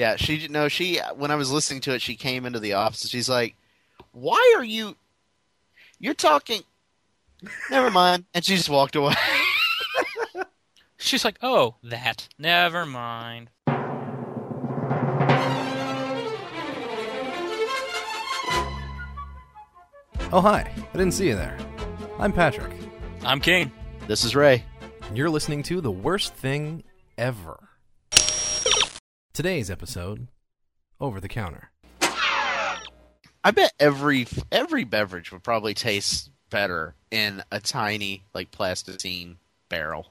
Yeah, 0.00 0.16
she 0.16 0.48
no, 0.48 0.68
she 0.68 0.98
when 1.14 1.30
I 1.30 1.34
was 1.34 1.52
listening 1.52 1.82
to 1.82 1.92
it, 1.92 2.00
she 2.00 2.16
came 2.16 2.46
into 2.46 2.58
the 2.58 2.72
office. 2.72 3.06
She's 3.06 3.28
like, 3.28 3.54
"Why 4.12 4.54
are 4.56 4.64
you? 4.64 4.96
You're 5.98 6.14
talking." 6.14 6.62
Never 7.70 7.90
mind, 7.90 8.24
and 8.32 8.42
she 8.42 8.56
just 8.56 8.70
walked 8.70 8.96
away. 8.96 9.12
She's 10.96 11.22
like, 11.22 11.36
oh, 11.42 11.74
that. 11.82 12.28
Never 12.38 12.86
mind. 12.86 13.50
Oh, 20.32 20.40
hi. 20.40 20.70
I 20.76 20.96
didn't 20.96 21.12
see 21.12 21.28
you 21.28 21.34
there. 21.34 21.58
I'm 22.18 22.32
Patrick, 22.32 22.72
I'm 23.22 23.40
Kane. 23.40 23.70
this 24.06 24.24
is 24.24 24.34
Ray. 24.34 24.64
and 25.02 25.18
you're 25.18 25.28
listening 25.28 25.62
to 25.64 25.82
The 25.82 25.90
Worst 25.90 26.34
Thing 26.34 26.84
Ever. 27.18 27.69
Today's 29.40 29.70
episode 29.70 30.26
Over 31.00 31.18
the 31.18 31.26
Counter. 31.26 31.70
I 32.02 33.50
bet 33.54 33.72
every 33.80 34.26
every 34.52 34.84
beverage 34.84 35.32
would 35.32 35.42
probably 35.42 35.72
taste 35.72 36.28
better 36.50 36.94
in 37.10 37.42
a 37.50 37.58
tiny 37.58 38.22
like 38.34 38.50
plasticine 38.50 39.38
barrel 39.70 40.08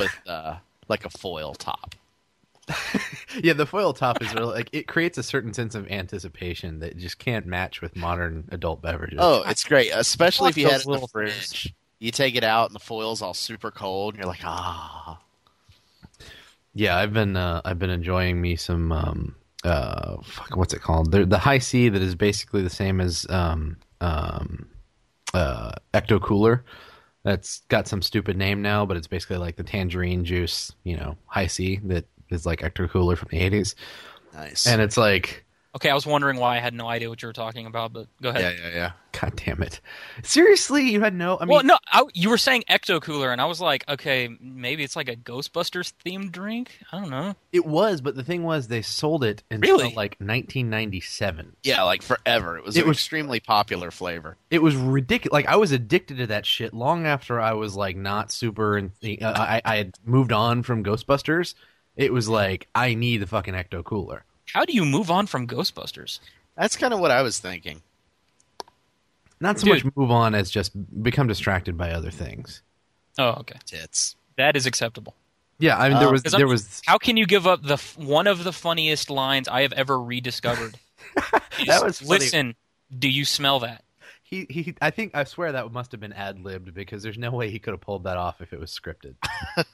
with 0.00 0.10
uh 0.26 0.56
like 0.88 1.04
a 1.04 1.10
foil 1.10 1.54
top. 1.54 1.94
Yeah, 3.40 3.52
the 3.52 3.66
foil 3.66 3.92
top 3.92 4.20
is 4.20 4.34
really 4.34 4.54
like 4.54 4.70
it 4.72 4.88
creates 4.88 5.16
a 5.16 5.22
certain 5.22 5.54
sense 5.54 5.76
of 5.76 5.88
anticipation 5.88 6.80
that 6.80 6.96
just 6.96 7.20
can't 7.20 7.46
match 7.46 7.80
with 7.80 7.94
modern 7.94 8.48
adult 8.50 8.82
beverages. 8.82 9.20
Oh, 9.22 9.44
it's 9.46 9.62
great, 9.62 9.92
especially 9.94 10.48
if 10.48 10.56
you 10.56 10.66
had 10.66 10.80
it 10.80 10.86
in 10.86 10.86
the 10.86 10.90
little 10.90 11.06
fridge. 11.06 11.72
You 12.00 12.10
take 12.10 12.34
it 12.34 12.42
out 12.42 12.70
and 12.70 12.74
the 12.74 12.80
foil's 12.80 13.22
all 13.22 13.32
super 13.32 13.70
cold, 13.70 14.14
and 14.14 14.24
you're 14.24 14.28
like, 14.28 14.44
ah. 14.44 15.20
Yeah, 16.78 16.98
I've 16.98 17.14
been 17.14 17.36
uh, 17.36 17.62
I've 17.64 17.78
been 17.78 17.88
enjoying 17.88 18.38
me 18.38 18.54
some 18.54 18.92
um 18.92 19.34
uh 19.64 20.18
fuck, 20.22 20.54
what's 20.56 20.74
it 20.74 20.82
called? 20.82 21.10
The 21.10 21.24
the 21.24 21.38
Hi-C 21.38 21.88
that 21.88 22.02
is 22.02 22.14
basically 22.14 22.60
the 22.60 22.68
same 22.68 23.00
as 23.00 23.26
um 23.30 23.78
um 24.02 24.68
uh 25.32 25.72
Ecto 25.94 26.20
Cooler. 26.20 26.66
That's 27.22 27.62
got 27.68 27.88
some 27.88 28.02
stupid 28.02 28.36
name 28.36 28.60
now, 28.60 28.84
but 28.84 28.98
it's 28.98 29.06
basically 29.06 29.38
like 29.38 29.56
the 29.56 29.64
tangerine 29.64 30.26
juice, 30.26 30.70
you 30.84 30.98
know, 30.98 31.16
Hi-C 31.28 31.80
that 31.84 32.04
is 32.28 32.44
like 32.44 32.60
Ecto 32.60 32.90
Cooler 32.90 33.16
from 33.16 33.28
the 33.30 33.38
eighties. 33.38 33.74
Nice. 34.34 34.66
And 34.66 34.82
it's 34.82 34.98
like 34.98 35.45
Okay, 35.76 35.90
I 35.90 35.94
was 35.94 36.06
wondering 36.06 36.38
why 36.38 36.56
I 36.56 36.60
had 36.60 36.74
no 36.74 36.88
idea 36.88 37.08
what 37.08 37.22
you 37.22 37.28
were 37.28 37.32
talking 37.32 37.66
about, 37.66 37.92
but 37.92 38.08
go 38.20 38.30
ahead. 38.30 38.56
yeah, 38.58 38.68
yeah, 38.68 38.74
yeah. 38.74 38.90
God 39.20 39.34
damn 39.36 39.62
it! 39.62 39.80
Seriously, 40.22 40.90
you 40.90 41.00
had 41.00 41.14
no. 41.14 41.38
I 41.38 41.44
mean, 41.46 41.54
well, 41.54 41.62
no, 41.64 41.78
I, 41.90 42.02
you 42.12 42.28
were 42.28 42.36
saying 42.38 42.64
Ecto 42.68 43.00
Cooler, 43.00 43.30
and 43.32 43.40
I 43.40 43.46
was 43.46 43.60
like, 43.62 43.82
okay, 43.88 44.28
maybe 44.40 44.84
it's 44.84 44.94
like 44.96 45.08
a 45.08 45.16
Ghostbusters 45.16 45.92
themed 46.04 46.32
drink. 46.32 46.78
I 46.92 47.00
don't 47.00 47.08
know. 47.10 47.34
it 47.52 47.64
was, 47.64 48.00
but 48.02 48.14
the 48.14 48.22
thing 48.24 48.42
was, 48.42 48.68
they 48.68 48.82
sold 48.82 49.24
it 49.24 49.42
until 49.50 49.78
Really? 49.78 49.94
like 49.94 50.16
1997. 50.18 51.56
Yeah, 51.62 51.82
like 51.84 52.02
forever. 52.02 52.58
It 52.58 52.64
was 52.64 52.76
It 52.76 52.82
an 52.82 52.88
was- 52.88 52.96
extremely 52.98 53.40
popular 53.40 53.90
flavor. 53.90 54.36
It 54.50 54.62
was 54.62 54.76
ridiculous. 54.76 55.32
Like 55.32 55.46
I 55.46 55.56
was 55.56 55.72
addicted 55.72 56.18
to 56.18 56.26
that 56.28 56.44
shit 56.46 56.74
long 56.74 57.06
after 57.06 57.40
I 57.40 57.52
was 57.54 57.74
like 57.76 57.96
not 57.96 58.30
super. 58.32 58.76
And 58.76 58.90
uh, 59.22 59.32
I 59.36 59.62
I 59.64 59.76
had 59.76 59.94
moved 60.04 60.32
on 60.32 60.62
from 60.62 60.84
Ghostbusters. 60.84 61.54
It 61.96 62.12
was 62.12 62.28
like 62.28 62.68
I 62.74 62.94
need 62.94 63.18
the 63.18 63.26
fucking 63.26 63.54
Ecto 63.54 63.82
Cooler. 63.82 64.24
How 64.52 64.64
do 64.64 64.72
you 64.72 64.84
move 64.84 65.10
on 65.10 65.26
from 65.26 65.46
Ghostbusters? 65.46 66.20
That's 66.56 66.76
kind 66.76 66.94
of 66.94 67.00
what 67.00 67.10
I 67.10 67.22
was 67.22 67.38
thinking. 67.38 67.82
Not 69.40 69.58
so 69.60 69.66
Dude. 69.66 69.84
much 69.84 69.94
move 69.96 70.10
on 70.10 70.34
as 70.34 70.50
just 70.50 70.72
become 71.02 71.26
distracted 71.26 71.76
by 71.76 71.90
other 71.90 72.10
things. 72.10 72.62
Oh, 73.18 73.30
okay, 73.40 73.58
Tits. 73.66 74.16
that 74.36 74.56
is 74.56 74.66
acceptable. 74.66 75.14
Yeah, 75.58 75.76
I 75.78 75.88
mean 75.88 75.98
there 75.98 76.08
Um, 76.08 76.12
was 76.12 76.22
'Cause 76.22 76.32
there 76.32 76.46
was 76.46 76.82
How 76.86 76.98
can 76.98 77.16
you 77.16 77.26
give 77.26 77.46
up 77.46 77.62
the 77.62 77.74
f- 77.74 77.96
one 77.98 78.26
of 78.26 78.44
the 78.44 78.52
funniest 78.52 79.08
lines 79.10 79.48
I 79.48 79.62
have 79.62 79.72
ever 79.72 80.00
rediscovered? 80.00 80.78
That 81.66 81.82
was 81.82 81.98
funny. 82.00 82.10
Listen, 82.10 82.54
do 82.98 83.08
you 83.08 83.24
smell 83.24 83.60
that? 83.60 83.82
he 84.22 84.46
he. 84.50 84.74
I 84.82 84.90
think 84.90 85.14
I 85.14 85.24
swear 85.24 85.52
that 85.52 85.72
must 85.72 85.92
have 85.92 86.00
been 86.00 86.12
ad 86.12 86.38
libbed 86.40 86.74
because 86.74 87.02
there's 87.02 87.16
no 87.16 87.30
way 87.30 87.48
he 87.50 87.58
could 87.58 87.72
have 87.72 87.80
pulled 87.80 88.04
that 88.04 88.16
off 88.18 88.40
if 88.42 88.52
it 88.52 88.60
was 88.60 88.70
scripted. 88.70 89.14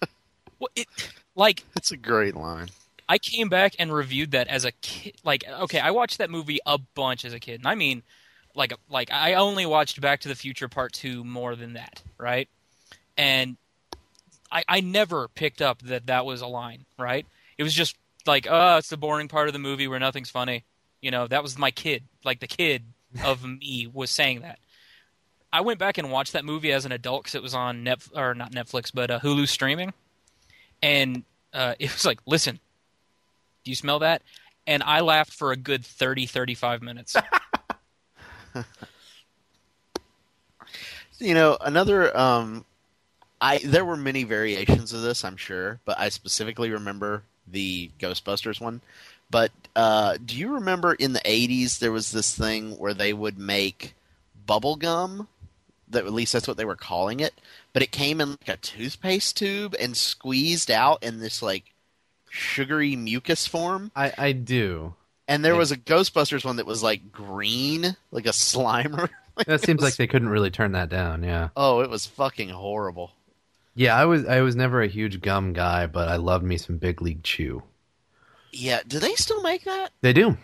Well, 0.61 0.69
it, 0.77 0.87
like 1.35 1.65
it's 1.75 1.91
a 1.91 1.97
great 1.97 2.37
line. 2.37 2.69
I 3.13 3.19
came 3.19 3.51
back 3.51 3.75
and 3.79 3.93
reviewed 3.93 4.31
that 4.31 4.49
as 4.49 4.65
a 4.65 4.73
kid. 4.73 5.17
Like, 5.23 5.45
okay, 5.47 5.79
I 5.79 5.91
watched 5.91 6.17
that 6.17 6.31
movie 6.31 6.61
a 6.65 6.79
bunch 6.79 7.27
as 7.27 7.35
a 7.35 7.39
kid, 7.39 7.61
and 7.61 7.69
I 7.69 7.75
mean, 7.75 8.03
like, 8.55 8.73
like 8.89 9.13
I 9.13 9.35
only 9.35 9.67
watched 9.67 10.01
Back 10.01 10.21
to 10.21 10.29
the 10.29 10.35
Future 10.35 10.67
Part 10.67 10.95
Two 10.95 11.23
more 11.23 11.55
than 11.55 11.75
that, 11.75 12.03
right? 12.17 12.49
And 13.19 13.59
I, 14.51 14.65
I 14.67 14.81
never 14.81 15.29
picked 15.29 15.61
up 15.61 15.83
that 15.83 16.07
that 16.07 16.25
was 16.25 16.41
a 16.41 16.47
line, 16.47 16.87
right? 16.99 17.27
It 17.59 17.65
was 17.65 17.75
just 17.75 17.97
like, 18.25 18.47
oh, 18.49 18.79
it's 18.79 18.89
the 18.89 18.97
boring 18.97 19.29
part 19.29 19.47
of 19.47 19.53
the 19.53 19.59
movie 19.59 19.89
where 19.89 20.01
nothing's 20.01 20.31
funny. 20.31 20.65
You 21.03 21.11
know, 21.11 21.27
that 21.27 21.43
was 21.43 21.59
my 21.59 21.71
kid, 21.71 22.05
like 22.25 22.41
the 22.41 22.47
kid 22.47 22.83
of 23.23 23.45
me 23.61 23.91
was 23.93 24.11
saying 24.11 24.41
that. 24.41 24.59
I 25.53 25.61
went 25.61 25.79
back 25.79 25.99
and 25.99 26.11
watched 26.11 26.33
that 26.33 26.47
movie 26.47 26.73
as 26.73 26.87
an 26.87 26.93
adult 26.93 27.25
because 27.25 27.35
it 27.35 27.43
was 27.43 27.53
on 27.53 27.85
Net 27.85 28.09
or 28.17 28.33
not 28.33 28.53
Netflix, 28.53 28.91
but 28.91 29.11
uh, 29.11 29.21
Hulu 29.21 29.47
streaming, 29.49 29.93
and 30.83 31.25
uh, 31.53 31.75
it 31.79 31.93
was 31.93 32.07
like, 32.07 32.19
listen, 32.25 32.59
do 33.65 33.71
you 33.71 33.75
smell 33.75 34.01
that? 34.01 34.23
And 34.67 34.83
I 34.83 35.01
laughed 35.01 35.33
for 35.33 35.53
a 35.53 35.57
good 35.57 35.85
30, 35.85 36.27
35 36.27 36.83
minutes. 36.83 37.17
You 41.19 41.35
know, 41.35 41.57
another 41.61 42.17
um 42.17 42.65
I 43.41 43.59
there 43.59 43.85
were 43.85 43.97
many 43.97 44.25
variations 44.25 44.93
of 44.93 45.03
this, 45.03 45.25
I'm 45.25 45.37
sure, 45.37 45.79
but 45.85 45.99
I 45.99 46.09
specifically 46.09 46.71
remember 46.71 47.23
the 47.47 47.91
Ghostbusters 48.01 48.61
one. 48.61 48.81
But 49.31 49.53
uh 49.77 50.17
do 50.25 50.37
you 50.37 50.53
remember 50.55 50.95
in 50.95 51.13
the 51.13 51.21
80s 51.21 51.79
there 51.79 51.93
was 51.93 52.11
this 52.11 52.35
thing 52.37 52.73
where 52.79 52.95
they 52.95 53.13
would 53.13 53.39
make 53.39 53.95
bubble 54.47 54.77
gum? 54.77 55.29
That 55.89 56.07
at 56.07 56.13
least 56.13 56.33
that's 56.33 56.49
what 56.49 56.57
they 56.57 56.65
were 56.65 56.75
calling 56.75 57.21
it, 57.21 57.35
but 57.73 57.83
it 57.83 57.93
came 57.93 58.21
in 58.21 58.31
like 58.31 58.49
a 58.49 58.57
toothpaste 58.57 59.37
tube 59.37 59.77
and 59.79 59.97
squeezed 59.97 60.71
out 60.71 61.03
in 61.05 61.21
this 61.21 61.41
like 61.43 61.72
sugary 62.33 62.97
mucus 62.97 63.47
form. 63.47 63.93
I 63.95 64.13
I 64.17 64.33
do. 64.33 64.95
And 65.29 65.45
there 65.45 65.53
Yeah. 65.53 65.59
was 65.59 65.71
a 65.71 65.77
Ghostbusters 65.77 66.45
one 66.45 66.57
that 66.57 66.67
was 66.67 66.83
like 66.83 67.13
green, 67.13 67.97
like 68.11 68.27
a 68.27 68.31
slimer. 68.33 69.09
That 69.47 69.61
seems 69.63 69.79
was- 69.83 69.91
like 69.93 69.97
they 69.99 70.07
couldn't 70.07 70.31
really 70.31 70.51
turn 70.51 70.73
that 70.73 70.89
down. 70.89 71.23
Yeah. 71.23 71.51
Oh, 71.57 71.81
it 71.81 71.91
was 71.91 72.07
fucking 72.07 72.49
horrible. 72.49 73.13
Yeah, 73.75 73.97
I 73.97 74.05
was 74.07 74.27
I 74.27 74.41
was 74.41 74.57
never 74.57 74.83
a 74.83 74.89
huge 74.89 75.21
gum 75.21 75.53
guy, 75.53 75.87
but 75.87 76.09
I 76.09 76.17
loved 76.17 76.45
me 76.45 76.57
some 76.59 76.77
Big 76.79 77.01
League 77.03 77.23
Chew. 77.23 77.63
Yeah, 78.51 78.81
do 78.87 78.99
they 78.99 79.15
still 79.15 79.41
make 79.43 79.65
that? 79.65 79.91
They 80.03 80.13
do. 80.13 80.37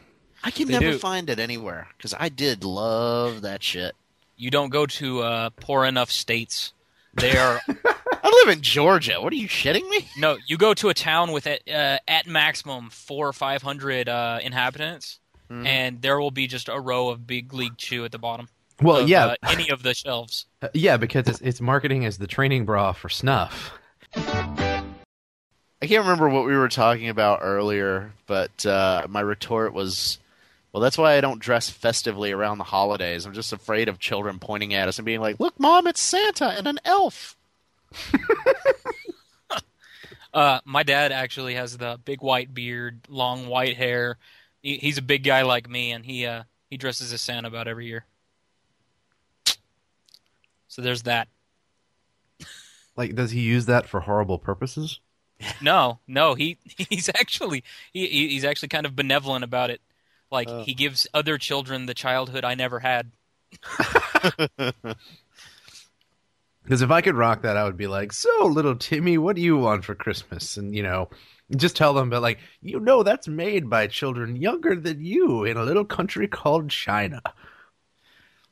I 0.44 0.50
can 0.50 0.66
They 0.68 0.74
never 0.74 0.92
do. 0.92 0.98
find 0.98 1.28
it 1.28 1.38
anywhere 1.38 1.88
because 1.96 2.14
I 2.18 2.28
did 2.30 2.64
love 2.64 3.42
that 3.42 3.62
shit. 3.62 3.94
you 4.36 4.50
don't 4.50 4.70
go 4.70 4.86
to 4.86 5.20
uh, 5.22 5.50
poor 5.60 5.84
enough 5.84 6.10
states. 6.12 6.72
They 7.14 7.36
are 7.36 7.60
I 8.30 8.44
live 8.44 8.56
in 8.56 8.62
Georgia. 8.62 9.20
What 9.20 9.32
are 9.32 9.36
you 9.36 9.48
shitting 9.48 9.88
me? 9.88 10.06
no. 10.18 10.36
You 10.46 10.56
go 10.58 10.74
to 10.74 10.88
a 10.90 10.94
town 10.94 11.32
with 11.32 11.46
at, 11.46 11.66
uh, 11.68 11.98
at 12.06 12.26
maximum 12.26 12.90
four 12.90 13.26
or 13.28 13.32
five 13.32 13.62
hundred 13.62 14.08
uh, 14.08 14.38
inhabitants, 14.42 15.18
Mhm. 15.50 15.66
and 15.66 16.02
there 16.02 16.20
will 16.20 16.30
be 16.30 16.46
just 16.46 16.68
a 16.68 16.78
row 16.78 17.08
of 17.08 17.26
Big 17.26 17.54
League 17.54 17.78
Chew 17.78 18.04
at 18.04 18.12
the 18.12 18.18
bottom. 18.18 18.48
Well, 18.82 18.98
of, 18.98 19.08
yeah, 19.08 19.26
uh, 19.26 19.34
any 19.48 19.70
of 19.70 19.82
the 19.82 19.94
shelves. 19.94 20.44
uh, 20.62 20.68
yeah, 20.74 20.98
because 20.98 21.26
it's 21.26 21.40
it's 21.40 21.60
marketing 21.60 22.04
as 22.04 22.18
the 22.18 22.26
training 22.26 22.64
bra 22.66 22.92
for 22.92 23.08
snuff. 23.08 23.72
I 24.14 25.86
can't 25.86 26.02
remember 26.02 26.28
what 26.28 26.44
we 26.44 26.56
were 26.56 26.68
talking 26.68 27.08
about 27.08 27.38
earlier, 27.42 28.12
but 28.26 28.66
uh, 28.66 29.06
my 29.08 29.20
retort 29.20 29.72
was, 29.72 30.18
"Well, 30.72 30.82
that's 30.82 30.98
why 30.98 31.16
I 31.16 31.20
don't 31.22 31.40
dress 31.40 31.70
festively 31.70 32.30
around 32.32 32.58
the 32.58 32.64
holidays. 32.64 33.24
I'm 33.24 33.32
just 33.32 33.52
afraid 33.54 33.88
of 33.88 33.98
children 33.98 34.38
pointing 34.38 34.74
at 34.74 34.86
us 34.88 34.98
and 34.98 35.06
being 35.06 35.20
like, 35.20 35.40
"Look, 35.40 35.58
mom, 35.58 35.86
it's 35.86 36.02
Santa 36.02 36.48
and 36.48 36.66
an 36.66 36.78
elf." 36.84 37.36
Uh, 40.34 40.60
my 40.66 40.82
dad 40.82 41.10
actually 41.10 41.54
has 41.54 41.78
the 41.78 41.98
big 42.04 42.20
white 42.20 42.52
beard, 42.52 43.00
long 43.08 43.46
white 43.48 43.78
hair. 43.78 44.18
He, 44.62 44.76
he's 44.76 44.98
a 44.98 45.02
big 45.02 45.24
guy 45.24 45.40
like 45.42 45.68
me, 45.70 45.90
and 45.90 46.04
he 46.04 46.26
uh, 46.26 46.42
he 46.68 46.76
dresses 46.76 47.12
as 47.14 47.22
Santa 47.22 47.48
about 47.48 47.66
every 47.66 47.86
year. 47.86 48.04
So 50.68 50.82
there's 50.82 51.04
that. 51.04 51.28
Like, 52.94 53.14
does 53.14 53.30
he 53.30 53.40
use 53.40 53.64
that 53.66 53.88
for 53.88 54.00
horrible 54.00 54.38
purposes? 54.38 55.00
No, 55.62 55.98
no, 56.06 56.34
he 56.34 56.58
he's 56.76 57.08
actually 57.08 57.64
he 57.92 58.06
he- 58.06 58.28
he's 58.28 58.44
actually 58.44 58.68
kind 58.68 58.84
of 58.84 58.94
benevolent 58.94 59.44
about 59.44 59.70
it. 59.70 59.80
Like 60.30 60.48
Oh. 60.50 60.62
he 60.62 60.74
gives 60.74 61.06
other 61.14 61.38
children 61.38 61.86
the 61.86 61.94
childhood 61.94 62.44
I 62.44 62.54
never 62.54 62.80
had. 62.80 63.12
Because 66.68 66.82
if 66.82 66.90
I 66.90 67.00
could 67.00 67.14
rock 67.14 67.40
that, 67.42 67.56
I 67.56 67.64
would 67.64 67.78
be 67.78 67.86
like, 67.86 68.12
"So, 68.12 68.44
little 68.44 68.76
Timmy, 68.76 69.16
what 69.16 69.36
do 69.36 69.40
you 69.40 69.56
want 69.56 69.86
for 69.86 69.94
Christmas?" 69.94 70.58
And 70.58 70.74
you 70.76 70.82
know, 70.82 71.08
just 71.56 71.76
tell 71.76 71.94
them, 71.94 72.10
but 72.10 72.20
like, 72.20 72.40
you 72.60 72.78
know, 72.78 73.02
that's 73.02 73.26
made 73.26 73.70
by 73.70 73.86
children 73.86 74.36
younger 74.36 74.76
than 74.76 75.02
you 75.02 75.44
in 75.44 75.56
a 75.56 75.62
little 75.62 75.86
country 75.86 76.28
called 76.28 76.68
China. 76.68 77.22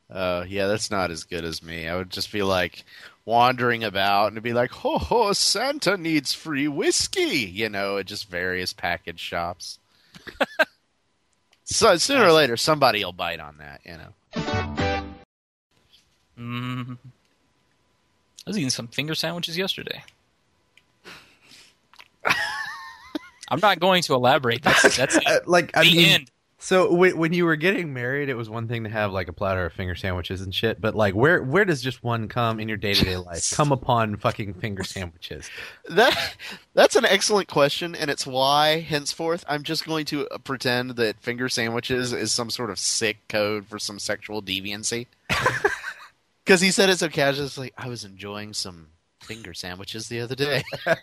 Uh, 0.08 0.46
yeah, 0.48 0.66
that's 0.66 0.90
not 0.90 1.10
as 1.10 1.24
good 1.24 1.44
as 1.44 1.62
me. 1.62 1.86
I 1.88 1.94
would 1.94 2.08
just 2.08 2.32
be 2.32 2.42
like 2.42 2.86
wandering 3.26 3.84
about 3.84 4.32
and 4.32 4.42
be 4.42 4.54
like, 4.54 4.70
"Ho 4.70 4.96
ho, 4.96 5.34
Santa 5.34 5.98
needs 5.98 6.32
free 6.32 6.68
whiskey," 6.68 7.20
you 7.52 7.68
know, 7.68 7.98
at 7.98 8.06
just 8.06 8.30
various 8.30 8.72
package 8.72 9.20
shops. 9.20 9.78
So 11.64 11.98
sooner 11.98 12.24
or 12.24 12.32
later, 12.32 12.56
somebody 12.56 13.04
will 13.04 13.12
bite 13.12 13.40
on 13.40 13.58
that. 13.58 13.82
You 13.84 13.98
know. 13.98 14.14
Mm. 16.38 16.98
I 18.46 18.50
was 18.50 18.56
eating 18.58 18.70
some 18.70 18.88
finger 18.88 19.14
sandwiches 19.14 19.58
yesterday. 19.58 20.02
I'm 23.48 23.60
not 23.60 23.78
going 23.80 24.02
to 24.04 24.14
elaborate. 24.14 24.62
That's 24.62 24.96
that's 24.98 25.16
Uh, 25.16 25.38
like 25.46 25.76
I 25.76 25.84
the 25.84 25.96
mean, 25.96 26.08
end. 26.08 26.30
so 26.58 26.92
when, 26.92 27.16
when 27.16 27.32
you 27.32 27.44
were 27.44 27.54
getting 27.56 27.92
married, 27.92 28.28
it 28.28 28.34
was 28.34 28.50
one 28.50 28.66
thing 28.66 28.82
to 28.84 28.90
have 28.90 29.12
like 29.12 29.28
a 29.28 29.32
platter 29.32 29.66
of 29.66 29.72
finger 29.72 29.94
sandwiches 29.94 30.40
and 30.40 30.52
shit. 30.54 30.80
But 30.80 30.94
like, 30.96 31.14
where 31.14 31.42
where 31.42 31.64
does 31.64 31.80
just 31.82 32.02
one 32.02 32.26
come 32.28 32.58
in 32.58 32.66
your 32.68 32.76
day 32.76 32.94
to 32.94 33.04
day 33.04 33.16
life? 33.16 33.52
Come 33.54 33.70
upon 33.72 34.16
fucking 34.16 34.54
finger 34.54 34.82
sandwiches. 34.84 35.48
That 35.88 36.36
that's 36.74 36.96
an 36.96 37.04
excellent 37.04 37.46
question, 37.48 37.94
and 37.94 38.10
it's 38.10 38.26
why 38.26 38.80
henceforth 38.80 39.44
I'm 39.48 39.62
just 39.62 39.86
going 39.86 40.06
to 40.06 40.26
uh, 40.28 40.38
pretend 40.38 40.90
that 40.96 41.20
finger 41.20 41.48
sandwiches 41.48 42.12
is 42.12 42.32
some 42.32 42.50
sort 42.50 42.70
of 42.70 42.78
sick 42.80 43.18
code 43.28 43.66
for 43.66 43.78
some 43.78 43.98
sexual 44.00 44.42
deviancy. 44.42 45.06
Because 46.46 46.60
he 46.60 46.70
said 46.70 46.88
it 46.88 47.00
so 47.00 47.08
casually. 47.08 47.72
I 47.76 47.88
was 47.88 48.04
enjoying 48.04 48.52
some 48.52 48.90
finger 49.20 49.52
sandwiches 49.52 50.08
the 50.08 50.20
other 50.20 50.36
day. 50.36 50.62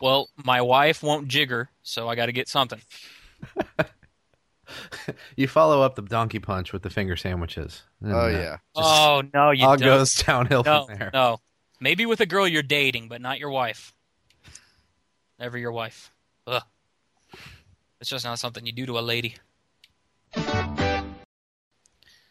Well, 0.00 0.28
my 0.36 0.60
wife 0.62 1.02
won't 1.02 1.28
jigger, 1.28 1.68
so 1.82 2.08
I 2.08 2.14
got 2.14 2.26
to 2.26 2.32
get 2.32 2.48
something. 2.48 2.80
You 5.34 5.48
follow 5.48 5.82
up 5.82 5.96
the 5.96 6.02
donkey 6.02 6.38
punch 6.38 6.72
with 6.72 6.82
the 6.82 6.90
finger 6.90 7.16
sandwiches. 7.16 7.82
And, 8.00 8.12
oh 8.12 8.20
uh, 8.20 8.28
yeah. 8.28 8.58
just 8.76 8.88
oh 8.88 9.22
no, 9.34 9.50
you 9.50 9.66
all 9.66 9.76
don't. 9.76 9.84
goes 9.84 10.14
downhill 10.14 10.62
no, 10.62 10.86
from 10.86 10.96
there. 10.96 11.10
no. 11.12 11.40
Maybe 11.80 12.06
with 12.06 12.20
a 12.20 12.26
girl 12.26 12.46
you're 12.46 12.62
dating, 12.62 13.08
but 13.08 13.20
not 13.20 13.40
your 13.40 13.50
wife. 13.50 13.92
Never 15.40 15.58
your 15.58 15.72
wife. 15.72 16.12
Ugh. 16.46 16.62
It's 18.00 18.08
just 18.08 18.24
not 18.24 18.38
something 18.38 18.64
you 18.64 18.70
do 18.70 18.86
to 18.86 18.98
a 18.98 19.00
lady. 19.00 19.34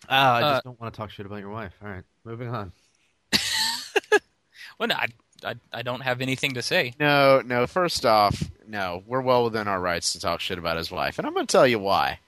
Ah, 0.09 0.35
I 0.35 0.41
just 0.41 0.57
Uh, 0.57 0.61
don't 0.65 0.79
want 0.81 0.93
to 0.93 0.97
talk 0.97 1.11
shit 1.11 1.25
about 1.25 1.39
your 1.39 1.49
wife. 1.51 1.73
All 1.83 1.89
right, 1.89 2.03
moving 2.25 2.49
on. 2.49 2.71
Well, 4.79 4.87
no, 4.87 4.95
I, 4.95 5.07
I, 5.43 5.55
I 5.73 5.81
don't 5.81 5.99
have 5.99 6.21
anything 6.21 6.53
to 6.53 6.61
say. 6.61 6.93
No, 7.01 7.41
no. 7.41 7.67
First 7.67 8.05
off, 8.05 8.41
no. 8.65 9.03
We're 9.05 9.19
well 9.19 9.43
within 9.43 9.67
our 9.67 9.81
rights 9.81 10.13
to 10.13 10.21
talk 10.21 10.39
shit 10.39 10.57
about 10.57 10.77
his 10.77 10.89
wife, 10.89 11.17
and 11.17 11.27
I'm 11.27 11.33
going 11.33 11.45
to 11.45 11.51
tell 11.51 11.67
you 11.67 11.79
why. 11.79 12.19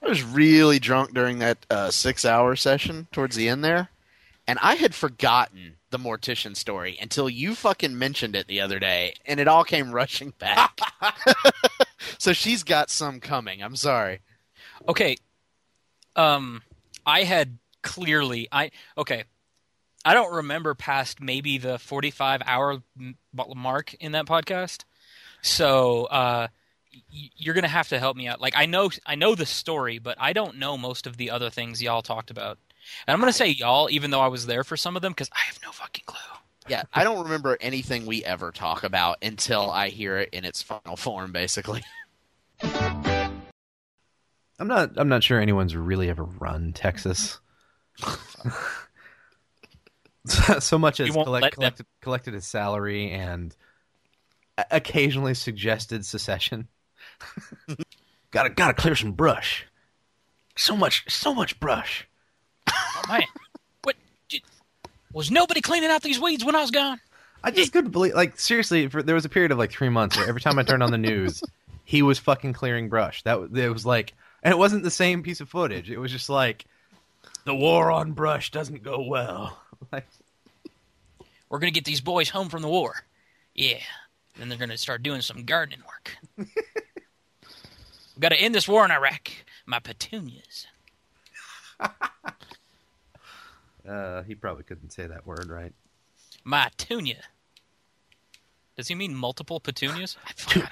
I 0.00 0.08
was 0.08 0.22
really 0.22 0.78
drunk 0.78 1.12
during 1.12 1.40
that 1.40 1.66
uh, 1.68 1.90
six-hour 1.90 2.54
session 2.54 3.08
towards 3.10 3.34
the 3.34 3.48
end 3.48 3.64
there, 3.64 3.88
and 4.46 4.56
I 4.62 4.76
had 4.76 4.94
forgotten 4.94 5.78
the 5.90 5.98
mortician 5.98 6.56
story 6.56 6.96
until 7.02 7.28
you 7.28 7.56
fucking 7.56 7.98
mentioned 7.98 8.36
it 8.36 8.46
the 8.46 8.60
other 8.60 8.78
day, 8.78 9.14
and 9.26 9.40
it 9.40 9.48
all 9.48 9.64
came 9.64 9.90
rushing 9.90 10.32
back. 10.38 10.78
so 12.18 12.32
she's 12.32 12.62
got 12.62 12.88
some 12.88 13.18
coming. 13.18 13.64
I'm 13.64 13.74
sorry. 13.74 14.20
Okay. 14.88 15.16
Um, 16.14 16.62
I 17.10 17.24
had 17.24 17.58
clearly 17.82 18.48
I 18.52 18.70
okay. 18.96 19.24
I 20.04 20.14
don't 20.14 20.32
remember 20.32 20.74
past 20.74 21.20
maybe 21.20 21.58
the 21.58 21.78
45 21.78 22.40
hour 22.46 22.82
mark 23.54 23.94
in 23.94 24.12
that 24.12 24.26
podcast. 24.26 24.84
So, 25.42 26.04
uh 26.06 26.48
you're 27.08 27.54
going 27.54 27.62
to 27.62 27.68
have 27.68 27.88
to 27.90 28.00
help 28.00 28.16
me 28.16 28.26
out. 28.26 28.40
Like 28.40 28.54
I 28.56 28.66
know 28.66 28.90
I 29.06 29.14
know 29.14 29.34
the 29.34 29.46
story, 29.46 29.98
but 29.98 30.16
I 30.20 30.32
don't 30.32 30.56
know 30.56 30.76
most 30.76 31.06
of 31.06 31.16
the 31.16 31.30
other 31.30 31.48
things 31.48 31.80
y'all 31.80 32.02
talked 32.02 32.30
about. 32.30 32.58
And 33.06 33.14
I'm 33.14 33.20
going 33.20 33.32
to 33.32 33.36
say 33.36 33.48
y'all 33.48 33.88
even 33.90 34.10
though 34.10 34.20
I 34.20 34.28
was 34.28 34.46
there 34.46 34.64
for 34.64 34.76
some 34.76 34.96
of 34.96 35.02
them 35.02 35.14
cuz 35.14 35.28
I 35.32 35.40
have 35.46 35.58
no 35.62 35.70
fucking 35.70 36.04
clue. 36.06 36.18
Yeah, 36.68 36.82
I 36.92 37.04
don't 37.04 37.24
remember 37.24 37.56
anything 37.60 38.06
we 38.06 38.24
ever 38.24 38.52
talk 38.52 38.84
about 38.84 39.18
until 39.22 39.70
I 39.70 39.88
hear 39.88 40.18
it 40.18 40.28
in 40.32 40.44
its 40.44 40.62
final 40.62 40.96
form, 40.96 41.32
basically. 41.32 41.82
I'm 44.60 44.68
not. 44.68 44.92
I'm 44.96 45.08
not 45.08 45.24
sure 45.24 45.40
anyone's 45.40 45.74
really 45.74 46.10
ever 46.10 46.24
run 46.24 46.72
Texas. 46.72 47.40
so, 50.60 50.78
much 50.78 51.00
as 51.00 51.10
collect, 51.10 51.54
collected, 51.54 51.86
collected 52.02 52.34
his 52.34 52.46
salary 52.46 53.10
and 53.10 53.56
occasionally 54.70 55.34
suggested 55.34 56.04
secession. 56.04 56.68
gotta 58.30 58.50
gotta 58.50 58.74
clear 58.74 58.94
some 58.94 59.12
brush. 59.12 59.66
So 60.56 60.76
much 60.76 61.10
so 61.10 61.34
much 61.34 61.58
brush. 61.58 62.06
Oh 62.68 63.02
man. 63.08 63.22
what 63.82 63.96
was 65.12 65.30
nobody 65.30 65.62
cleaning 65.62 65.90
out 65.90 66.02
these 66.02 66.20
weeds 66.20 66.44
when 66.44 66.54
I 66.54 66.60
was 66.60 66.70
gone? 66.70 67.00
I 67.42 67.50
just 67.50 67.72
couldn't 67.72 67.92
believe. 67.92 68.14
Like 68.14 68.38
seriously, 68.38 68.88
for, 68.88 69.02
there 69.02 69.14
was 69.14 69.24
a 69.24 69.30
period 69.30 69.52
of 69.52 69.58
like 69.58 69.70
three 69.70 69.88
months 69.88 70.18
where 70.18 70.28
every 70.28 70.42
time 70.42 70.58
I 70.58 70.62
turned 70.64 70.82
on 70.82 70.90
the 70.90 70.98
news, 70.98 71.42
he 71.84 72.02
was 72.02 72.18
fucking 72.18 72.52
clearing 72.52 72.90
brush. 72.90 73.22
That 73.22 73.38
it 73.54 73.72
was 73.72 73.86
like, 73.86 74.12
and 74.42 74.52
it 74.52 74.58
wasn't 74.58 74.82
the 74.82 74.90
same 74.90 75.22
piece 75.22 75.40
of 75.40 75.48
footage. 75.48 75.90
It 75.90 75.98
was 75.98 76.12
just 76.12 76.28
like, 76.28 76.64
the 77.44 77.54
war 77.54 77.90
on 77.90 78.12
brush 78.12 78.50
doesn't 78.50 78.82
go 78.82 79.02
well. 79.02 79.58
Like, 79.90 80.06
We're 81.48 81.58
gonna 81.58 81.70
get 81.70 81.86
these 81.86 82.02
boys 82.02 82.28
home 82.28 82.50
from 82.50 82.60
the 82.60 82.68
war. 82.68 83.06
Yeah. 83.54 83.78
Then 84.36 84.50
they're 84.50 84.58
gonna 84.58 84.76
start 84.76 85.02
doing 85.02 85.22
some 85.22 85.46
gardening 85.46 85.80
work. 85.86 86.18
We've 86.36 88.20
gotta 88.20 88.38
end 88.38 88.54
this 88.54 88.68
war 88.68 88.84
in 88.84 88.90
Iraq. 88.90 89.30
My 89.64 89.78
petunias. 89.78 90.66
uh, 93.88 94.22
he 94.24 94.34
probably 94.34 94.64
couldn't 94.64 94.90
say 94.90 95.06
that 95.06 95.26
word 95.26 95.48
right. 95.48 95.72
My 96.44 96.68
tunia. 96.76 97.22
Does 98.76 98.88
he 98.88 98.94
mean 98.94 99.14
multiple 99.14 99.60
petunias? 99.60 100.18
I, 100.26 100.60
I 100.60 100.68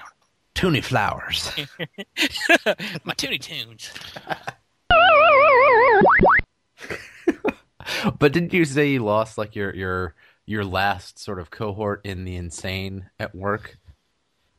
Toonie 0.59 0.83
flowers. 0.83 1.49
My 3.05 3.13
toonie 3.13 3.39
tunes. 3.39 3.93
but 8.19 8.33
didn't 8.33 8.53
you 8.53 8.65
say 8.65 8.89
you 8.89 9.01
lost 9.01 9.37
like 9.37 9.55
your 9.55 9.73
your 9.73 10.15
your 10.45 10.65
last 10.65 11.17
sort 11.17 11.39
of 11.39 11.49
cohort 11.49 12.01
in 12.03 12.25
the 12.25 12.35
insane 12.35 13.09
at 13.17 13.33
work? 13.33 13.77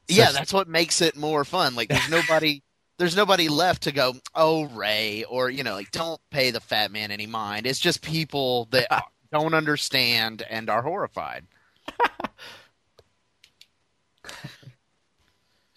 Yeah, 0.09 0.33
that's 0.33 0.55
what 0.55 0.69
makes 0.69 1.03
it 1.03 1.19
more 1.19 1.45
fun. 1.45 1.75
Like 1.75 1.91
there's 1.91 2.09
nobody 2.09 2.63
there's 2.99 3.15
nobody 3.15 3.51
left 3.51 3.83
to 3.83 3.93
go, 3.93 4.15
"Oh, 4.35 4.69
Ray," 4.69 5.25
or 5.25 5.51
you 5.51 5.65
know, 5.65 5.75
like 5.75 5.91
don't 5.91 6.21
pay 6.31 6.51
the 6.51 6.61
fat 6.61 6.91
man 6.91 7.11
any 7.11 7.27
mind. 7.27 7.67
It's 7.67 7.79
just 7.79 8.01
people 8.01 8.69
that 8.71 9.05
don't 9.31 9.53
understand 9.53 10.45
and 10.49 10.71
are 10.71 10.81
horrified. 10.81 11.45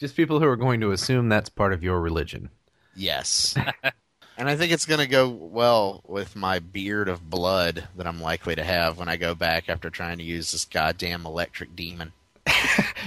Just 0.04 0.18
people 0.18 0.42
who 0.42 0.46
are 0.48 0.58
going 0.58 0.82
to 0.82 0.92
assume 0.92 1.30
that's 1.30 1.48
part 1.48 1.72
of 1.72 1.82
your 1.82 2.02
religion. 2.02 2.50
Yes. 2.94 3.56
and 4.38 4.50
I 4.50 4.58
think 4.58 4.74
it's 4.74 4.86
going 4.86 5.00
to 5.00 5.08
go 5.08 5.30
well 5.30 6.02
with 6.06 6.36
my 6.36 6.60
beard 6.60 7.08
of 7.08 7.30
blood 7.30 7.88
that 7.96 8.06
I'm 8.06 8.22
likely 8.22 8.54
to 8.56 8.66
have 8.66 8.98
when 8.98 9.08
I 9.08 9.16
go 9.16 9.34
back 9.34 9.70
after 9.70 9.90
trying 9.90 10.18
to 10.18 10.26
use 10.26 10.52
this 10.52 10.66
goddamn 10.66 11.26
electric 11.26 11.74
demon. 11.74 12.12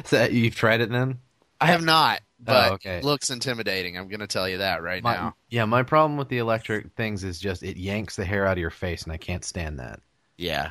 So 0.07 0.25
you've 0.25 0.55
tried 0.55 0.81
it 0.81 0.89
then? 0.91 1.19
I 1.61 1.67
have 1.67 1.85
not, 1.85 2.23
but 2.41 2.71
Oh, 2.71 2.75
okay. 2.77 2.97
it 2.97 3.05
looks 3.05 3.29
intimidating. 3.29 3.99
I'm 3.99 4.09
going 4.09 4.21
to 4.21 4.27
tell 4.27 4.49
you 4.49 4.57
that 4.59 4.83
right 4.83 5.03
My, 5.03 5.15
now. 5.17 5.35
yeah, 5.51 5.67
my 5.67 5.83
problem 5.83 6.17
with 6.17 6.31
the 6.31 6.39
electric 6.39 6.93
things 6.93 7.25
is 7.25 7.39
just 7.39 7.63
it 7.63 7.77
yanks 7.77 8.17
the 8.17 8.25
hair 8.25 8.47
out 8.47 8.53
of 8.53 8.59
your 8.59 8.71
face, 8.71 9.03
and 9.03 9.13
I 9.13 9.19
can't 9.19 9.45
stand 9.45 9.81
that. 9.81 10.01
Yeah. 10.39 10.71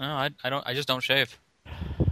No, 0.00 0.06
I, 0.06 0.30
I 0.42 0.50
don't. 0.50 0.66
I 0.66 0.74
just 0.74 0.88
don't 0.88 1.02
shave. 1.02 1.38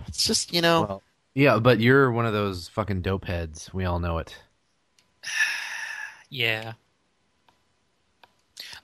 It's 0.07 0.25
just, 0.25 0.53
you 0.55 0.63
know, 0.63 0.81
Well, 0.83 1.03
yeah, 1.35 1.59
but 1.59 1.81
you're 1.81 2.11
one 2.11 2.27
of 2.27 2.33
those 2.33 2.69
fucking 2.69 3.03
dope 3.03 3.25
heads. 3.25 3.73
We 3.73 3.85
all 3.85 3.99
know 3.99 4.19
it. 4.19 4.37
Yeah. 6.31 6.75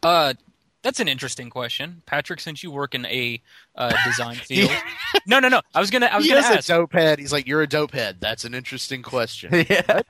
Uh, 0.02 0.32
that's 0.84 1.00
an 1.00 1.08
interesting 1.08 1.48
question, 1.50 2.02
Patrick. 2.06 2.40
Since 2.40 2.62
you 2.62 2.70
work 2.70 2.94
in 2.94 3.06
a 3.06 3.42
uh, 3.74 3.92
design 4.04 4.34
field, 4.46 4.70
no, 5.26 5.40
no, 5.40 5.48
no. 5.48 5.62
I 5.74 5.80
was 5.80 5.90
gonna. 5.90 6.06
I 6.06 6.16
was 6.16 6.26
he 6.26 6.30
gonna 6.30 6.46
is 6.46 6.56
ask. 6.56 6.68
a 6.68 6.72
dope 6.72 6.92
head. 6.92 7.18
He's 7.18 7.32
like, 7.32 7.46
"You're 7.46 7.62
a 7.62 7.66
dope 7.66 7.92
head." 7.92 8.18
That's 8.20 8.44
an 8.44 8.54
interesting 8.54 9.02
question. 9.02 9.50
yeah, 9.68 10.02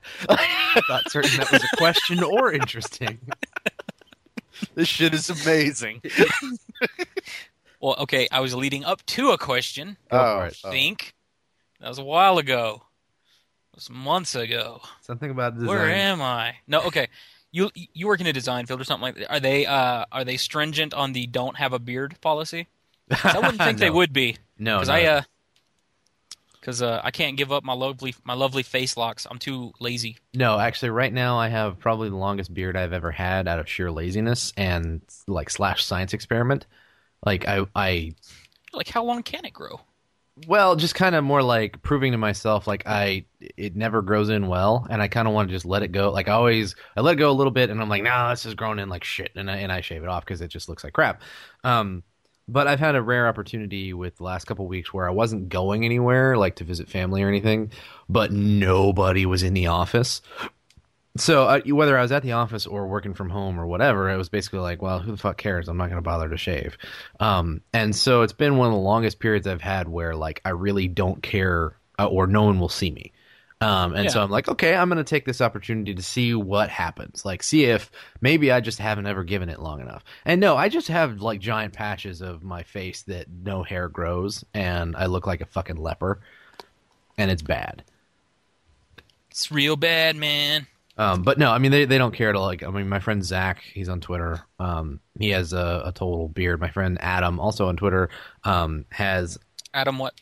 not 0.89 1.09
certain 1.11 1.39
that 1.39 1.51
was 1.53 1.63
a 1.63 1.77
question 1.77 2.23
or 2.25 2.53
interesting. 2.53 3.21
this 4.75 4.89
shit 4.89 5.15
is 5.15 5.31
amazing. 5.31 6.03
Well, 7.81 7.97
okay. 8.01 8.27
I 8.33 8.41
was 8.41 8.55
leading 8.55 8.85
up 8.85 9.05
to 9.07 9.31
a 9.31 9.39
question. 9.39 9.97
Oh, 10.11 10.41
for 10.41 10.47
it. 10.47 10.59
I 10.65 10.71
think 10.71 11.14
that 11.85 11.91
was 11.91 11.99
a 11.99 12.05
while 12.05 12.39
ago. 12.39 12.83
It 13.73 13.77
was 13.77 13.91
months 13.91 14.35
ago. 14.35 14.81
Something 15.03 15.31
about 15.31 15.53
design. 15.55 15.69
Where 15.69 15.91
am 15.91 16.23
I? 16.23 16.55
No, 16.67 16.81
okay. 16.85 17.09
You 17.53 17.71
you 17.75 18.07
work 18.07 18.21
in 18.23 18.27
a 18.27 18.33
design 18.33 18.65
field 18.65 18.81
or 18.81 18.85
something 18.85 19.03
like 19.03 19.17
that. 19.17 19.31
Are 19.31 19.39
they 19.39 19.67
uh 19.67 20.07
are 20.11 20.25
they 20.25 20.39
stringent 20.39 20.95
on 20.95 21.13
the 21.13 21.27
don't 21.27 21.57
have 21.59 21.75
a 21.75 21.79
beard 21.79 22.19
policy? 22.23 22.69
I 23.23 23.39
wouldn't 23.39 23.59
think 23.63 23.79
they 23.79 23.91
would 23.91 24.15
be. 24.15 24.39
No, 24.59 24.79
Because 24.79 24.89
no. 24.89 24.95
I 24.95 25.03
uh, 25.05 25.23
because 26.59 26.81
uh, 26.81 27.03
I 27.05 27.11
can't 27.11 27.37
give 27.37 27.53
up 27.53 27.63
my 27.65 27.75
lovely 27.75 28.15
my 28.25 28.33
lovely 28.33 28.63
face 28.63 28.97
locks. 28.97 29.27
I'm 29.31 29.39
too 29.39 29.75
lazy. 29.79 30.17
No, 30.33 30.59
actually, 30.59 30.89
right 30.91 31.13
now 31.13 31.39
I 31.39 31.49
have 31.49 31.79
probably 31.79 32.09
the 32.09 32.17
longest 32.17 32.55
beard 32.55 32.77
I've 32.79 32.95
ever 32.95 33.11
had 33.11 33.47
out 33.47 33.59
of 33.59 33.69
sheer 33.69 33.91
laziness 33.91 34.55
and 34.57 35.03
like 35.27 35.51
slash 35.51 35.85
science 35.85 36.15
experiment. 36.15 36.67
Like 37.27 37.47
I, 37.47 37.67
I, 37.77 38.15
Like, 38.73 38.89
how 38.89 39.05
long 39.05 39.23
can 39.23 39.45
it 39.45 39.53
grow? 39.53 39.81
Well, 40.47 40.77
just 40.77 40.95
kind 40.95 41.15
of 41.15 41.25
more 41.25 41.43
like 41.43 41.83
proving 41.83 42.13
to 42.13 42.19
myself 42.19 42.67
like 42.67 42.85
I 42.87 43.25
it 43.41 43.77
never 43.77 44.03
grows 44.03 44.29
in 44.29 44.47
well, 44.49 44.87
and 44.89 45.01
I 45.01 45.09
kind 45.09 45.29
of 45.29 45.35
want 45.35 45.49
to 45.49 45.55
just 45.55 45.67
let 45.67 45.83
it 45.83 45.93
go. 45.93 46.11
Like 46.11 46.29
I 46.29 46.33
always, 46.33 46.75
I 46.97 47.01
let 47.01 47.15
it 47.15 47.19
go 47.19 47.31
a 47.31 47.33
little 47.33 47.51
bit, 47.51 47.71
and 47.71 47.81
I'm 47.81 47.89
like, 47.89 48.03
nah, 48.03 48.31
this 48.31 48.47
is 48.47 48.55
growing 48.55 48.79
in 48.79 48.89
like 48.89 49.05
shit, 49.05 49.33
and 49.37 49.51
I, 49.51 49.57
and 49.59 49.71
I 49.71 49.81
shave 49.81 50.03
it 50.03 50.09
off 50.09 50.25
because 50.25 50.41
it 50.41 50.49
just 50.49 50.69
looks 50.69 50.85
like 50.85 50.93
crap. 50.93 51.23
Um, 51.63 52.03
but 52.47 52.67
I've 52.67 52.81
had 52.81 52.95
a 52.95 53.03
rare 53.03 53.27
opportunity 53.27 53.95
with 53.95 54.17
the 54.17 54.25
last 54.25 54.45
couple 54.45 54.67
weeks 54.67 54.93
where 54.93 55.09
I 55.09 55.13
wasn't 55.13 55.49
going 55.49 55.85
anywhere, 55.85 56.37
like 56.37 56.57
to 56.57 56.65
visit 56.65 56.89
family 56.89 57.23
or 57.23 57.29
anything, 57.29 57.73
but 58.09 58.33
nobody 58.33 59.25
was 59.25 59.43
in 59.43 59.55
the 59.55 59.69
office. 59.69 60.21
So 61.17 61.45
uh, 61.45 61.61
whether 61.67 61.97
I 61.97 62.03
was 62.03 62.11
at 62.11 62.25
the 62.25 62.33
office 62.33 62.67
or 62.67 62.89
working 62.89 63.15
from 63.15 63.31
home 63.31 63.59
or 63.61 63.67
whatever, 63.67 64.11
it 64.11 64.17
was 64.17 64.29
basically 64.29 64.59
like, 64.59 64.83
well, 64.83 64.99
who 64.99 65.13
the 65.13 65.17
fuck 65.17 65.37
cares? 65.37 65.69
I'm 65.69 65.77
not 65.77 65.87
going 65.87 65.99
to 65.99 66.03
bother 66.03 66.29
to 66.29 66.37
shave. 66.37 66.77
Um, 67.21 67.61
and 67.73 67.95
so 67.95 68.23
it's 68.23 68.33
been 68.33 68.57
one 68.57 68.69
of 68.69 68.73
the 68.75 68.81
longest 68.81 69.21
periods 69.21 69.47
I've 69.47 69.61
had 69.61 69.89
where 69.89 70.17
like 70.17 70.41
I 70.45 70.51
really 70.51 70.89
don't 70.89 71.23
care 71.23 71.77
uh, 71.99 72.07
or 72.07 72.27
no 72.27 72.43
one 72.43 72.59
will 72.59 72.69
see 72.69 72.91
me. 72.91 73.13
Um, 73.61 73.95
and 73.95 74.11
so 74.11 74.21
I'm 74.21 74.31
like, 74.31 74.49
okay, 74.49 74.75
I'm 74.75 74.89
going 74.89 74.99
to 74.99 75.05
take 75.05 75.25
this 75.25 75.41
opportunity 75.41 75.95
to 75.95 76.03
see 76.03 76.35
what 76.35 76.69
happens. 76.69 77.25
Like, 77.25 77.43
see 77.43 77.65
if 77.65 77.91
maybe 78.21 78.53
I 78.53 78.61
just 78.61 78.79
haven't 78.79 79.07
ever 79.07 79.25
given 79.25 79.49
it 79.49 79.59
long 79.59 79.81
enough. 79.81 80.05
And 80.27 80.39
no, 80.39 80.55
I 80.55 80.69
just 80.69 80.89
have 80.89 81.23
like 81.23 81.41
giant 81.41 81.73
patches 81.73 82.21
of 82.21 82.43
my 82.43 82.63
face 82.63 83.03
that 83.03 83.27
no 83.31 83.63
hair 83.63 83.89
grows, 83.89 84.45
and 84.53 84.95
I 84.97 85.07
look 85.07 85.27
like 85.27 85.41
a 85.41 85.47
fucking 85.47 85.77
leper, 85.77 86.21
and 87.17 87.31
it's 87.31 87.41
bad. 87.41 87.85
It's 89.31 89.51
real 89.51 89.77
bad, 89.77 90.17
man. 90.17 90.67
Um, 90.97 91.23
but 91.23 91.39
no, 91.39 91.51
I 91.51 91.59
mean 91.59 91.73
they, 91.73 91.85
they 91.87 91.99
don't 91.99 92.15
care 92.15 92.33
to 92.33 92.41
like. 92.41 92.63
I 92.63 92.71
mean, 92.71 92.89
my 92.89 93.01
friend 93.01 93.25
Zach, 93.25 93.63
he's 93.63 93.89
on 93.89 94.01
Twitter. 94.01 94.45
Um, 94.61 95.01
he 95.19 95.31
has 95.31 95.53
a, 95.53 95.83
a 95.87 95.93
total 95.93 96.29
beard. 96.29 96.61
My 96.61 96.71
friend 96.71 96.99
Adam, 97.01 97.41
also 97.41 97.69
on 97.69 97.77
Twitter, 97.77 98.11
um, 98.45 98.85
has 98.91 99.39
Adam, 99.73 99.99
what? 99.99 100.15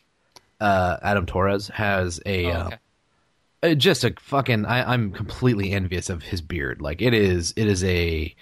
uh, 0.59 0.97
Adam 1.03 1.25
Torres 1.27 1.67
has 1.69 2.19
a 2.25 2.51
Oh, 2.51 2.51
uh, 2.51 2.65
okay. 2.67 2.77
uh, 3.63 3.75
just 3.75 4.03
a 4.03 4.13
fucking. 4.19 4.65
I, 4.65 4.93
I'm 4.93 5.11
completely 5.11 5.71
envious 5.71 6.09
of 6.09 6.23
his 6.23 6.41
beard. 6.41 6.81
Like 6.81 7.01
it 7.01 7.13
is, 7.13 7.53
it 7.55 7.67
is 7.67 7.83
a 7.83 8.33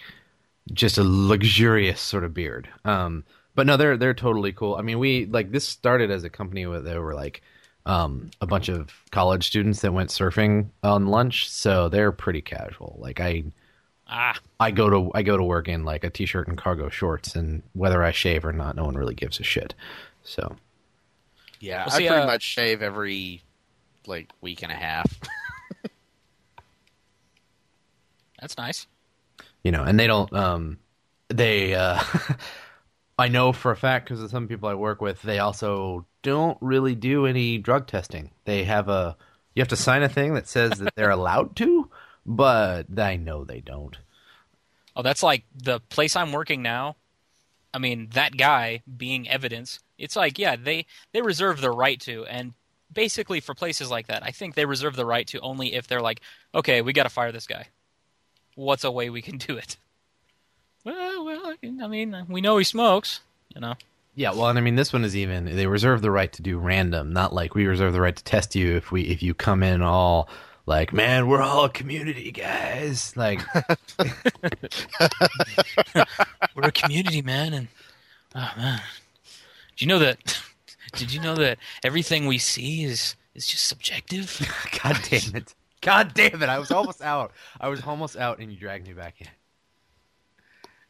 just 0.74 0.98
a 0.98 1.04
luxurious 1.04 2.00
sort 2.00 2.24
of 2.24 2.34
beard. 2.34 2.70
Um, 2.86 3.24
but 3.56 3.68
no, 3.68 3.76
they're 3.78 3.98
they're 3.98 4.14
totally 4.14 4.54
cool. 4.54 4.76
I 4.76 4.82
mean, 4.84 5.00
we 5.00 5.26
like 5.26 5.52
this 5.52 5.68
started 5.68 6.12
as 6.12 6.24
a 6.24 6.30
company 6.30 6.66
where 6.66 6.82
they 6.82 6.98
were 6.98 7.14
like 7.16 7.42
um, 7.86 8.32
a 8.42 8.48
bunch 8.48 8.70
of 8.70 8.92
college 9.12 9.48
students 9.48 9.82
that 9.82 9.94
went 9.94 10.10
surfing 10.10 10.70
on 10.84 11.08
lunch, 11.08 11.50
so 11.50 11.90
they're 11.90 12.12
pretty 12.12 12.42
casual. 12.42 12.98
Like 13.00 13.20
I. 13.20 13.44
Ah, 14.14 14.38
I 14.60 14.72
go 14.72 14.90
to 14.90 15.12
I 15.16 15.22
go 15.24 15.38
to 15.38 15.44
work 15.44 15.70
in 15.70 15.86
like 15.86 16.04
a 16.04 16.10
t-shirt 16.10 16.48
and 16.48 16.58
cargo 16.58 16.90
shorts, 16.90 17.36
and 17.36 17.64
whether 17.74 18.04
I 18.04 18.12
shave 18.12 18.44
or 18.44 18.52
not, 18.52 18.76
no 18.76 18.84
one 18.84 18.96
really 18.96 19.16
gives 19.16 19.40
a 19.40 19.44
shit. 19.44 19.74
So 20.24 20.58
Yeah, 21.62 21.86
Well, 21.88 21.96
I 21.96 21.98
pretty 22.00 22.24
uh, 22.24 22.26
much 22.26 22.44
shave 22.44 22.82
every 22.82 23.42
like 24.08 24.30
week 24.42 24.64
and 24.64 24.72
a 24.72 24.76
half. 24.76 25.20
that's 28.42 28.58
nice. 28.58 28.88
you 29.64 29.72
know, 29.72 29.84
and 29.84 30.00
they 30.00 30.08
don't. 30.08 30.32
Um, 30.34 30.80
they 31.30 31.74
uh, 31.74 32.02
I 33.22 33.28
know 33.28 33.54
for 33.54 33.72
a 33.72 33.78
fact 33.78 34.06
because 34.06 34.22
of 34.22 34.32
some 34.32 34.48
people 34.48 34.68
I 34.68 34.74
work 34.74 35.00
with, 35.00 35.22
they 35.22 35.38
also 35.40 36.06
don't 36.24 36.58
really 36.60 36.96
do 36.96 37.28
any 37.28 37.60
drug 37.60 37.86
testing. 37.86 38.32
They 38.46 38.64
have 38.64 38.90
a 38.90 39.16
you 39.54 39.62
have 39.62 39.68
to 39.70 39.76
sign 39.76 40.02
a 40.02 40.10
thing 40.10 40.34
that 40.34 40.48
says 40.48 40.80
that 40.80 40.96
they're 40.96 41.12
allowed 41.12 41.56
to, 41.58 41.90
but 42.26 42.88
I 42.98 43.18
know 43.18 43.44
they 43.44 43.60
don't. 43.60 43.98
Oh, 44.96 45.04
that's 45.04 45.22
like 45.22 45.44
the 45.56 45.80
place 45.80 46.16
I'm 46.16 46.32
working 46.32 46.62
now. 46.62 46.96
I 47.74 47.78
mean, 47.78 48.10
that 48.14 48.36
guy 48.36 48.82
being 48.98 49.30
evidence. 49.30 49.80
It's 49.98 50.16
like, 50.16 50.40
yeah, 50.40 50.56
they 50.56 50.88
they 51.12 51.22
reserve 51.22 51.62
the 51.62 51.72
right 51.72 52.00
to, 52.02 52.26
and 52.26 52.54
basically 52.92 53.40
for 53.40 53.54
places 53.54 53.92
like 53.92 54.08
that, 54.08 54.24
I 54.24 54.32
think 54.32 54.56
they 54.56 54.66
reserve 54.66 54.96
the 54.96 55.06
right 55.06 55.28
to 55.28 55.40
only 55.42 55.76
if 55.76 55.88
they're 55.88 56.02
like, 56.02 56.22
okay, 56.56 56.82
we 56.82 56.92
got 56.92 57.04
to 57.04 57.10
fire 57.10 57.32
this 57.32 57.48
guy. 57.48 57.68
What's 58.56 58.84
a 58.84 58.92
way 58.92 59.10
we 59.10 59.22
can 59.22 59.38
do 59.38 59.58
it? 59.58 59.78
Well, 60.84 61.26
well, 61.26 61.54
I 61.64 61.88
mean, 61.88 62.26
we 62.28 62.42
know 62.42 62.58
he 62.58 62.64
smokes, 62.64 63.22
you 63.54 63.62
know. 63.62 63.76
Yeah, 64.16 64.32
well, 64.32 64.48
and 64.48 64.58
I 64.58 64.62
mean, 64.62 64.76
this 64.76 64.92
one 64.92 65.06
is 65.06 65.16
even. 65.16 65.46
They 65.46 65.68
reserve 65.68 66.02
the 66.02 66.12
right 66.12 66.32
to 66.34 66.42
do 66.42 66.58
random, 66.58 67.14
not 67.14 67.34
like 67.34 67.56
we 67.56 67.66
reserve 67.66 67.94
the 67.94 68.02
right 68.02 68.16
to 68.16 68.24
test 68.24 68.56
you 68.56 68.76
if 68.76 68.92
we 68.92 69.04
if 69.04 69.24
you 69.24 69.34
come 69.34 69.64
in 69.64 69.82
all 69.82 70.28
like, 70.66 70.94
man, 70.94 71.28
we're 71.28 71.42
all 71.42 71.68
community 71.70 72.32
guys. 72.32 73.16
Like, 73.18 73.42
We're 76.56 76.68
a 76.68 76.72
community, 76.72 77.22
man, 77.22 77.54
and 77.54 77.68
oh 78.36 78.52
man, 78.58 78.82
do 79.76 79.86
you 79.86 79.88
know 79.88 80.00
that? 80.00 80.42
Did 80.94 81.14
you 81.14 81.22
know 81.22 81.36
that 81.36 81.58
everything 81.84 82.26
we 82.26 82.38
see 82.38 82.84
is 82.84 83.16
is 83.34 83.48
just 83.48 83.68
subjective? 83.68 84.40
God 84.84 85.00
damn 85.10 85.36
it, 85.36 85.56
God 85.82 86.14
damn 86.14 86.44
it! 86.44 86.50
I 86.50 86.60
was 86.60 86.72
almost 86.72 87.02
out. 87.02 87.32
I 87.60 87.70
was 87.70 87.82
almost 87.84 88.18
out, 88.18 88.40
and 88.40 88.52
you 88.52 88.58
dragged 88.58 88.88
me 88.88 88.94
back 88.94 89.22
in. 89.22 89.28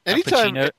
Al 0.05 0.13
Anytime, 0.13 0.53
Pacino- 0.55 0.69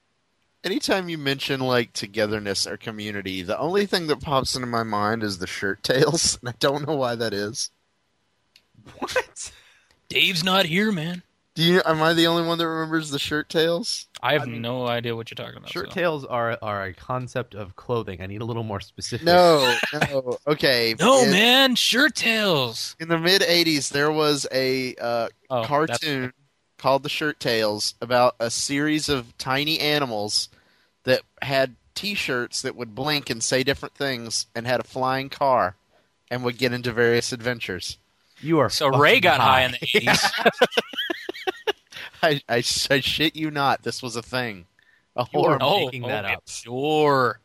anytime 0.65 1.09
you 1.09 1.19
mention 1.19 1.61
like 1.61 1.93
togetherness 1.93 2.67
or 2.67 2.77
community, 2.77 3.43
the 3.43 3.59
only 3.59 3.87
thing 3.87 4.07
that 4.09 4.21
pops 4.21 4.55
into 4.55 4.67
my 4.67 4.83
mind 4.83 5.23
is 5.23 5.39
the 5.39 5.47
shirt 5.47 5.83
tales, 5.83 6.39
and 6.43 6.49
I 6.49 6.55
don't 6.59 6.87
know 6.87 6.95
why 6.97 7.15
that 7.15 7.33
is. 7.35 7.71
What? 8.99 9.53
Dave's 10.09 10.43
not 10.45 10.67
here, 10.67 10.91
man. 10.93 11.23
Do 11.55 11.63
you? 11.63 11.83
Am 11.85 12.03
I 12.03 12.15
the 12.15 12.27
only 12.27 12.47
one 12.47 12.57
that 12.59 12.67
remembers 12.67 13.11
the 13.11 13.19
shirt 13.19 13.49
tales? 13.51 14.09
I 14.23 14.33
have 14.33 14.43
I 14.43 14.47
mean- 14.47 14.63
no 14.63 14.87
idea 14.87 15.15
what 15.15 15.31
you're 15.31 15.37
talking 15.37 15.59
about. 15.59 15.71
Shirt 15.71 15.89
so. 15.91 15.95
tails 15.95 16.25
are 16.25 16.59
are 16.63 16.85
a 16.85 16.95
concept 16.95 17.55
of 17.55 17.77
clothing. 17.77 18.23
I 18.23 18.27
need 18.27 18.41
a 18.41 18.45
little 18.47 18.63
more 18.65 18.81
specific. 18.81 19.27
No, 19.27 19.77
no. 19.93 20.39
Okay. 20.47 20.95
No, 21.01 21.25
in, 21.25 21.31
man, 21.31 21.75
shirt 21.75 22.15
tales. 22.15 22.97
In 22.99 23.09
the 23.09 23.19
mid 23.19 23.43
'80s, 23.43 23.91
there 23.91 24.11
was 24.11 24.47
a 24.51 24.95
uh, 24.97 25.29
Oh, 25.51 25.61
that's- 25.61 25.67
cartoon 25.69 26.33
called 26.83 27.05
The 27.05 27.09
Shirt 27.09 27.39
Tales 27.39 27.95
about 28.03 28.35
a 28.41 28.51
series 28.51 29.09
of 29.09 29.39
tiny 29.39 29.79
animals 29.79 30.49
that 31.05 31.23
had 31.41 31.77
T-shirts 31.95 32.61
that 32.63 32.75
would 32.75 32.93
blink 32.93 33.31
and 33.31 33.41
say 33.41 33.63
different 33.63 33.95
things, 33.95 34.47
and 34.53 34.67
had 34.67 34.81
a 34.81 34.85
flying 34.85 35.29
car, 35.29 35.77
and 36.29 36.43
would 36.43 36.59
get 36.59 36.73
into 36.73 36.91
various 36.93 37.31
adventures. 37.33 37.99
You 38.41 38.59
are 38.59 38.69
So 38.69 38.89
Ray 38.89 39.21
got 39.21 39.39
high 39.39 39.63
in 39.63 39.71
the 39.73 39.79
80s. 39.79 40.31
I, 42.23 42.41
I, 42.49 42.57
I 42.57 43.01
shit 43.01 43.37
you 43.37 43.53
not, 43.53 43.85
this 43.85 44.03
was 44.03 44.17
a 44.17 44.23
thing. 44.23 44.65
A 45.15 45.25
You 45.33 45.41
are 45.41 45.43
horror. 45.51 45.59
oh, 45.61 45.85
making 45.85 46.03
that 46.09 46.25
okay, 46.25 46.35
up. 46.35 46.43
Sure. 46.49 47.39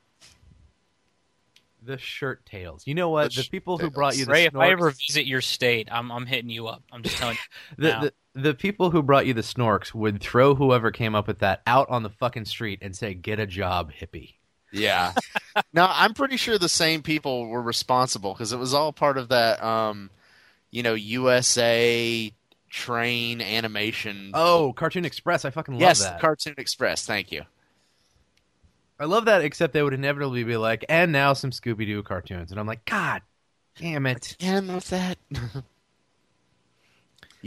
the 1.83 1.99
shirt 1.99 2.43
tales. 2.45 2.87
You 2.87 2.95
know 2.95 3.09
what? 3.09 3.35
The 3.35 3.43
The, 3.43 3.49
people 3.49 3.77
who 3.77 3.91
brought 3.91 4.17
you 4.17 4.25
the 4.25 4.31
Ray, 4.31 4.45
if 4.45 4.55
I 4.55 4.69
snorks- 4.69 4.71
ever 4.71 4.91
visit 4.91 5.27
your 5.27 5.41
state, 5.41 5.89
I'm 5.91 6.11
I'm 6.11 6.25
hitting 6.25 6.49
you 6.49 6.67
up. 6.67 6.81
I'm 6.91 7.03
just 7.03 7.17
telling 7.17 7.35
you. 7.35 7.75
the, 7.83 7.89
now. 7.89 8.01
the 8.01 8.13
the 8.37 8.53
people 8.53 8.91
who 8.91 9.01
brought 9.01 9.25
you 9.25 9.33
the 9.33 9.41
snorks 9.41 9.93
would 9.93 10.21
throw 10.21 10.55
whoever 10.55 10.91
came 10.91 11.15
up 11.15 11.27
with 11.27 11.39
that 11.39 11.61
out 11.65 11.89
on 11.89 12.03
the 12.03 12.09
fucking 12.09 12.45
street 12.45 12.79
and 12.81 12.95
say, 12.95 13.13
"Get 13.13 13.39
a 13.39 13.47
job, 13.47 13.91
hippie." 13.91 14.35
Yeah. 14.71 15.13
now 15.73 15.89
I'm 15.91 16.13
pretty 16.13 16.37
sure 16.37 16.57
the 16.57 16.69
same 16.69 17.01
people 17.01 17.47
were 17.47 17.61
responsible 17.61 18.33
because 18.33 18.53
it 18.53 18.57
was 18.57 18.73
all 18.73 18.93
part 18.93 19.17
of 19.17 19.29
that, 19.29 19.63
um, 19.63 20.11
you 20.71 20.83
know, 20.83 20.93
USA 20.93 22.31
train 22.69 23.41
animation. 23.41 24.31
Oh, 24.33 24.73
Cartoon 24.73 25.05
Express! 25.05 25.45
I 25.45 25.49
fucking 25.49 25.75
love 25.75 25.79
that. 25.79 25.85
yes, 25.85 26.03
that. 26.03 26.19
Cartoon 26.19 26.55
Express. 26.57 27.05
Thank 27.05 27.31
you. 27.31 27.43
I 28.99 29.05
love 29.05 29.25
that. 29.25 29.41
Except 29.41 29.73
they 29.73 29.83
would 29.83 29.93
inevitably 29.93 30.43
be 30.43 30.57
like, 30.57 30.85
"And 30.89 31.11
now 31.11 31.33
some 31.33 31.51
Scooby 31.51 31.85
Doo 31.85 32.03
cartoons," 32.03 32.51
and 32.51 32.59
I'm 32.59 32.67
like, 32.67 32.85
"God 32.85 33.21
damn 33.79 34.05
it!" 34.05 34.35
And 34.39 34.73
with 34.73 34.89
that, 34.89 35.17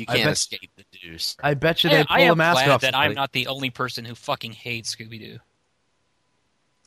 you 0.01 0.07
I 0.09 0.15
can't 0.15 0.27
bet- 0.27 0.33
escape 0.33 0.71
the 0.77 0.85
deuce. 0.91 1.37
I 1.43 1.55
bet 1.55 1.85
you 1.85 1.91
I, 1.91 1.95
they 1.95 2.05
pull 2.05 2.17
I 2.17 2.21
am 2.21 2.33
a 2.33 2.37
mask 2.37 2.65
glad 2.65 2.71
off. 2.71 2.81
that 2.83 2.97
I'm 2.97 3.15
not 3.15 3.33
the 3.33 3.47
only 3.47 3.71
person 3.71 4.05
who 4.05 4.15
fucking 4.15 4.53
hates 4.53 4.95
Scooby 4.95 5.21
Doo. 5.21 5.39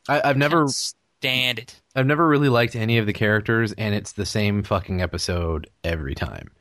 I, 0.09 0.21
I've 0.29 0.37
never, 0.37 0.67
stand 0.67 1.59
it. 1.59 1.81
I've 1.95 2.05
never 2.05 2.27
really 2.27 2.49
liked 2.49 2.75
any 2.75 2.97
of 2.97 3.05
the 3.05 3.13
characters, 3.13 3.71
and 3.73 3.95
it's 3.95 4.11
the 4.11 4.25
same 4.25 4.63
fucking 4.63 5.01
episode 5.01 5.69
every 5.83 6.15
time. 6.15 6.51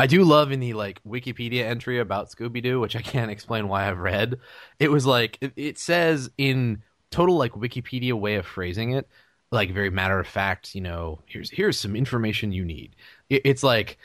I 0.00 0.06
do 0.06 0.24
love 0.24 0.52
in 0.52 0.60
the 0.60 0.74
like 0.74 1.02
Wikipedia 1.04 1.64
entry 1.64 1.98
about 1.98 2.30
Scooby 2.30 2.62
Doo, 2.62 2.80
which 2.80 2.96
I 2.96 3.02
can't 3.02 3.30
explain 3.30 3.68
why 3.68 3.88
I've 3.88 3.98
read. 3.98 4.38
It 4.78 4.90
was 4.90 5.04
like 5.04 5.38
it, 5.40 5.52
it 5.56 5.78
says 5.78 6.30
in 6.38 6.82
total 7.10 7.36
like 7.36 7.52
Wikipedia 7.52 8.12
way 8.12 8.36
of 8.36 8.46
phrasing 8.46 8.92
it, 8.92 9.08
like 9.50 9.72
very 9.72 9.90
matter 9.90 10.18
of 10.18 10.26
fact. 10.26 10.74
You 10.74 10.82
know, 10.82 11.20
here's 11.26 11.50
here's 11.50 11.78
some 11.78 11.96
information 11.96 12.52
you 12.52 12.64
need. 12.64 12.94
It, 13.28 13.42
it's 13.44 13.62
like, 13.64 13.98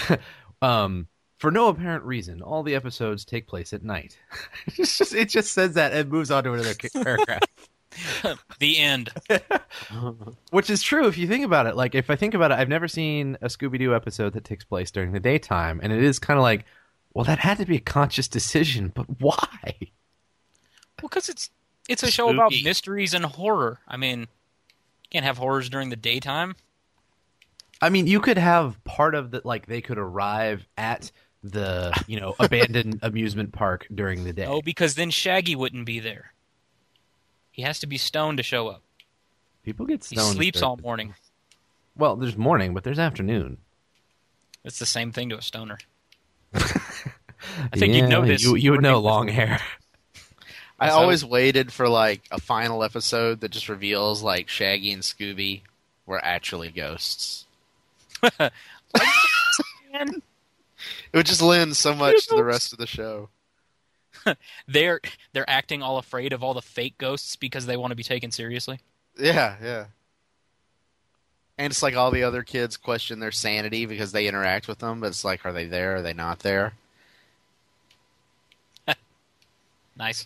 um, 0.62 1.08
for 1.42 1.50
no 1.50 1.66
apparent 1.66 2.04
reason, 2.04 2.40
all 2.40 2.62
the 2.62 2.76
episodes 2.76 3.24
take 3.24 3.48
place 3.48 3.72
at 3.72 3.82
night. 3.82 4.16
it's 4.76 4.96
just 4.96 5.12
it 5.12 5.28
just 5.28 5.52
says 5.52 5.74
that 5.74 5.92
and 5.92 6.08
moves 6.08 6.30
on 6.30 6.44
to 6.44 6.52
another 6.52 6.72
paragraph. 7.02 7.42
The 8.58 8.78
end. 8.78 9.10
Which 10.50 10.70
is 10.70 10.82
true 10.82 11.08
if 11.08 11.18
you 11.18 11.26
think 11.26 11.44
about 11.44 11.66
it. 11.66 11.76
Like, 11.76 11.94
if 11.94 12.08
I 12.08 12.16
think 12.16 12.32
about 12.32 12.50
it, 12.50 12.58
I've 12.58 12.68
never 12.68 12.88
seen 12.88 13.36
a 13.42 13.48
Scooby 13.48 13.78
Doo 13.78 13.94
episode 13.94 14.32
that 14.32 14.44
takes 14.44 14.64
place 14.64 14.90
during 14.90 15.12
the 15.12 15.20
daytime, 15.20 15.78
and 15.82 15.92
it 15.92 16.02
is 16.02 16.18
kind 16.18 16.38
of 16.38 16.42
like, 16.42 16.64
well, 17.12 17.24
that 17.26 17.40
had 17.40 17.58
to 17.58 17.66
be 17.66 17.76
a 17.76 17.80
conscious 17.80 18.28
decision, 18.28 18.92
but 18.94 19.20
why? 19.20 19.74
Well, 19.74 19.90
because 21.02 21.28
it's 21.28 21.50
it's 21.88 22.02
a 22.02 22.10
show 22.10 22.30
about 22.30 22.54
mysteries 22.64 23.12
and 23.12 23.26
horror. 23.26 23.80
I 23.86 23.98
mean, 23.98 24.28
Can't 25.10 25.26
have 25.26 25.36
horrors 25.36 25.68
during 25.68 25.90
the 25.90 25.96
daytime. 25.96 26.54
I 27.82 27.88
mean, 27.90 28.06
you 28.06 28.20
could 28.20 28.38
have 28.38 28.82
part 28.84 29.16
of 29.16 29.32
the 29.32 29.42
like 29.44 29.66
they 29.66 29.80
could 29.82 29.98
arrive 29.98 30.66
at 30.78 31.10
the 31.42 31.92
you 32.06 32.20
know 32.20 32.34
abandoned 32.38 32.98
amusement 33.02 33.52
park 33.52 33.86
during 33.94 34.24
the 34.24 34.32
day. 34.32 34.46
Oh, 34.46 34.62
because 34.62 34.94
then 34.94 35.10
Shaggy 35.10 35.56
wouldn't 35.56 35.86
be 35.86 36.00
there. 36.00 36.32
He 37.50 37.62
has 37.62 37.78
to 37.80 37.86
be 37.86 37.98
stoned 37.98 38.38
to 38.38 38.42
show 38.42 38.68
up. 38.68 38.82
People 39.64 39.86
get 39.86 40.02
stoned. 40.04 40.28
He 40.28 40.34
sleeps 40.34 40.62
all 40.62 40.76
morning. 40.78 41.14
Well, 41.96 42.16
there's 42.16 42.36
morning, 42.36 42.72
but 42.74 42.84
there's 42.84 42.98
afternoon. 42.98 43.58
It's 44.64 44.78
the 44.78 44.86
same 44.86 45.12
thing 45.12 45.28
to 45.28 45.36
a 45.38 45.42
stoner. 45.42 45.78
I 46.54 46.60
think 47.76 47.94
you'd 47.94 48.02
Yeah, 48.04 48.08
know 48.08 48.24
this. 48.24 48.42
You, 48.42 48.54
you 48.56 48.70
would 48.70 48.82
know 48.82 48.98
long 49.00 49.28
hair. 49.28 49.60
I 50.80 50.88
So- 50.88 50.94
always 50.94 51.24
waited 51.24 51.72
for 51.72 51.88
like 51.88 52.22
a 52.30 52.40
final 52.40 52.82
episode 52.82 53.40
that 53.40 53.50
just 53.50 53.68
reveals 53.68 54.22
like 54.22 54.48
Shaggy 54.48 54.92
and 54.92 55.02
Scooby 55.02 55.60
were 56.06 56.24
actually 56.24 56.70
ghosts. 56.70 57.46
It 61.12 61.16
would 61.16 61.26
just 61.26 61.42
lend 61.42 61.76
so 61.76 61.94
much 61.94 62.26
to 62.28 62.36
the 62.36 62.44
rest 62.44 62.72
of 62.72 62.78
the 62.78 62.86
show. 62.86 63.28
they're 64.68 65.00
they're 65.32 65.48
acting 65.48 65.82
all 65.82 65.98
afraid 65.98 66.32
of 66.32 66.42
all 66.42 66.54
the 66.54 66.62
fake 66.62 66.96
ghosts 66.98 67.36
because 67.36 67.66
they 67.66 67.76
want 67.76 67.90
to 67.90 67.96
be 67.96 68.02
taken 68.02 68.30
seriously. 68.30 68.80
Yeah, 69.18 69.56
yeah. 69.62 69.86
And 71.58 71.70
it's 71.70 71.82
like 71.82 71.94
all 71.96 72.10
the 72.10 72.22
other 72.22 72.42
kids 72.42 72.76
question 72.76 73.20
their 73.20 73.30
sanity 73.30 73.84
because 73.84 74.12
they 74.12 74.26
interact 74.26 74.68
with 74.68 74.78
them, 74.78 75.00
but 75.00 75.08
it's 75.08 75.24
like, 75.24 75.44
are 75.44 75.52
they 75.52 75.66
there? 75.66 75.96
Are 75.96 76.02
they 76.02 76.14
not 76.14 76.40
there? 76.40 76.72
Nice. 79.94 80.24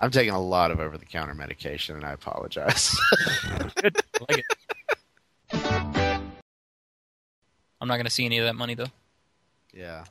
I'm 0.00 0.10
taking 0.10 0.34
a 0.34 0.40
lot 0.40 0.72
of 0.72 0.80
over 0.80 0.98
the 0.98 1.04
counter 1.04 1.36
medication 1.36 1.94
and 1.94 2.04
I 2.04 2.12
apologize. 2.12 2.96
Like. 4.28 4.44
I'm 7.80 7.88
not 7.88 7.96
going 7.96 8.04
to 8.04 8.10
see 8.10 8.24
any 8.24 8.38
of 8.38 8.46
that 8.46 8.54
money 8.56 8.74
though. 8.74 8.90
yeah. 9.72 10.04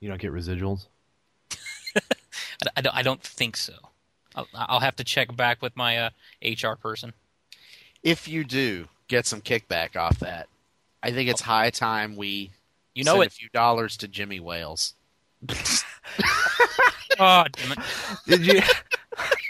You 0.00 0.08
don't 0.08 0.20
get 0.20 0.32
residuals. 0.32 0.86
I, 1.96 2.00
I 2.76 2.80
don't. 2.80 2.96
I 2.96 3.02
don't 3.02 3.22
think 3.22 3.56
so. 3.56 3.74
I'll, 4.34 4.46
I'll 4.54 4.80
have 4.80 4.96
to 4.96 5.04
check 5.04 5.34
back 5.36 5.60
with 5.60 5.76
my 5.76 5.98
uh, 5.98 6.10
HR 6.42 6.74
person. 6.76 7.12
If 8.02 8.28
you 8.28 8.44
do 8.44 8.88
get 9.08 9.26
some 9.26 9.40
kickback 9.40 9.96
off 9.96 10.18
that, 10.20 10.48
I 11.02 11.10
think 11.10 11.28
it's 11.28 11.42
high 11.42 11.70
time 11.70 12.16
we 12.16 12.50
You 12.94 13.04
know 13.04 13.12
send 13.14 13.24
it. 13.24 13.26
a 13.28 13.30
few 13.30 13.48
dollars 13.52 13.96
to 13.98 14.08
Jimmy 14.08 14.40
Wales. 14.40 14.94
Oh, 17.22 17.44
damn 17.52 17.72
it. 17.72 17.78
Did 18.26 18.46
you? 18.46 18.60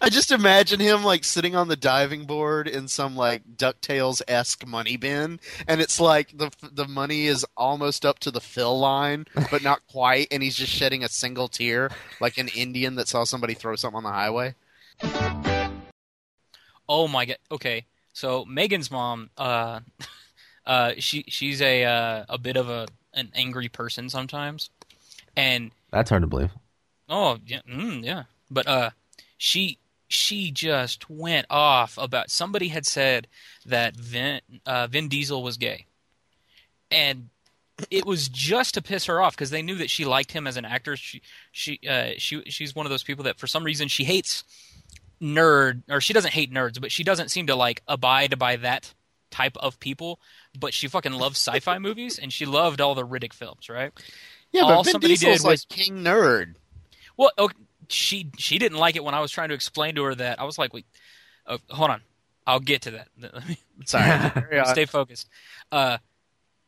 I 0.00 0.08
just 0.08 0.30
imagine 0.30 0.80
him 0.80 1.04
like 1.04 1.24
sitting 1.24 1.56
on 1.56 1.68
the 1.68 1.76
diving 1.76 2.24
board 2.24 2.68
in 2.68 2.88
some 2.88 3.16
like 3.16 3.42
Ducktales 3.56 4.22
esque 4.28 4.66
money 4.66 4.96
bin, 4.96 5.40
and 5.66 5.80
it's 5.80 5.98
like 6.00 6.36
the 6.36 6.50
the 6.72 6.86
money 6.86 7.26
is 7.26 7.46
almost 7.56 8.04
up 8.04 8.18
to 8.20 8.30
the 8.30 8.40
fill 8.40 8.78
line, 8.78 9.26
but 9.50 9.62
not 9.62 9.86
quite, 9.90 10.28
and 10.30 10.42
he's 10.42 10.56
just 10.56 10.72
shedding 10.72 11.04
a 11.04 11.08
single 11.08 11.48
tear, 11.48 11.90
like 12.20 12.38
an 12.38 12.48
Indian 12.48 12.94
that 12.96 13.08
saw 13.08 13.24
somebody 13.24 13.54
throw 13.54 13.76
something 13.76 13.98
on 13.98 14.04
the 14.04 14.10
highway. 14.10 14.54
Oh 16.88 17.08
my 17.08 17.24
god. 17.24 17.38
Okay, 17.50 17.86
so 18.12 18.44
Megan's 18.44 18.90
mom, 18.90 19.30
uh, 19.38 19.80
uh, 20.66 20.92
she 20.98 21.24
she's 21.28 21.60
a 21.62 21.84
uh, 21.84 22.24
a 22.28 22.38
bit 22.38 22.56
of 22.56 22.68
a 22.68 22.86
an 23.14 23.30
angry 23.34 23.68
person 23.68 24.08
sometimes, 24.08 24.70
and 25.36 25.70
That's 25.90 26.10
hard 26.10 26.22
to 26.22 26.26
believe. 26.28 26.50
oh 27.08 27.38
yeah, 27.46 27.60
mm, 27.68 28.04
yeah. 28.04 28.24
But 28.50 28.66
uh, 28.66 28.90
she 29.42 29.78
she 30.06 30.50
just 30.50 31.08
went 31.08 31.46
off 31.48 31.96
about 31.96 32.30
somebody 32.30 32.68
had 32.68 32.84
said 32.84 33.26
that 33.64 33.96
Vin 33.96 34.42
uh, 34.66 34.86
Vin 34.86 35.08
Diesel 35.08 35.42
was 35.42 35.56
gay, 35.56 35.86
and 36.90 37.30
it 37.90 38.04
was 38.04 38.28
just 38.28 38.74
to 38.74 38.82
piss 38.82 39.06
her 39.06 39.22
off 39.22 39.34
because 39.34 39.48
they 39.48 39.62
knew 39.62 39.76
that 39.76 39.88
she 39.88 40.04
liked 40.04 40.30
him 40.32 40.46
as 40.46 40.58
an 40.58 40.66
actor. 40.66 40.94
She 40.94 41.22
she 41.52 41.80
uh, 41.88 42.10
she 42.18 42.42
she's 42.50 42.74
one 42.74 42.84
of 42.84 42.90
those 42.90 43.02
people 43.02 43.24
that 43.24 43.38
for 43.38 43.46
some 43.46 43.64
reason 43.64 43.88
she 43.88 44.04
hates 44.04 44.44
nerd 45.22 45.82
or 45.88 46.02
she 46.02 46.12
doesn't 46.12 46.34
hate 46.34 46.52
nerds, 46.52 46.78
but 46.78 46.92
she 46.92 47.02
doesn't 47.02 47.30
seem 47.30 47.46
to 47.46 47.54
like 47.54 47.82
abide 47.88 48.38
by 48.38 48.56
that 48.56 48.92
type 49.30 49.56
of 49.56 49.80
people. 49.80 50.20
But 50.58 50.74
she 50.74 50.86
fucking 50.86 51.12
loves 51.12 51.38
sci-fi 51.38 51.78
movies 51.86 52.18
and 52.18 52.30
she 52.30 52.44
loved 52.44 52.82
all 52.82 52.94
the 52.94 53.06
Riddick 53.06 53.32
films, 53.32 53.70
right? 53.70 53.90
Yeah, 54.52 54.62
All 54.62 54.76
but 54.80 54.84
Vin 54.84 54.92
somebody 54.92 55.14
Diesel's 55.14 55.38
did 55.38 55.44
like 55.44 55.52
was- 55.52 55.64
king 55.70 56.04
nerd. 56.04 56.56
Well, 57.16 57.30
okay, 57.38 57.56
she 57.92 58.30
she 58.38 58.58
didn't 58.58 58.78
like 58.78 58.96
it 58.96 59.04
when 59.04 59.14
I 59.14 59.20
was 59.20 59.30
trying 59.30 59.48
to 59.48 59.54
explain 59.54 59.94
to 59.96 60.04
her 60.04 60.14
that 60.14 60.40
I 60.40 60.44
was 60.44 60.58
like, 60.58 60.72
wait, 60.72 60.86
oh, 61.46 61.58
hold 61.68 61.90
on, 61.90 62.00
I'll 62.46 62.60
get 62.60 62.82
to 62.82 62.92
that. 62.92 63.08
Let 63.20 63.48
me 63.48 63.58
Sorry, 63.84 64.64
stay 64.66 64.86
focused. 64.86 65.28
Uh, 65.72 65.98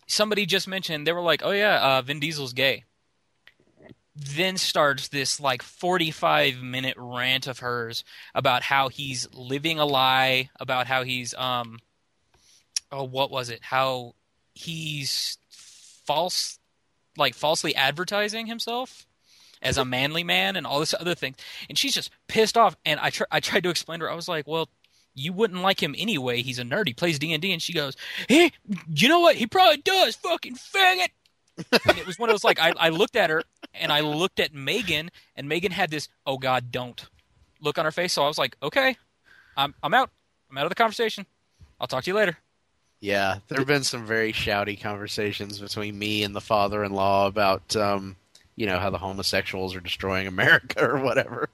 somebody 0.06 0.46
just 0.46 0.68
mentioned 0.68 1.06
they 1.06 1.12
were 1.12 1.20
like, 1.20 1.42
"Oh 1.44 1.50
yeah, 1.50 1.78
uh, 1.98 2.02
Vin 2.02 2.20
Diesel's 2.20 2.52
gay." 2.52 2.85
Then 4.14 4.56
starts 4.58 5.08
this 5.08 5.40
like 5.40 5.62
forty-five 5.62 6.56
minute 6.58 6.96
rant 6.98 7.46
of 7.46 7.61
hers 7.61 8.04
about 8.35 8.62
how 8.62 8.88
he's 8.88 9.28
living 9.32 9.78
a 9.78 9.87
lie, 9.87 10.50
about 10.61 10.87
how 10.87 11.02
he's 11.02 11.35
um, 11.35 11.78
oh 12.90 13.04
what 13.04 13.30
was 13.30 13.48
it? 13.48 13.61
How 13.62 14.14
he's 14.54 15.38
false, 15.48 16.58
like 17.16 17.35
falsely 17.35 17.74
advertising 17.74 18.46
himself 18.46 19.06
as 19.62 19.79
a 19.79 19.85
manly 19.85 20.25
man 20.25 20.57
and 20.57 20.66
all 20.66 20.81
this 20.81 20.94
other 20.98 21.14
thing. 21.14 21.35
And 21.68 21.79
she's 21.79 21.94
just 21.94 22.11
pissed 22.29 22.59
off. 22.59 22.77
And 22.85 23.01
I 23.01 23.11
tr- 23.11 23.25
I 23.31 23.40
tried 23.40 23.62
to 23.62 23.70
explain 23.70 24.01
to 24.01 24.07
her. 24.07 24.11
I 24.11 24.14
was 24.14 24.29
like, 24.29 24.46
well 24.46 24.68
you 25.14 25.33
wouldn't 25.33 25.61
like 25.61 25.83
him 25.83 25.94
anyway. 25.98 26.42
He's 26.42 26.59
a 26.59 26.62
nerd. 26.62 26.88
He 26.88 26.94
plays 26.94 27.18
D 27.18 27.33
and 27.33 27.42
D, 27.42 27.53
and 27.53 27.61
she 27.61 27.72
goes, 27.72 27.96
"Hey, 28.29 28.51
you 28.88 29.09
know 29.09 29.20
what? 29.20 29.37
He 29.37 29.46
probably 29.46 29.79
does. 29.79 30.16
Fucking 30.16 30.57
faggot." 30.57 31.09
and 31.87 31.98
it 31.98 32.07
was 32.07 32.18
one 32.18 32.31
of 32.31 32.33
those 32.33 32.44
like 32.44 32.59
I, 32.59 32.72
I 32.79 32.88
looked 32.88 33.14
at 33.14 33.29
her 33.29 33.42
and 33.75 33.92
I 33.92 34.01
looked 34.01 34.40
at 34.40 34.55
Megan, 34.55 35.11
and 35.37 35.48
Megan 35.48 35.72
had 35.72 35.90
this 35.90 36.09
"Oh 36.27 36.38
God, 36.38 36.70
don't" 36.70 37.05
look 37.61 37.79
on 37.79 37.85
her 37.85 37.90
face. 37.90 38.14
So 38.14 38.22
I 38.22 38.29
was 38.29 38.38
like, 38.38 38.57
"Okay, 38.62 38.96
I'm 39.57 39.75
I'm 39.83 39.94
out. 39.94 40.11
I'm 40.51 40.59
out 40.59 40.64
of 40.64 40.70
the 40.70 40.77
conversation. 40.77 41.27
I'll 41.81 41.87
talk 41.87 42.05
to 42.05 42.11
you 42.11 42.14
later." 42.14 42.38
Yeah, 43.01 43.38
there 43.48 43.59
have 43.59 43.66
been 43.66 43.83
some 43.83 44.07
very 44.07 44.33
shouty 44.33 44.81
conversations 44.81 45.59
between 45.59 45.98
me 45.98 46.22
and 46.22 46.37
the 46.37 46.40
father-in-law 46.40 47.27
about, 47.27 47.75
um, 47.75 48.14
you 48.56 48.66
know, 48.66 48.78
how 48.78 48.90
the 48.90 48.98
homosexuals 48.98 49.74
are 49.74 49.80
destroying 49.80 50.26
America 50.26 50.84
or 50.88 51.00
whatever. 51.00 51.48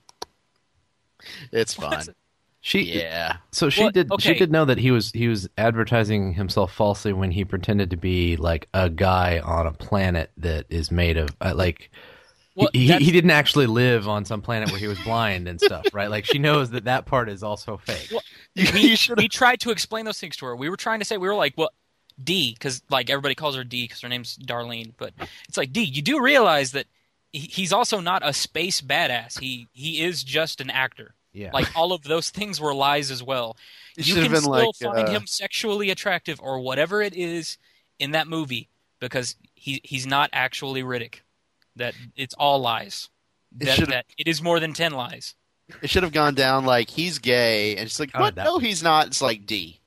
It's 1.52 1.74
fun. 1.74 2.04
She 2.60 2.98
Yeah. 2.98 3.36
So 3.52 3.70
she 3.70 3.82
Well, 3.82 3.90
did. 3.90 4.10
She 4.18 4.34
did 4.34 4.50
know 4.50 4.64
that 4.64 4.78
he 4.78 4.90
was 4.90 5.12
he 5.12 5.28
was 5.28 5.48
advertising 5.56 6.34
himself 6.34 6.72
falsely 6.72 7.12
when 7.12 7.30
he 7.30 7.44
pretended 7.44 7.90
to 7.90 7.96
be 7.96 8.36
like 8.36 8.68
a 8.74 8.90
guy 8.90 9.38
on 9.38 9.66
a 9.66 9.72
planet 9.72 10.30
that 10.36 10.66
is 10.68 10.90
made 10.90 11.16
of 11.16 11.30
uh, 11.40 11.54
like. 11.54 11.90
Well, 12.56 12.70
he, 12.72 12.92
he, 12.94 13.12
didn't 13.12 13.30
actually 13.30 13.68
live 13.68 14.08
on 14.08 14.24
some 14.24 14.42
planet 14.42 14.72
where 14.72 14.80
he 14.80 14.88
was 14.88 14.98
blind 14.98 15.46
and 15.46 15.60
stuff, 15.60 15.86
right? 15.92 16.10
Like 16.10 16.24
she 16.24 16.40
knows 16.40 16.70
that 16.70 16.86
that 16.86 17.06
part 17.06 17.28
is 17.28 17.44
also 17.44 17.76
fake. 17.76 18.08
Well, 18.10 18.20
You, 18.56 18.68
we, 18.74 18.80
you 18.80 18.96
we 19.16 19.28
tried 19.28 19.60
to 19.60 19.70
explain 19.70 20.04
those 20.04 20.18
things 20.18 20.36
to 20.38 20.46
her. 20.46 20.56
We 20.56 20.68
were 20.68 20.76
trying 20.76 20.98
to 20.98 21.04
say 21.04 21.18
we 21.18 21.28
were 21.28 21.36
like, 21.36 21.54
well, 21.56 21.70
D, 22.22 22.52
because 22.54 22.82
like 22.90 23.10
everybody 23.10 23.34
calls 23.34 23.56
her 23.56 23.64
D 23.64 23.84
because 23.84 24.00
her 24.00 24.08
name's 24.08 24.36
Darlene, 24.38 24.92
but 24.96 25.12
it's 25.48 25.56
like 25.56 25.72
D. 25.72 25.82
You 25.82 26.02
do 26.02 26.20
realize 26.22 26.72
that 26.72 26.86
he, 27.32 27.40
he's 27.40 27.72
also 27.72 28.00
not 28.00 28.22
a 28.24 28.32
space 28.32 28.80
badass. 28.80 29.38
He 29.38 29.68
he 29.72 30.02
is 30.02 30.22
just 30.24 30.60
an 30.60 30.70
actor. 30.70 31.14
Yeah, 31.32 31.50
Like 31.52 31.76
all 31.76 31.92
of 31.92 32.02
those 32.02 32.30
things 32.30 32.60
were 32.60 32.74
lies 32.74 33.10
as 33.10 33.22
well. 33.22 33.56
It 33.96 34.06
you 34.06 34.14
can 34.14 34.32
been 34.32 34.40
still 34.40 34.50
like, 34.50 34.74
find 34.76 35.08
uh, 35.08 35.10
him 35.12 35.26
sexually 35.26 35.90
attractive 35.90 36.40
or 36.40 36.58
whatever 36.58 37.02
it 37.02 37.14
is 37.14 37.58
in 37.98 38.12
that 38.12 38.26
movie 38.26 38.68
because 38.98 39.36
he 39.54 39.80
he's 39.84 40.06
not 40.06 40.30
actually 40.32 40.82
Riddick. 40.82 41.20
That 41.76 41.94
it's 42.16 42.34
all 42.34 42.58
lies. 42.60 43.10
It 43.60 43.66
That, 43.66 43.74
should've- 43.76 43.90
that 43.90 44.06
it 44.16 44.26
is 44.26 44.42
more 44.42 44.58
than 44.58 44.72
ten 44.72 44.92
lies. 44.92 45.34
It 45.82 45.90
should 45.90 46.02
have 46.02 46.12
gone 46.12 46.34
down 46.34 46.64
like 46.64 46.88
he's 46.88 47.18
gay, 47.18 47.76
and 47.76 47.84
it's 47.86 48.00
like, 48.00 48.10
Oh, 48.14 48.20
what? 48.20 48.34
that- 48.36 48.44
No, 48.44 48.58
he's 48.58 48.82
not. 48.82 49.06
It's 49.08 49.20
like 49.20 49.44
D. 49.46 49.77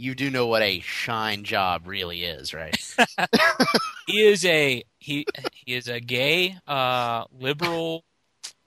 You 0.00 0.14
do 0.14 0.30
know 0.30 0.46
what 0.46 0.62
a 0.62 0.78
shine 0.78 1.42
job 1.42 1.88
really 1.88 2.22
is, 2.22 2.54
right? 2.54 2.76
he 4.06 4.24
is 4.24 4.44
a 4.44 4.84
he 4.98 5.26
he 5.52 5.74
is 5.74 5.88
a 5.88 5.98
gay 6.00 6.56
uh 6.66 7.24
liberal 7.38 8.04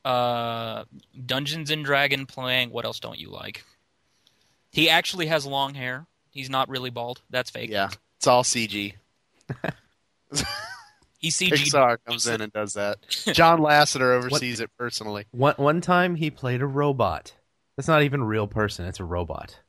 uh 0.04 0.84
dungeons 1.26 1.72
and 1.72 1.86
dragon 1.86 2.26
playing 2.26 2.70
what 2.72 2.86
else 2.86 3.00
don't 3.00 3.20
you 3.20 3.30
like 3.30 3.63
he 4.72 4.89
actually 4.89 5.28
has 5.28 5.46
long 5.46 5.74
hair 5.74 6.06
he's 6.32 6.50
not 6.50 6.67
really 6.70 6.89
bald 6.89 7.22
that's 7.30 7.50
fake 7.50 7.70
yeah, 7.70 7.89
it's 8.17 8.28
all 8.28 8.44
CG. 8.44 8.94
he 11.20 11.30
cg 11.30 11.52
Pixar 11.52 11.98
comes 12.06 12.26
in 12.28 12.41
and 12.41 12.52
does 12.52 12.74
that. 12.74 12.98
John 13.34 13.60
Lasseter 13.60 14.15
oversees 14.15 14.60
it 14.60 14.70
personally. 14.78 15.26
one 15.32 15.56
one 15.58 15.82
time 15.82 16.15
he 16.15 16.32
played 16.32 16.62
a 16.62 16.67
robot. 16.67 17.34
That's 17.78 17.88
not 17.88 18.04
even 18.04 18.22
a 18.22 18.26
real 18.26 18.48
person; 18.48 18.86
it's 18.86 19.00
a 19.00 19.06
robot. 19.06 19.60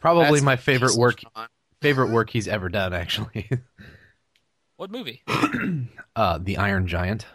Probably 0.00 0.40
my 0.40 0.56
favorite 0.56 0.96
work 0.96 1.20
favorite 1.80 2.10
work 2.10 2.30
he's 2.30 2.48
ever 2.48 2.68
done. 2.68 2.92
Actually, 2.92 3.48
what 4.76 4.90
movie 4.90 5.22
uh, 6.16 6.38
the 6.40 6.56
Iron 6.58 6.86
Giant, 6.86 7.26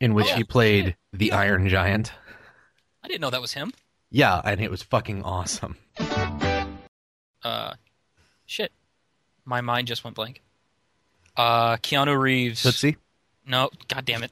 in 0.00 0.14
which 0.14 0.28
Oh, 0.32 0.36
he 0.36 0.44
played 0.44 0.84
shit. 0.86 0.96
the 1.12 1.26
Yeah. 1.26 1.38
Iron 1.38 1.68
Giant. 1.68 2.12
I 3.02 3.08
didn't 3.08 3.20
know 3.20 3.30
that 3.30 3.40
was 3.40 3.52
him. 3.52 3.72
Yeah, 4.10 4.40
and 4.44 4.60
it 4.60 4.70
was 4.70 4.82
fucking 4.82 5.22
awesome. 5.24 5.76
Uh, 7.42 7.74
shit. 8.46 8.72
My 9.44 9.60
mind 9.60 9.88
just 9.88 10.04
went 10.04 10.16
blank. 10.16 10.40
Uh, 11.36 11.76
Keanu 11.76 12.18
Reeves. 12.18 12.62
Tootsie? 12.62 12.96
No, 13.46 13.68
god 13.88 14.04
damn 14.06 14.22
it. 14.22 14.30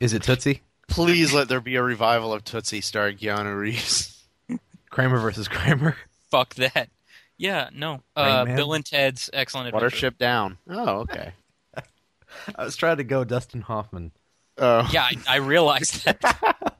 Is 0.00 0.12
it 0.12 0.22
Tootsie? 0.22 0.62
Please 0.88 1.32
let 1.32 1.48
there 1.48 1.60
be 1.60 1.76
a 1.76 1.82
revival 1.82 2.32
of 2.32 2.44
Tootsie 2.44 2.80
starring 2.82 3.16
Keanu 3.16 3.56
Reeves. 3.58 4.22
Kramer 4.90 5.18
versus 5.20 5.48
Kramer. 5.48 5.96
Fuck 6.30 6.54
that. 6.56 6.88
Yeah, 7.36 7.70
no. 7.74 8.02
Rain 8.16 8.36
Uh, 8.36 8.44
Man? 8.44 8.56
Bill 8.56 8.74
and 8.74 8.84
Ted's 8.84 9.30
Excellent 9.32 9.68
Adventure. 9.68 10.10
Watership 10.10 10.18
Down. 10.18 10.58
Oh, 10.68 10.98
okay. 11.00 11.32
I 12.56 12.64
was 12.64 12.76
trying 12.76 12.98
to 12.98 13.04
go 13.04 13.24
Dustin 13.24 13.62
Hoffman. 13.62 14.12
Oh, 14.58 14.88
Yeah, 14.92 15.02
I, 15.04 15.14
I 15.28 15.36
realized 15.36 16.04
that. 16.04 16.20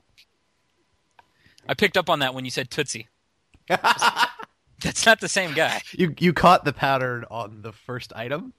I 1.67 1.73
picked 1.73 1.97
up 1.97 2.09
on 2.09 2.19
that 2.19 2.33
when 2.33 2.45
you 2.45 2.51
said 2.51 2.69
Tootsie. 2.69 3.07
That's 3.67 5.05
not 5.05 5.19
the 5.19 5.29
same 5.29 5.53
guy. 5.53 5.81
You 5.93 6.13
you 6.19 6.33
caught 6.33 6.65
the 6.65 6.73
pattern 6.73 7.25
on 7.29 7.61
the 7.61 7.71
first 7.71 8.13
item. 8.15 8.53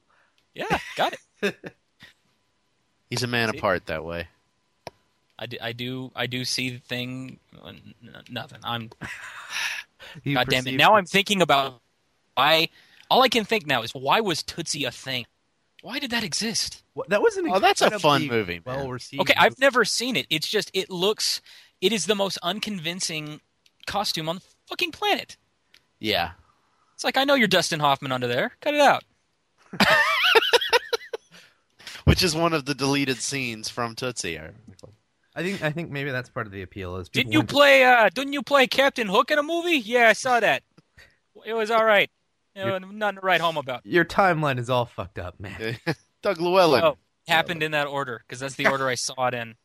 Yeah, 0.55 0.79
got 0.97 1.15
it. 1.43 1.75
he's 3.11 3.23
a 3.23 3.27
man 3.27 3.51
See? 3.51 3.59
apart 3.59 3.87
that 3.87 4.05
way. 4.05 4.29
I 5.39 5.47
do, 5.47 5.57
I 5.61 5.73
do, 5.73 6.13
I 6.15 6.27
do 6.27 6.45
see 6.45 6.71
the 6.71 6.79
thing. 6.79 7.39
n- 7.67 7.95
Nothing. 8.31 8.61
I'm. 8.63 8.91
You 10.25 10.35
God 10.35 10.49
damn 10.49 10.67
it! 10.67 10.75
Now 10.75 10.95
I'm 10.95 11.07
thinking 11.07 11.43
about 11.43 11.81
why. 12.35 12.69
All 13.11 13.23
I 13.23 13.29
can 13.29 13.45
think 13.45 13.67
now 13.67 13.83
is 13.83 13.93
why 13.93 14.21
was 14.21 14.43
Tootsie 14.43 14.85
a 14.85 14.91
thing? 14.91 15.27
Why 15.83 15.99
did 15.99 16.13
that 16.13 16.25
exist? 16.25 16.83
Well, 16.95 17.05
that 17.09 17.21
was 17.21 17.37
an 17.37 17.49
Oh, 17.51 17.59
that's 17.59 17.83
a 17.83 17.99
fun 17.99 18.27
movie, 18.27 18.61
man. 18.65 18.77
Well 18.77 18.91
received. 18.91 19.21
Okay, 19.23 19.35
I've 19.37 19.59
never 19.59 19.85
seen 19.85 20.17
it. 20.17 20.27
It's 20.31 20.49
just 20.49 20.71
it 20.73 20.89
looks. 20.91 21.41
It 21.81 21.93
is 21.93 22.07
the 22.07 22.15
most 22.15 22.39
unconvincing 22.43 23.41
costume 23.87 24.29
on 24.29 24.37
the 24.37 24.43
fucking 24.69 24.93
planet. 24.93 25.37
Yeah. 25.99 26.33
It's 26.95 27.05
like 27.05 27.17
I 27.17 27.25
know 27.25 27.35
you're 27.35 27.49
Dustin 27.49 27.81
Hoffman 27.81 28.13
under 28.13 28.29
there. 28.29 28.53
Cut 28.61 28.75
it 28.75 28.81
out. 28.81 29.03
Which 32.05 32.23
is 32.23 32.35
one 32.35 32.53
of 32.53 32.65
the 32.65 32.75
deleted 32.75 33.19
scenes 33.19 33.69
from 33.69 33.95
Tootsie. 33.95 34.39
I 35.35 35.41
I 35.41 35.43
think 35.43 35.63
I 35.63 35.71
think 35.71 35.91
maybe 35.91 36.11
that's 36.11 36.29
part 36.31 36.47
of 36.47 36.53
the 36.53 36.63
appeal. 36.63 36.97
Is 36.97 37.09
Didn't 37.09 37.33
you 37.33 37.41
want 37.41 37.49
to- 37.49 37.55
play? 37.55 37.85
uh 37.85 38.09
Didn't 38.13 38.33
you 38.33 38.43
play 38.43 38.67
Captain 38.67 39.09
Hook 39.09 39.31
in 39.31 39.39
a 39.39 39.43
movie? 39.43 39.79
Yeah, 39.79 40.09
I 40.09 40.13
saw 40.13 40.41
that. 40.41 40.63
It 41.47 41.55
was 41.55 41.71
all 41.71 41.85
right. 41.85 42.11
You 42.55 42.67
know, 42.67 42.79
nothing 42.79 43.17
to 43.21 43.27
write 43.27 43.41
home 43.41 43.57
about. 43.57 43.87
Your 43.87 44.05
timeline 44.05 44.59
is 44.59 44.69
all 44.69 44.85
fucked 44.85 45.19
up, 45.19 45.41
man. 45.41 45.79
Doug 46.23 46.39
Llewellyn. 46.39 46.85
Oh, 46.85 46.99
happened 47.27 47.63
in 47.63 47.71
that 47.73 47.87
order 47.87 48.23
because 48.27 48.41
that's 48.41 48.57
the 48.57 48.67
order 48.67 48.89
I 48.89 48.95
saw 48.95 49.29
it 49.29 49.35
in. 49.35 49.55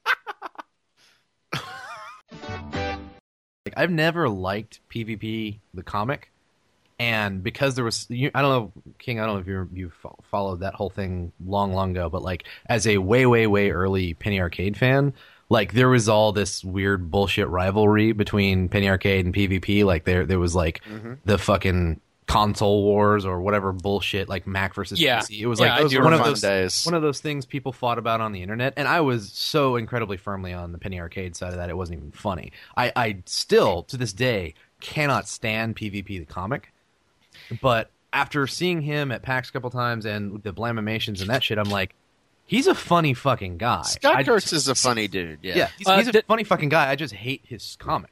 Like, 3.66 3.74
I've 3.76 3.92
never 3.92 4.30
liked 4.30 4.80
PvP 4.90 5.60
the 5.74 5.84
comic, 5.84 6.32
and 7.00 7.44
because 7.44 7.76
there 7.76 7.84
was, 7.84 8.06
you, 8.10 8.32
I 8.34 8.42
don't 8.42 8.50
know, 8.52 8.72
King, 8.98 9.20
I 9.20 9.26
don't 9.26 9.36
know 9.36 9.42
if 9.42 9.48
you 9.48 9.70
you 9.74 9.92
followed 10.32 10.62
that 10.62 10.74
whole 10.74 10.90
thing 10.90 11.34
long, 11.46 11.74
long 11.74 11.92
ago, 11.92 12.10
but 12.10 12.22
like 12.22 12.46
as 12.68 12.88
a 12.88 12.98
way, 13.00 13.26
way, 13.26 13.46
way 13.46 13.72
early 13.72 14.14
Penny 14.14 14.40
Arcade 14.40 14.78
fan, 14.78 15.14
like 15.50 15.74
there 15.74 15.90
was 15.90 16.10
all 16.10 16.32
this 16.32 16.64
weird 16.64 17.10
bullshit 17.12 17.48
rivalry 17.48 18.12
between 18.12 18.68
Penny 18.70 18.90
Arcade 18.90 19.26
and 19.26 19.34
PvP. 19.34 19.84
Like 19.86 20.04
there, 20.04 20.26
there 20.26 20.40
was 20.40 20.56
like 20.56 20.82
Mhm. 20.84 21.18
the 21.26 21.38
fucking 21.38 22.02
console 22.26 22.84
wars 22.84 23.26
or 23.26 23.40
whatever 23.40 23.72
bullshit, 23.72 24.28
like 24.28 24.46
Mac 24.46 24.74
versus 24.76 25.00
Yeah. 25.00 25.20
PC. 25.20 25.40
It 25.40 25.46
was 25.48 25.62
Yeah, 25.62 25.68
like 25.68 25.80
I 25.80 25.84
those 25.84 25.98
one 25.98 26.12
of 26.14 26.24
those 26.26 26.42
days. 26.42 26.86
one 26.86 26.94
of 26.94 27.02
those 27.02 27.22
things 27.22 27.46
people 27.46 27.72
fought 27.72 27.98
about 27.98 28.20
on 28.20 28.34
the 28.34 28.42
internet, 28.42 28.74
and 28.76 28.86
I 28.86 29.00
was 29.00 29.32
so 29.32 29.78
incredibly 29.78 30.18
firmly 30.18 30.52
on 30.52 30.74
the 30.74 30.78
Penny 30.78 31.00
Arcade 31.00 31.38
side 31.38 31.52
of 31.52 31.56
that 31.56 31.70
it 31.70 31.78
wasn't 31.78 32.00
even 32.00 32.12
funny. 32.12 32.52
I, 32.76 32.92
I 32.98 33.18
still 33.26 33.84
to 33.84 33.96
this 33.96 34.12
day 34.12 34.56
cannot 34.82 35.30
stand 35.30 35.78
PvP 35.78 36.20
the 36.20 36.26
comic, 36.26 36.74
but 37.62 37.90
after 38.12 38.46
seeing 38.48 38.82
him 38.82 39.12
at 39.12 39.22
PAX 39.22 39.48
a 39.50 39.54
couple 39.54 39.70
times 39.70 40.06
and 40.06 40.44
the 40.44 40.52
blamimations 40.52 41.22
and 41.22 41.30
that 41.30 41.44
shit, 41.44 41.58
I'm 41.58 41.70
like, 41.70 41.96
he's 42.48 42.66
a 42.68 42.74
funny 42.76 43.14
fucking 43.14 43.58
guy. 43.58 43.84
Scott 43.84 44.16
I- 44.16 44.24
Kurtz 44.24 44.52
is 44.54 44.68
a 44.68 44.76
funny 44.76 45.08
dude. 45.08 45.40
Yeah. 45.44 45.56
yeah, 45.58 45.70
he's, 45.78 45.88
Uh, 45.88 45.98
he's 45.98 46.08
a 46.08 46.12
the- 46.12 46.24
funny 46.28 46.44
fucking 46.44 46.70
guy. 46.70 46.90
I 46.90 46.96
just 46.96 47.14
hate 47.14 47.42
his 47.46 47.76
comic. 47.80 48.12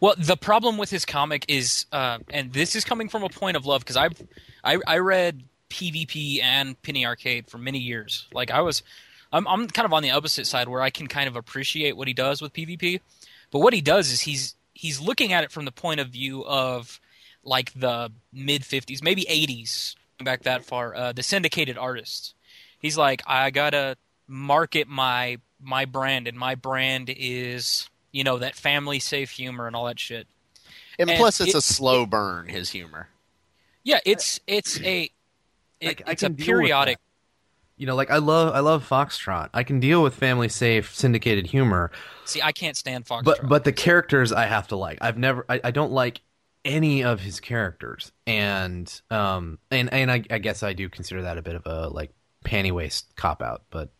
Well, 0.00 0.14
the 0.18 0.36
problem 0.36 0.76
with 0.78 0.90
his 0.90 1.04
comic 1.04 1.44
is, 1.48 1.86
uh, 1.92 2.18
and 2.30 2.52
this 2.52 2.74
is 2.76 2.84
coming 2.84 3.08
from 3.08 3.22
a 3.22 3.28
point 3.28 3.56
of 3.56 3.64
love 3.66 3.80
because 3.80 3.96
I, 3.96 4.08
I, 4.64 4.78
I 4.86 4.98
read 4.98 5.42
PvP 5.70 6.42
and 6.42 6.80
Penny 6.82 7.04
Arcade 7.06 7.48
for 7.48 7.58
many 7.58 7.78
years. 7.78 8.26
Like 8.32 8.50
I 8.50 8.60
was, 8.60 8.82
I'm, 9.32 9.46
I'm 9.48 9.68
kind 9.68 9.84
of 9.86 9.92
on 9.92 10.02
the 10.02 10.10
opposite 10.12 10.46
side 10.46 10.68
where 10.68 10.80
I 10.82 10.90
can 10.90 11.06
kind 11.06 11.28
of 11.28 11.36
appreciate 11.36 11.96
what 11.96 12.08
he 12.08 12.14
does 12.14 12.40
with 12.40 12.52
PvP, 12.52 13.00
but 13.50 13.58
what 13.58 13.74
he 13.74 13.80
does 13.80 14.10
is 14.12 14.20
he's 14.20 14.54
he's 14.72 15.00
looking 15.00 15.32
at 15.32 15.42
it 15.44 15.50
from 15.52 15.64
the 15.64 15.72
point 15.72 16.00
of 16.00 16.08
view 16.08 16.44
of 16.46 17.00
like 17.44 17.72
the 17.74 18.10
mid 18.32 18.62
50s, 18.62 19.02
maybe 19.02 19.24
80s, 19.28 19.94
back 20.22 20.42
that 20.44 20.64
far, 20.64 20.94
uh, 20.94 21.12
the 21.12 21.22
syndicated 21.22 21.76
artists. 21.78 22.34
He's 22.86 22.96
like, 22.96 23.22
I 23.26 23.50
gotta 23.50 23.96
market 24.28 24.86
my 24.86 25.38
my 25.60 25.86
brand, 25.86 26.28
and 26.28 26.38
my 26.38 26.54
brand 26.54 27.10
is 27.14 27.90
you 28.12 28.22
know 28.22 28.38
that 28.38 28.54
family 28.54 29.00
safe 29.00 29.30
humor 29.30 29.66
and 29.66 29.74
all 29.74 29.86
that 29.86 29.98
shit. 29.98 30.28
And, 31.00 31.10
And 31.10 31.18
plus, 31.18 31.40
it's 31.40 31.50
it- 31.50 31.58
a 31.58 31.60
slow 31.60 32.06
burn. 32.06 32.46
His 32.46 32.70
humor. 32.70 33.08
Yeah, 33.82 33.98
it's 34.06 34.38
it's 34.46 34.80
a 34.82 35.02
I- 35.02 35.10
it, 35.80 36.02
I 36.06 36.12
it's 36.12 36.22
a 36.22 36.26
can 36.26 36.34
deal 36.36 36.46
with 36.46 36.46
periodic. 36.62 36.98
You 37.76 37.86
know, 37.88 37.96
like 37.96 38.12
I 38.12 38.18
love 38.18 38.54
I 38.54 38.60
love 38.60 38.88
Foxtrot. 38.88 39.50
I 39.52 39.64
can 39.64 39.80
deal 39.80 40.00
with 40.00 40.14
family 40.14 40.48
safe 40.48 40.94
syndicated 40.94 41.48
humor, 41.48 41.90
See, 42.24 42.40
I 42.40 42.52
can't 42.52 42.76
stand 42.76 43.04
Foxtrot. 43.04 43.24
but 43.24 43.48
but 43.48 43.64
the 43.64 43.72
characters 43.72 44.32
I 44.32 44.46
have 44.46 44.68
to 44.68 44.76
like. 44.76 44.98
I've 45.00 45.18
never 45.18 45.44
I, 45.48 45.60
I 45.64 45.70
don't 45.72 45.90
like 45.92 46.20
any 46.64 47.02
of 47.02 47.20
his 47.20 47.40
characters, 47.40 48.12
and 48.28 48.88
um 49.10 49.58
and 49.72 49.92
and 49.92 50.08
I, 50.10 50.22
I 50.30 50.38
guess 50.38 50.62
I 50.62 50.72
do 50.72 50.88
consider 50.88 51.22
that 51.22 51.36
a 51.36 51.42
bit 51.42 51.56
of 51.56 51.66
a 51.66 51.88
like 51.88 52.12
panty 52.46 52.72
waist 52.72 53.06
cop 53.16 53.42
out. 53.42 53.62
But 53.70 53.90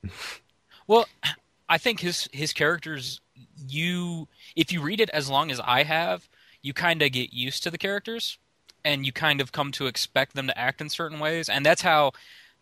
well, 0.87 1.07
I 1.69 1.79
think 1.79 2.01
his 2.01 2.29
his 2.33 2.53
characters. 2.53 3.21
You, 3.69 4.29
if 4.55 4.73
you 4.73 4.81
read 4.81 5.01
it 5.01 5.11
as 5.11 5.29
long 5.29 5.51
as 5.51 5.61
I 5.61 5.83
have, 5.83 6.29
you 6.63 6.73
kind 6.73 7.03
of 7.03 7.13
get 7.13 7.33
used 7.35 7.63
to 7.65 7.71
the 7.71 7.79
characters, 7.79 8.39
and 8.85 9.05
you 9.05 9.13
kind 9.13 9.41
of 9.41 9.53
come 9.53 9.73
to 9.73 9.87
expect 9.87 10.35
them 10.35 10.47
to 10.47 10.59
act 10.59 10.81
in 10.81 10.89
certain 10.89 11.19
ways, 11.19 11.49
and 11.49 11.67
that's 11.67 11.83
how 11.83 12.13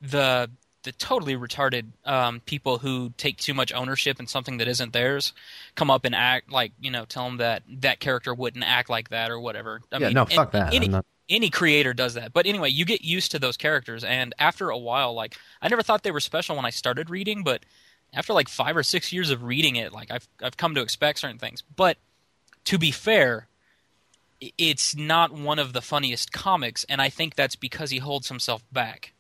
the 0.01 0.51
the 0.83 0.93
totally 0.93 1.35
retarded 1.35 1.87
um, 2.05 2.41
people 2.41 2.79
who 2.79 3.13
take 3.17 3.39
too 3.39 3.55
much 3.55 3.73
ownership 3.73 4.21
in 4.21 4.27
something 4.27 4.59
that 4.59 4.69
isn't 4.69 4.93
theirs 4.93 5.33
come 5.75 5.91
up 5.91 6.05
and 6.05 6.15
act 6.15 6.53
like 6.53 6.73
you 6.81 6.91
know 6.91 7.05
tell 7.05 7.25
them 7.25 7.39
that 7.39 7.63
that 7.69 8.01
character 8.01 8.35
wouldn't 8.35 8.65
act 8.65 8.89
like 8.91 9.11
that 9.11 9.31
or 9.31 9.39
whatever. 9.41 9.81
I 9.93 9.99
yeah, 9.99 10.07
mean, 10.07 10.15
no, 10.15 10.23
and- 10.23 10.33
fuck 10.33 10.53
that. 10.53 10.75
Any, 10.75 10.89
not- 10.89 11.07
any 11.29 11.51
creator 11.51 11.95
does 11.95 12.15
that. 12.15 12.33
But 12.33 12.47
anyway, 12.47 12.71
you 12.71 12.85
get 12.85 13.03
used 13.03 13.31
to 13.33 13.39
those 13.39 13.57
characters, 13.57 14.05
and 14.05 14.35
after 14.39 14.71
a 14.71 14.79
while, 14.79 15.15
like 15.15 15.37
I 15.63 15.69
never 15.69 15.83
thought 15.83 16.03
they 16.03 16.11
were 16.11 16.21
special 16.21 16.57
when 16.57 16.65
I 16.65 16.71
started 16.71 17.11
reading, 17.11 17.43
but 17.43 17.65
after 18.13 18.33
like 18.33 18.49
five 18.49 18.77
or 18.77 18.83
six 18.83 19.13
years 19.13 19.31
of 19.31 19.43
reading 19.43 19.77
it, 19.77 19.93
like 19.93 20.11
I've 20.11 20.29
I've 20.43 20.57
come 20.57 20.75
to 20.75 20.83
expect 20.83 21.19
certain 21.19 21.39
things. 21.39 21.63
But 21.63 21.99
to 22.65 22.79
be 22.79 22.91
fair, 22.91 23.49
it's 24.59 24.95
not 24.95 25.33
one 25.33 25.59
of 25.59 25.73
the 25.73 25.83
funniest 25.83 26.33
comics, 26.33 26.85
and 26.89 27.01
I 27.01 27.09
think 27.09 27.35
that's 27.35 27.57
because 27.57 27.91
he 27.91 27.99
holds 27.99 28.29
himself 28.29 28.63
back. 28.73 29.13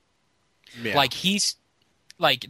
Yeah. 0.82 0.96
Like 0.96 1.12
he's 1.12 1.56
like 2.18 2.46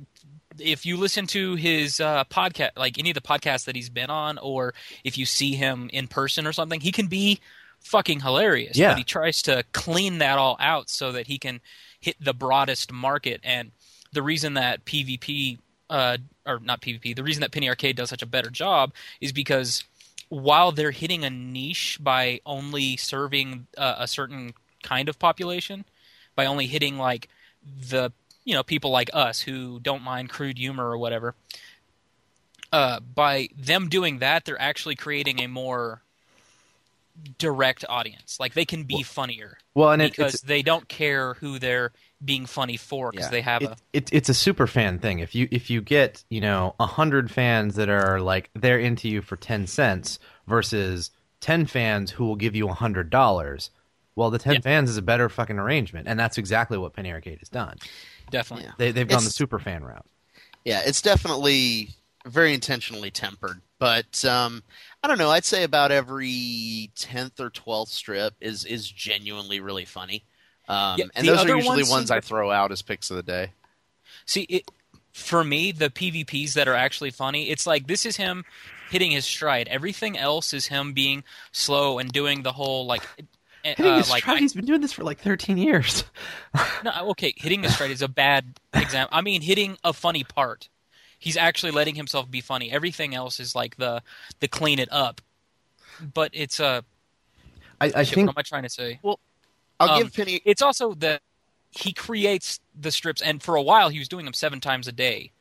if 0.59 0.87
you 0.87 0.97
listen 0.97 1.27
to 1.27 1.57
his 1.57 2.01
uh, 2.01 2.25
podcast, 2.25 2.71
like 2.77 2.99
any 2.99 3.11
of 3.11 3.15
the 3.15 3.21
podcasts 3.21 3.65
that 3.65 3.75
he's 3.75 3.91
been 3.91 4.11
on, 4.11 4.39
or 4.39 4.75
if 5.03 5.19
you 5.19 5.27
see 5.27 5.55
him 5.55 5.91
in 5.93 6.07
person 6.07 6.47
or 6.47 6.53
something, 6.53 6.81
he 6.81 6.93
can 6.93 7.07
be 7.07 7.41
fucking 7.85 8.21
hilarious. 8.21 8.77
Yeah. 8.77 8.91
But 8.91 8.99
he 8.99 9.05
tries 9.05 9.43
to 9.43 9.65
clean 9.73 10.19
that 10.19 10.39
all 10.39 10.57
out 10.59 10.91
so 10.91 11.13
that 11.13 11.29
he 11.29 11.39
can 11.39 11.61
hit 12.01 12.17
the 12.21 12.35
broadest 12.35 12.91
market. 12.93 13.41
And 13.45 13.71
the 14.13 14.23
reason 14.23 14.55
that 14.55 14.85
PvP, 14.85 15.59
uh, 15.91 16.19
or 16.47 16.59
not 16.61 16.81
PvP, 16.81 17.15
the 17.15 17.23
reason 17.23 17.43
that 17.43 17.53
Penny 17.53 17.69
Arcade 17.69 17.97
does 17.97 18.11
such 18.11 18.23
a 18.23 18.27
better 18.27 18.51
job 18.51 18.93
is 19.21 19.33
because 19.33 19.85
while 20.29 20.73
they're 20.73 20.91
hitting 20.91 21.25
a 21.25 21.31
niche 21.31 21.99
by 22.01 22.41
only 22.45 22.97
serving 22.97 23.67
uh, 23.79 23.97
a 23.99 24.09
certain 24.09 24.55
kind 24.83 25.09
of 25.09 25.19
population, 25.19 25.85
by 26.35 26.47
only 26.47 26.67
hitting 26.67 26.99
like 26.99 27.29
the 27.63 28.11
you 28.45 28.55
know 28.55 28.63
people 28.63 28.91
like 28.91 29.11
us 29.13 29.41
who 29.41 29.79
don't 29.81 30.03
mind 30.03 30.29
crude 30.31 30.59
humor 30.59 30.89
or 30.91 30.99
whatever. 30.99 31.35
Uh, 32.73 32.99
by 32.99 33.49
them 33.57 33.89
doing 33.89 34.19
that, 34.19 34.45
they're 34.45 34.61
actually 34.61 34.97
creating 34.97 35.41
a 35.41 35.47
more 35.47 36.03
direct 37.39 37.85
audience. 37.89 38.39
Like 38.41 38.55
they 38.55 38.65
can 38.65 38.85
be 38.85 39.03
funnier 39.03 39.57
well, 39.75 39.91
and 39.93 40.03
because 40.03 40.35
it's 40.35 40.43
they 40.43 40.63
don't 40.63 40.89
care 40.89 41.35
who 41.35 41.59
they're 41.59 41.93
being 42.25 42.47
funny 42.47 42.77
for 42.77 43.11
because 43.11 43.27
Yeah. 43.27 43.31
they 43.31 43.41
have 43.43 43.63
it, 43.63 43.69
a 43.71 43.77
it, 43.93 44.09
it's 44.13 44.29
a 44.29 44.35
super 44.35 44.67
fan 44.67 44.99
thing. 44.99 45.21
If 45.21 45.35
you 45.35 45.49
if 45.51 45.71
you 45.71 45.81
get 45.81 46.25
you 46.29 46.41
know 46.41 46.75
a 46.81 46.87
hundred 46.87 47.31
fans 47.31 47.77
that 47.77 47.89
are 47.89 48.21
like 48.21 48.51
they're 48.55 48.79
into 48.79 49.09
you 49.09 49.23
for 49.23 49.37
ten 49.37 49.67
cents 49.67 50.19
versus 50.47 51.11
ten 51.41 51.67
fans 51.67 52.11
who 52.11 52.25
will 52.25 52.37
give 52.37 52.57
you 52.57 52.69
a 52.69 52.73
hundred 52.75 53.11
dollars, 53.11 53.71
well, 54.17 54.31
the 54.31 54.39
ten 54.39 54.55
Yeah. 54.55 54.61
fans 54.61 54.91
is 54.91 54.97
a 54.97 55.03
better 55.03 55.29
fucking 55.29 55.59
arrangement, 55.59 56.09
and 56.09 56.19
that's 56.19 56.39
exactly 56.39 56.79
what 56.79 56.95
Penny 56.95 57.13
Arcade 57.13 57.39
has 57.39 57.49
done. 57.49 57.77
definitely. 58.31 58.67
Yeah. 58.67 58.73
They 58.79 58.91
they've 58.93 59.09
gone 59.09 59.25
the 59.25 59.31
super 59.31 59.59
fan 59.59 59.85
route. 59.85 60.07
yeah, 60.65 60.83
it's 60.85 61.01
definitely 61.03 61.91
very 62.25 62.55
intentionally 62.55 63.11
tempered. 63.11 63.61
But 63.79 64.25
um, 64.25 64.63
I 65.03 65.09
don't 65.09 65.19
know. 65.19 65.31
I'd 65.31 65.45
say 65.45 65.63
about 65.65 65.93
every 65.93 66.91
tenth 66.97 67.39
or 67.41 67.51
twelfth 67.51 67.93
strip 67.93 68.35
is 68.41 68.65
is 68.65 68.89
genuinely 68.89 69.61
really 69.61 69.85
funny. 69.85 70.25
Um, 70.69 70.99
Yeah, 70.99 71.05
and 71.15 71.29
those 71.29 71.45
are 71.45 71.49
usually 71.57 71.79
ones 71.83 71.91
ones 71.91 72.11
I 72.11 72.21
throw 72.21 72.51
out 72.51 72.73
as 72.73 72.83
picks 72.83 73.11
of 73.11 73.17
the 73.17 73.23
day. 73.23 73.53
See, 74.27 74.43
it, 74.43 74.71
for 75.13 75.45
me, 75.45 75.73
the 75.73 75.91
PvPs 75.91 76.55
that 76.55 76.67
are 76.69 76.75
actually 76.75 77.11
funny, 77.11 77.51
it's 77.51 77.67
like 77.67 77.87
this 77.87 78.07
is 78.07 78.17
him 78.17 78.45
hitting 78.91 79.11
his 79.11 79.25
stride. 79.27 79.69
Everything 79.69 80.17
else 80.17 80.55
is 80.55 80.67
him 80.67 80.93
being 80.95 81.25
slow 81.53 81.99
and 81.99 82.11
doing 82.11 82.43
the 82.43 82.53
whole 82.53 82.87
like. 82.87 83.03
uh, 83.03 83.23
Hitting 83.77 83.95
his 83.97 84.11
like 84.11 84.23
stride, 84.23 84.41
he's 84.41 84.53
been 84.55 84.65
doing 84.67 84.81
this 84.81 84.93
for 84.93 85.05
like 85.05 85.21
13 85.21 85.57
years. 85.59 86.05
No, 86.85 86.93
okay, 87.11 87.35
hitting 87.37 87.65
a 87.65 87.69
stride 87.71 87.91
is 87.91 88.03
a 88.03 88.09
bad 88.09 88.59
example. 88.75 89.17
I 89.17 89.21
mean, 89.23 89.41
hitting 89.43 89.77
a 89.85 89.93
funny 89.93 90.23
part. 90.25 90.69
He's 91.25 91.39
actually 91.39 91.73
letting 91.73 91.95
himself 91.95 92.31
be 92.31 92.43
funny. 92.43 92.71
Everything 92.71 93.15
else 93.15 93.41
is 93.41 93.55
like 93.55 93.77
the 93.77 94.03
the 94.41 94.49
clean 94.49 94.79
it 94.79 94.89
up. 94.93 95.23
But 96.13 96.31
it's 96.35 96.61
a. 96.61 96.67
Uh, 96.67 96.81
I, 97.81 97.93
I 97.97 98.03
shit, 98.03 98.15
think 98.15 98.27
what 98.27 98.37
am 98.37 98.41
I 98.41 98.43
trying 98.43 98.63
to 98.65 98.69
say? 98.69 99.01
Well, 99.03 99.19
I'll 99.81 99.91
Um, 99.91 100.03
give 100.03 100.13
Penny. 100.15 100.41
It's 100.45 100.61
also 100.63 100.93
that 100.95 101.23
he 101.71 101.93
creates 101.93 102.61
the 102.79 102.91
strips, 102.93 103.23
and 103.23 103.43
for 103.43 103.57
a 103.57 103.63
while 103.63 103.89
he 103.89 103.99
was 103.99 104.09
doing 104.09 104.25
them 104.27 104.35
seven 104.35 104.61
times 104.61 104.87
a 104.87 104.93
day, 104.93 105.33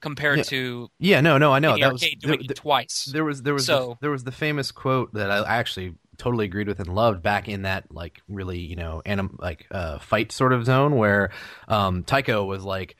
compared 0.00 0.38
Yeah. 0.38 0.44
to 0.44 0.90
yeah, 0.98 1.20
no, 1.20 1.38
no, 1.38 1.52
I 1.52 1.58
know 1.60 1.78
that 1.78 1.92
was 1.92 2.02
Arcade 2.02 2.20
there, 2.22 2.36
doing 2.36 2.50
it 2.50 2.56
twice. 2.56 3.04
there 3.12 3.24
was 3.24 3.42
there 3.42 3.54
was 3.54 3.66
So- 3.66 3.90
the, 3.90 3.96
there 4.02 4.10
was 4.10 4.24
the 4.24 4.32
famous 4.32 4.72
quote 4.72 5.14
that 5.14 5.30
I 5.30 5.44
actually 5.58 5.94
totally 6.18 6.44
agreed 6.44 6.68
with 6.68 6.80
and 6.80 6.94
loved 6.94 7.22
back 7.22 7.48
in 7.48 7.62
that 7.62 7.90
like 7.90 8.20
really 8.28 8.58
you 8.58 8.76
know 8.76 9.00
anim 9.06 9.38
like 9.40 9.66
uh, 9.70 9.98
fight 10.00 10.32
sort 10.32 10.52
of 10.52 10.66
zone 10.66 10.96
where 10.96 11.30
um, 11.68 12.04
Tycho 12.04 12.44
was 12.44 12.62
like 12.62 12.96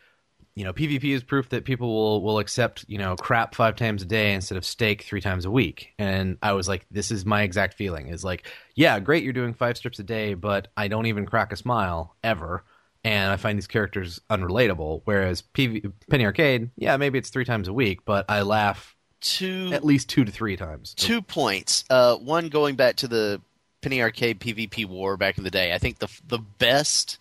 you 0.61 0.67
know 0.67 0.75
PvP 0.75 1.05
is 1.15 1.23
proof 1.23 1.49
that 1.49 1.65
people 1.65 1.89
will 1.89 2.23
will 2.23 2.39
accept 2.39 2.85
you 2.87 2.99
know 2.99 3.17
crap 3.17 3.55
five 3.55 3.77
times 3.77 4.03
a 4.03 4.05
day 4.05 4.35
instead 4.35 4.59
of 4.59 4.65
steak 4.67 5.01
three 5.01 5.23
times 5.23 5.47
a 5.47 5.51
week 5.51 5.95
and 5.99 6.37
I 6.43 6.53
was 6.53 6.69
like 6.69 6.85
this 6.91 7.11
is 7.11 7.25
my 7.25 7.41
exact 7.45 7.73
feeling 7.79 8.09
is 8.09 8.23
like 8.23 8.47
yeah 8.75 9.01
great 9.01 9.25
you're 9.25 9.33
doing 9.33 9.55
five 9.55 9.79
strips 9.79 9.99
a 10.01 10.03
day 10.03 10.35
but 10.35 10.69
I 10.77 10.89
don't 10.89 11.07
even 11.07 11.25
crack 11.25 11.51
a 11.51 11.57
smile 11.57 12.15
ever 12.23 12.63
and 13.05 13.33
I 13.33 13.39
find 13.39 13.57
these 13.57 13.67
characters 13.67 14.21
unrelatable 14.29 15.01
whereas 15.07 15.43
PV- 15.55 15.91
Penny 16.11 16.27
Arcade 16.27 16.69
yeah 16.77 16.99
maybe 16.99 17.19
it's 17.19 17.31
three 17.31 17.47
times 17.47 17.67
a 17.67 17.73
week 17.73 18.05
but 18.05 18.27
I 18.29 18.43
laugh 18.43 18.95
two 19.23 19.71
at 19.73 19.83
least 19.83 20.11
two 20.11 20.27
to 20.27 20.31
three 20.31 20.59
times 20.59 20.93
two 20.93 21.23
points. 21.23 21.85
Uh, 21.89 22.17
one 22.17 22.51
going 22.51 22.77
back 22.77 22.97
to 22.97 23.09
the 23.09 23.41
Penny 23.81 24.03
Arcade 24.03 24.41
PvP 24.41 24.85
war 24.85 25.17
back 25.17 25.39
in 25.39 25.45
the 25.45 25.51
day. 25.51 25.73
I 25.73 25.79
think 25.79 26.01
the 26.01 26.09
the 26.29 26.39
best 26.39 27.17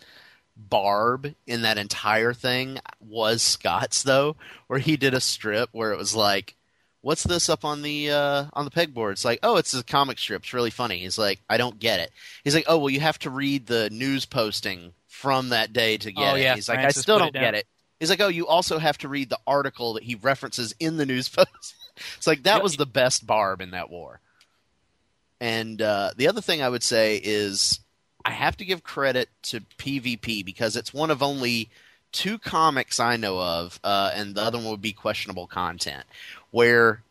barb 0.69 1.34
in 1.48 1.62
that 1.62 1.78
entire 1.78 2.34
thing 2.34 2.80
was 3.00 3.41
Scott's 3.41 4.04
though, 4.04 4.36
where 4.67 4.80
he 4.80 4.98
did 4.98 5.13
a 5.13 5.22
strip 5.22 5.69
where 5.72 5.91
it 5.91 5.98
was 5.98 6.15
like, 6.15 6.56
"What's 7.02 7.24
this 7.24 7.50
up 7.50 7.63
on 7.63 7.82
the 7.82 8.12
uh, 8.12 8.45
on 8.54 8.65
the 8.65 8.72
pegboard?" 8.72 9.13
It's 9.13 9.26
like, 9.26 9.39
"Oh, 9.43 9.58
it's 9.58 9.74
a 9.74 9.84
comic 9.84 10.19
strip. 10.19 10.43
It's 10.43 10.54
really 10.54 10.69
funny." 10.69 11.00
He's 11.00 11.17
like, 11.17 11.39
"I 11.50 11.58
don't 11.58 11.80
get 11.80 12.00
it." 12.00 12.12
He's 12.43 12.56
like, 12.56 12.65
"Oh, 12.67 12.78
well, 12.78 12.89
you 12.89 13.00
have 13.00 13.19
to 13.19 13.30
read 13.30 13.67
the 13.67 13.89
news 13.89 14.26
posting 14.26 14.93
from 15.08 15.50
that 15.50 15.74
day 15.74 15.98
to 15.98 16.12
get 16.12 16.34
Oh, 16.34 16.36
it." 16.36 16.41
yeah, 16.41 16.56
He's 16.56 16.69
like, 16.69 16.80
Francis 16.80 17.02
"I 17.02 17.04
still 17.04 17.19
don't 17.19 17.34
get 17.34 17.56
it." 17.56 17.65
He's 18.00 18.10
like, 18.10 18.22
"Oh, 18.22 18.28
you 18.28 18.48
also 18.48 18.78
have 18.80 18.98
to 19.00 19.08
read 19.08 19.30
the 19.30 19.39
article 19.48 19.93
that 19.93 20.04
he 20.04 20.15
references 20.15 20.74
in 20.80 20.98
the 20.98 21.06
news 21.06 21.30
post." 21.36 21.76
it's 22.17 22.28
like 22.28 22.43
that 22.43 22.63
was 22.63 22.78
the 22.78 22.86
best 22.86 23.26
barb 23.26 23.62
in 23.62 23.72
that 23.72 23.89
war. 23.89 24.19
And 25.41 25.82
uh, 25.82 26.12
the 26.17 26.28
other 26.28 26.41
thing 26.41 26.62
I 26.62 26.69
would 26.69 26.84
say 26.84 27.19
is 27.24 27.80
I 28.25 28.32
have 28.32 28.58
to 28.58 28.65
give 28.65 28.84
credit 28.84 29.29
to 29.43 29.62
PvP 29.77 30.45
because 30.45 30.75
it's 30.75 30.93
one 30.93 31.12
of 31.12 31.23
only 31.23 31.69
two 32.12 32.38
comics 32.38 32.99
I 32.99 33.17
know 33.17 33.39
of, 33.39 33.79
uh, 33.84 34.12
and 34.13 34.36
the 34.36 34.41
other 34.41 34.58
one 34.58 34.71
would 34.71 34.82
be 34.82 34.93
questionable 34.93 35.47
content, 35.47 36.05
where 36.51 37.01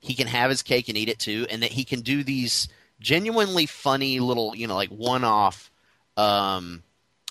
he 0.00 0.14
can 0.14 0.26
have 0.26 0.50
his 0.50 0.62
cake 0.62 0.88
and 0.88 0.96
eat 0.96 1.08
it 1.08 1.18
too, 1.18 1.46
and 1.50 1.62
that 1.62 1.72
he 1.72 1.84
can 1.84 2.00
do 2.00 2.22
these 2.22 2.68
genuinely 3.00 3.66
funny 3.66 4.20
little, 4.20 4.54
you 4.54 4.66
know, 4.66 4.74
like 4.74 4.90
one-off 4.90 5.70
um, 6.16 6.82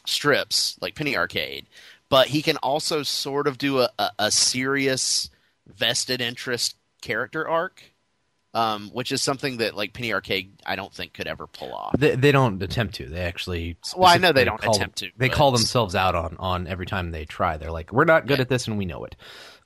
strips 0.06 0.78
like 0.82 0.96
Penny 0.96 1.16
Arcade, 1.16 1.66
but 2.10 2.28
he 2.28 2.42
can 2.42 2.58
also 2.58 3.04
sort 3.04 3.48
of 3.48 3.58
do 3.58 3.80
a, 3.80 3.90
a, 3.98 4.10
a 4.20 4.32
serious 4.32 5.30
vested 5.66 6.22
interest 6.22 6.76
character 7.02 7.48
arc. 7.48 7.93
Um, 8.56 8.92
which 8.94 9.12
is 9.12 9.20
something 9.22 9.58
that 9.58 9.76
like 9.76 9.94
Penny 9.94 10.14
Arcade, 10.14 10.52
I 10.64 10.76
don't 10.76 10.94
think 10.94 11.14
could 11.14 11.26
ever 11.26 11.48
pull 11.48 11.74
off. 11.74 11.96
They, 11.98 12.16
they 12.16 12.32
don't 12.32 12.62
attempt 12.62 12.94
to. 12.96 13.08
They 13.08 13.22
actually. 13.22 13.78
Well, 13.98 14.08
I 14.08 14.18
know 14.18 14.32
they 14.32 14.44
don't 14.46 14.62
call- 14.62 14.76
attempt 14.76 15.00
to, 15.00 15.10
They 15.18 15.30
but- 15.30 15.36
call 15.36 15.52
themselves 15.52 15.96
out 15.96 16.14
on 16.14 16.36
on 16.38 16.68
every 16.68 16.86
time 16.86 17.10
they 17.10 17.26
try. 17.26 17.58
They're 17.58 17.72
like, 17.72 17.92
we're 17.92 18.06
not 18.06 18.28
good 18.28 18.38
Yeah. 18.38 18.44
at 18.44 18.50
this, 18.50 18.68
and 18.68 18.78
we 18.78 18.86
know 18.86 19.06
it. 19.06 19.16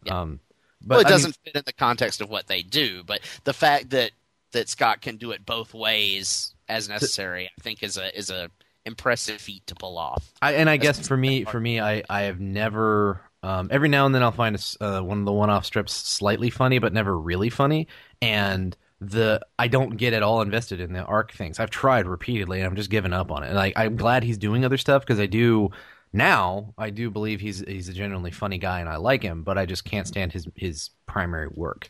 Yeah. 0.06 0.22
Um, 0.22 0.40
but 0.82 0.96
well, 0.96 1.00
it 1.02 1.08
I 1.08 1.10
doesn't 1.10 1.38
fit 1.44 1.56
in 1.56 1.64
the 1.66 1.74
context 1.74 2.22
of 2.22 2.30
what 2.30 2.48
they 2.48 2.62
do, 2.62 3.04
but 3.04 3.20
the 3.44 3.54
fact 3.54 3.90
that 3.90 4.12
that 4.54 4.70
Scott 4.70 5.02
can 5.02 5.18
do 5.18 5.32
it 5.32 5.46
both 5.46 5.74
ways 5.74 6.54
as 6.70 6.88
necessary, 6.88 7.48
I 7.58 7.62
think, 7.62 7.84
is 7.84 7.98
a 7.98 8.18
is 8.18 8.30
a 8.30 8.50
impressive 8.86 9.42
feat 9.42 9.68
to 9.68 9.76
pull 9.76 9.98
off. 9.98 10.32
I, 10.42 10.54
and 10.54 10.70
I 10.70 10.78
That's 10.78 11.00
guess 11.00 11.08
for 11.10 11.18
me, 11.18 11.44
for 11.44 11.60
me, 11.60 11.82
I 11.82 12.04
I 12.10 12.22
have 12.22 12.40
never. 12.40 13.20
Um, 13.44 13.70
every 13.72 13.90
now 13.90 14.06
and 14.06 14.16
then 14.16 14.24
I'll 14.24 14.32
find 14.32 14.56
a 14.56 14.84
uh, 14.84 15.02
one 15.02 15.20
of 15.20 15.26
the 15.26 15.32
one-off 15.32 15.66
strips 15.66 15.94
slightly 15.94 16.50
funny, 16.50 16.80
but 16.80 16.94
never 16.94 17.18
really 17.18 17.50
funny. 17.50 17.88
And 18.22 18.76
the 19.00 19.42
I 19.60 19.68
don't 19.68 19.98
get 19.98 20.14
at 20.14 20.24
all 20.24 20.42
invested 20.42 20.80
in 20.80 20.94
the 20.94 21.04
arc 21.04 21.32
things. 21.32 21.60
I've 21.60 21.70
tried 21.70 22.08
repeatedly, 22.08 22.60
and 22.60 22.68
I'm 22.68 22.76
just 22.76 22.90
giving 22.90 23.14
up 23.14 23.32
on 23.32 23.44
it. 23.44 23.50
And 23.50 23.60
I, 23.60 23.74
I'm 23.76 23.96
glad 23.96 24.24
he's 24.24 24.38
doing 24.40 24.66
other 24.66 24.78
stuff 24.78 25.04
because 25.04 25.20
I 25.20 25.28
do 25.28 25.70
now. 26.14 26.74
I 26.78 26.90
do 26.90 27.12
believe 27.12 27.40
he's 27.40 27.60
he's 27.60 27.90
a 27.90 27.94
genuinely 27.94 28.32
funny 28.32 28.58
guy, 28.58 28.80
and 28.80 28.90
I 28.90 28.96
like 28.96 29.22
him. 29.22 29.44
But 29.44 29.58
I 29.58 29.66
just 29.66 29.86
can't 29.86 30.08
stand 30.08 30.34
his 30.34 30.48
his 30.56 30.90
primary 31.06 31.48
work. 31.54 31.90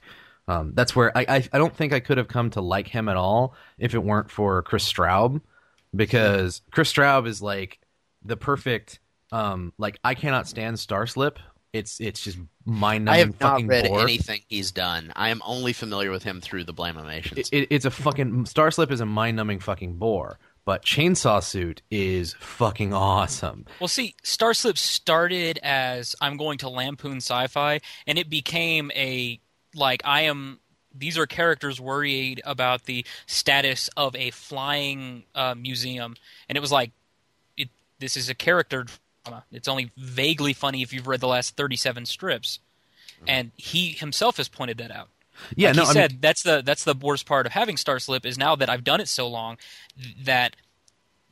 Um, 0.49 0.73
that's 0.75 0.95
where 0.95 1.17
I, 1.17 1.25
I 1.29 1.35
I 1.53 1.57
don't 1.57 1.75
think 1.75 1.93
I 1.93 2.01
could 2.01 2.17
have 2.17 2.27
come 2.27 2.49
to 2.51 2.61
like 2.61 2.87
him 2.87 3.07
at 3.07 3.17
all 3.17 3.55
if 3.77 3.93
it 3.93 4.03
weren't 4.03 4.29
for 4.29 4.61
Kris 4.63 4.91
Straub, 4.91 5.41
because 5.95 6.61
Kris 6.71 6.91
Straub 6.91 7.25
is 7.25 7.41
like 7.41 7.79
the 8.25 8.37
perfect 8.37 8.99
um 9.31 9.73
like 9.77 9.99
I 10.03 10.15
cannot 10.15 10.47
stand 10.47 10.77
Starslip. 10.77 11.37
It's 11.73 11.99
it's 11.99 12.23
just 12.23 12.37
mind 12.65 13.09
I 13.09 13.17
numbing 13.17 13.33
have 13.33 13.41
not 13.41 13.51
fucking 13.51 13.67
read 13.67 13.87
bore. 13.87 14.01
anything 14.01 14.41
he's 14.47 14.71
done. 14.71 15.11
I 15.15 15.29
am 15.29 15.41
only 15.45 15.73
familiar 15.73 16.11
with 16.11 16.23
him 16.23 16.41
through 16.41 16.63
the 16.63 16.73
Blamimations. 16.73 17.37
It, 17.37 17.49
it, 17.51 17.67
it's 17.69 17.85
a 17.85 17.91
fucking 17.91 18.45
Starslip 18.45 18.89
is 18.89 19.01
a 19.01 19.05
mind 19.05 19.37
numbing 19.37 19.59
fucking 19.59 19.95
bore, 19.95 20.39
but 20.65 20.83
Chainsaw 20.83 21.43
Suit 21.43 21.81
is 21.91 22.35
fucking 22.39 22.93
awesome. 22.93 23.65
Well, 23.79 23.87
see, 23.87 24.15
Starslip 24.23 24.77
started 24.77 25.59
as 25.61 26.15
I'm 26.19 26.37
going 26.37 26.57
to 26.59 26.69
lampoon 26.69 27.17
sci-fi, 27.17 27.79
and 28.05 28.17
it 28.17 28.29
became 28.29 28.91
a 28.95 29.39
like 29.75 30.01
I 30.05 30.21
am. 30.21 30.59
These 30.95 31.17
are 31.17 31.27
characters 31.27 31.79
worried 31.79 32.41
about 32.43 32.85
the 32.85 33.05
status 33.27 33.89
of 33.95 34.15
a 34.15 34.31
flying 34.31 35.23
uh, 35.35 35.53
museum, 35.55 36.15
and 36.49 36.57
it 36.57 36.61
was 36.61 36.71
like, 36.71 36.91
it. 37.55 37.69
This 37.99 38.17
is 38.17 38.29
a 38.29 38.35
character 38.35 38.85
drama. 39.27 39.43
It's 39.51 39.67
only 39.67 39.91
vaguely 39.97 40.53
funny 40.53 40.81
if 40.81 40.93
you've 40.93 41.07
read 41.07 41.19
the 41.19 41.27
last 41.27 41.55
37 41.55 42.05
strips, 42.05 42.59
mm-hmm. 43.15 43.25
and 43.27 43.51
he 43.57 43.89
himself 43.89 44.37
has 44.37 44.47
pointed 44.47 44.77
that 44.77 44.91
out. 44.91 45.09
Yeah, 45.55 45.69
like 45.69 45.75
no, 45.77 45.83
he 45.83 45.89
I 45.89 45.93
said 45.93 46.11
mean, 46.13 46.19
that's 46.21 46.43
the 46.43 46.61
that's 46.65 46.83
the 46.83 46.95
worst 46.95 47.25
part 47.25 47.45
of 47.45 47.51
having 47.51 47.75
Starslip 47.75 48.25
is 48.25 48.37
now 48.37 48.55
that 48.55 48.69
I've 48.69 48.83
done 48.83 48.99
it 48.99 49.07
so 49.07 49.27
long 49.27 49.57
that 50.23 50.55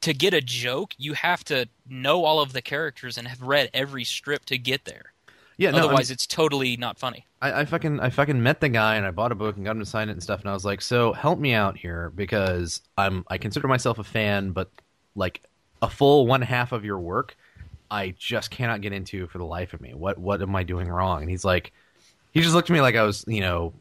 to 0.02 0.14
get 0.14 0.34
a 0.34 0.42
joke 0.42 0.94
you 0.98 1.14
have 1.14 1.44
to 1.46 1.68
know 1.90 2.24
all 2.24 2.40
of 2.40 2.54
the 2.54 2.62
characters 2.62 3.18
and 3.18 3.28
have 3.28 3.42
read 3.42 3.70
every 3.74 4.04
strip 4.04 4.46
to 4.46 4.58
get 4.60 4.86
there. 4.86 5.14
yeah, 5.58 5.72
no, 5.72 5.78
I 5.78 5.80
mean- 5.80 5.86
Otherwise, 5.86 6.12
it's 6.12 6.28
totally 6.28 6.78
not 6.78 7.00
funny. 7.00 7.26
I, 7.42 7.62
I 7.62 7.66
fucking 7.66 8.00
I 8.00 8.10
fucking 8.12 8.42
met 8.42 8.62
the 8.62 8.70
guy 8.70 8.96
and 8.96 9.06
I 9.06 9.12
bought 9.12 9.32
a 9.32 9.36
book 9.36 9.56
and 9.56 9.66
got 9.66 9.72
him 9.72 9.80
to 9.80 9.86
sign 9.86 10.10
it 10.10 10.14
and 10.14 10.24
stuff 10.24 10.42
and 10.42 10.50
I 10.50 10.54
was 10.54 10.66
like, 10.66 10.82
so 10.82 11.14
help 11.14 11.40
me 11.40 11.54
out 11.54 11.78
here 11.78 12.12
because 12.14 12.82
I'm 12.98 13.26
I 13.28 13.38
consider 13.40 13.68
myself 13.68 13.98
a 13.98 14.04
fan, 14.04 14.52
but 14.52 14.70
like 15.16 15.42
a 15.82 15.90
full 15.90 16.28
one 16.28 16.42
half 16.42 16.72
of 16.72 16.86
your 16.86 17.00
work, 17.00 17.36
I 17.90 18.16
just 18.18 18.52
cannot 18.52 18.82
get 18.82 18.94
into 18.94 19.28
for 19.28 19.38
the 19.38 19.46
life 19.46 19.74
of 19.74 19.82
me. 19.82 19.94
What 19.94 20.18
what 20.18 20.42
am 20.42 20.56
I 20.56 20.64
doing 20.64 20.88
wrong? 20.88 21.22
And 21.22 21.30
he's 21.30 21.46
like, 21.46 21.72
he 22.32 22.42
just 22.42 22.54
looked 22.54 22.70
at 22.70 22.74
me 22.74 22.82
like 22.82 22.96
I 22.96 23.04
was 23.04 23.24
you 23.28 23.42
know 23.42 23.74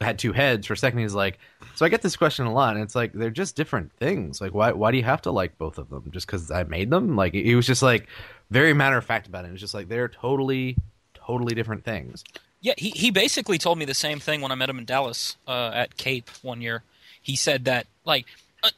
had 0.00 0.18
two 0.18 0.32
heads 0.32 0.66
for 0.66 0.72
a 0.72 0.76
second. 0.76 1.00
He's 1.00 1.14
like, 1.14 1.38
so 1.74 1.84
I 1.84 1.88
get 1.90 2.02
this 2.02 2.16
question 2.16 2.46
a 2.46 2.52
lot, 2.52 2.74
and 2.74 2.82
it's 2.82 2.94
like 2.94 3.12
they're 3.12 3.30
just 3.30 3.56
different 3.56 3.92
things. 3.92 4.40
Like 4.40 4.54
why 4.54 4.72
why 4.72 4.90
do 4.90 4.96
you 4.96 5.04
have 5.04 5.22
to 5.22 5.30
like 5.30 5.58
both 5.58 5.78
of 5.78 5.90
them 5.90 6.10
just 6.10 6.26
because 6.26 6.50
I 6.50 6.64
made 6.64 6.90
them? 6.90 7.16
Like 7.16 7.34
he 7.34 7.54
was 7.54 7.66
just 7.66 7.82
like 7.82 8.08
very 8.50 8.72
matter 8.72 8.96
of 8.96 9.04
fact 9.04 9.26
about 9.26 9.44
it. 9.44 9.48
It 9.48 9.52
was 9.52 9.60
just 9.60 9.74
like 9.74 9.88
they're 9.88 10.08
totally 10.08 10.76
totally 11.14 11.54
different 11.54 11.84
things. 11.84 12.24
Yeah, 12.60 12.74
he 12.76 12.90
he 12.90 13.10
basically 13.10 13.58
told 13.58 13.78
me 13.78 13.84
the 13.84 13.94
same 13.94 14.20
thing 14.20 14.40
when 14.40 14.52
I 14.52 14.54
met 14.54 14.68
him 14.68 14.78
in 14.78 14.84
Dallas 14.84 15.36
uh, 15.46 15.70
at 15.74 15.96
Cape 15.96 16.28
one 16.42 16.60
year. 16.60 16.82
He 17.22 17.36
said 17.36 17.64
that 17.66 17.86
like 18.04 18.26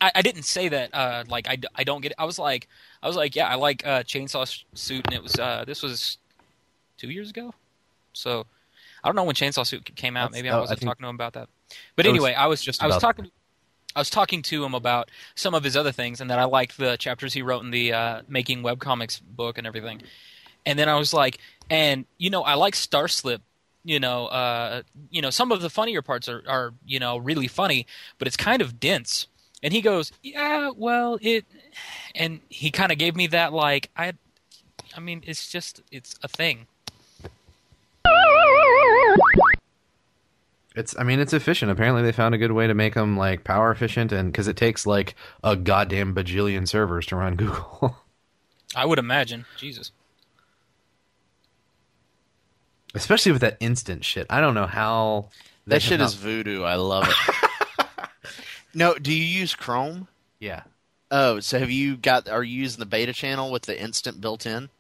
I, 0.00 0.12
I 0.16 0.22
didn't 0.22 0.44
say 0.44 0.68
that 0.68 0.94
uh, 0.94 1.24
like 1.28 1.48
I, 1.48 1.58
I 1.74 1.84
don't 1.84 2.00
get 2.00 2.12
it. 2.12 2.16
I 2.18 2.24
was 2.24 2.38
like 2.38 2.68
I 3.02 3.06
was 3.08 3.16
like 3.16 3.34
yeah 3.36 3.48
I 3.48 3.54
like 3.56 3.86
uh, 3.86 4.02
Chainsaw 4.02 4.46
Suit 4.74 5.06
and 5.06 5.14
it 5.14 5.22
was 5.22 5.38
uh, 5.38 5.64
this 5.66 5.82
was 5.82 6.18
two 6.98 7.10
years 7.10 7.30
ago, 7.30 7.52
so 8.12 8.46
I 9.02 9.08
don't 9.08 9.16
know 9.16 9.24
when 9.24 9.34
Chainsaw 9.34 9.66
Suit 9.66 9.84
came 9.96 10.16
out. 10.16 10.30
That's- 10.30 10.42
Maybe 10.42 10.50
I 10.50 10.56
I 10.56 10.60
wasn't 10.60 10.78
think- 10.80 10.88
talking 10.90 11.02
to 11.04 11.08
him 11.08 11.14
about 11.16 11.32
that. 11.34 11.48
But 11.96 12.04
That 12.04 12.10
was 12.10 12.16
anyway, 12.16 12.34
I 12.34 12.46
was 12.46 12.62
just 12.62 12.82
I 12.82 12.86
was 12.86 12.98
talking. 12.98 13.30
I 13.94 13.98
was 14.00 14.08
talking 14.08 14.40
to 14.42 14.64
him 14.64 14.74
about 14.74 15.10
some 15.34 15.54
of 15.54 15.64
his 15.64 15.76
other 15.76 15.92
things, 15.92 16.20
and 16.20 16.30
that 16.30 16.38
I 16.38 16.44
liked 16.44 16.78
the 16.78 16.96
chapters 16.96 17.34
he 17.34 17.42
wrote 17.42 17.62
in 17.62 17.70
the 17.70 17.92
uh, 17.92 18.22
making 18.28 18.62
webcomics 18.62 19.20
book 19.20 19.58
and 19.58 19.66
everything. 19.66 20.02
And 20.64 20.78
then 20.78 20.88
I 20.88 20.96
was 20.96 21.12
like, 21.12 21.38
and 21.68 22.06
you 22.18 22.30
know, 22.30 22.42
I 22.42 22.54
like 22.54 22.74
Starslip 22.74 23.40
you 23.84 23.98
know, 23.98 24.26
uh, 24.26 24.82
you 25.10 25.20
know, 25.20 25.30
some 25.30 25.50
of 25.50 25.60
the 25.60 25.68
funnier 25.68 26.02
parts 26.02 26.28
are, 26.28 26.40
are, 26.46 26.72
you 26.86 27.00
know, 27.00 27.16
really 27.16 27.48
funny, 27.48 27.84
but 28.16 28.28
it's 28.28 28.36
kind 28.36 28.62
of 28.62 28.78
dense. 28.78 29.26
And 29.62 29.72
he 29.72 29.80
goes, 29.80 30.10
yeah, 30.22 30.70
well, 30.76 31.18
it, 31.22 31.44
and 32.14 32.40
he 32.48 32.70
kind 32.70 32.90
of 32.90 32.98
gave 32.98 33.14
me 33.14 33.28
that 33.28 33.52
like, 33.52 33.90
I, 33.96 34.12
I 34.96 35.00
mean, 35.00 35.22
it's 35.26 35.48
just, 35.50 35.82
it's 35.92 36.16
a 36.22 36.28
thing. 36.28 36.66
It's, 40.74 40.96
I 40.98 41.02
mean, 41.04 41.20
it's 41.20 41.34
efficient. 41.34 41.70
Apparently, 41.70 42.02
they 42.02 42.12
found 42.12 42.34
a 42.34 42.38
good 42.38 42.52
way 42.52 42.66
to 42.66 42.72
make 42.74 42.94
them 42.94 43.16
like 43.16 43.44
power 43.44 43.70
efficient, 43.70 44.10
and 44.10 44.32
because 44.32 44.48
it 44.48 44.56
takes 44.56 44.86
like 44.86 45.14
a 45.44 45.54
goddamn 45.54 46.14
bajillion 46.14 46.66
servers 46.66 47.04
to 47.06 47.16
run 47.16 47.36
Google. 47.36 47.98
I 48.74 48.86
would 48.86 48.98
imagine. 48.98 49.44
Jesus. 49.58 49.92
Especially 52.94 53.32
with 53.32 53.42
that 53.42 53.58
instant 53.60 54.02
shit. 54.04 54.26
I 54.30 54.40
don't 54.40 54.54
know 54.54 54.66
how 54.66 55.28
That 55.66 55.82
shit 55.82 55.98
not- 56.00 56.06
is 56.06 56.14
voodoo. 56.14 56.62
I 56.62 56.76
love 56.76 57.06
it. 57.08 57.48
no, 58.74 58.94
do 58.94 59.12
you 59.12 59.24
use 59.24 59.54
Chrome? 59.54 60.08
yeah. 60.38 60.62
Oh, 61.14 61.40
so 61.40 61.58
have 61.58 61.70
you 61.70 61.98
got? 61.98 62.26
Are 62.26 62.42
you 62.42 62.60
using 62.60 62.80
the 62.80 62.86
beta 62.86 63.12
channel 63.12 63.52
with 63.52 63.64
the 63.64 63.78
instant 63.78 64.22
built 64.22 64.46
in? 64.46 64.70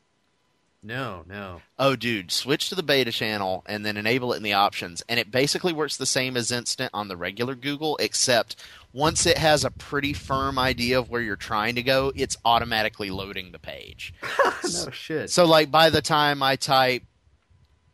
No, 0.82 1.24
no. 1.28 1.60
Oh, 1.78 1.94
dude, 1.94 2.32
switch 2.32 2.68
to 2.70 2.74
the 2.74 2.82
beta 2.82 3.12
channel 3.12 3.62
and 3.66 3.84
then 3.84 3.96
enable 3.96 4.32
it 4.32 4.38
in 4.38 4.42
the 4.42 4.54
options, 4.54 5.02
and 5.08 5.20
it 5.20 5.30
basically 5.30 5.72
works 5.74 5.96
the 5.96 6.06
same 6.06 6.36
as 6.36 6.50
instant 6.50 6.90
on 6.92 7.06
the 7.08 7.16
regular 7.16 7.54
Google, 7.54 7.96
except 7.98 8.56
once 8.94 9.26
it 9.26 9.38
has 9.38 9.62
a 9.64 9.70
pretty 9.70 10.12
firm 10.12 10.58
idea 10.58 10.98
of 10.98 11.08
where 11.08 11.20
you're 11.20 11.36
trying 11.36 11.76
to 11.76 11.82
go, 11.82 12.12
it's 12.16 12.36
automatically 12.44 13.10
loading 13.10 13.52
the 13.52 13.58
page. 13.58 14.12
no 14.64 14.90
shit. 14.90 15.30
So, 15.30 15.44
like 15.44 15.70
by 15.70 15.90
the 15.90 16.02
time 16.02 16.42
I 16.42 16.56
type 16.56 17.04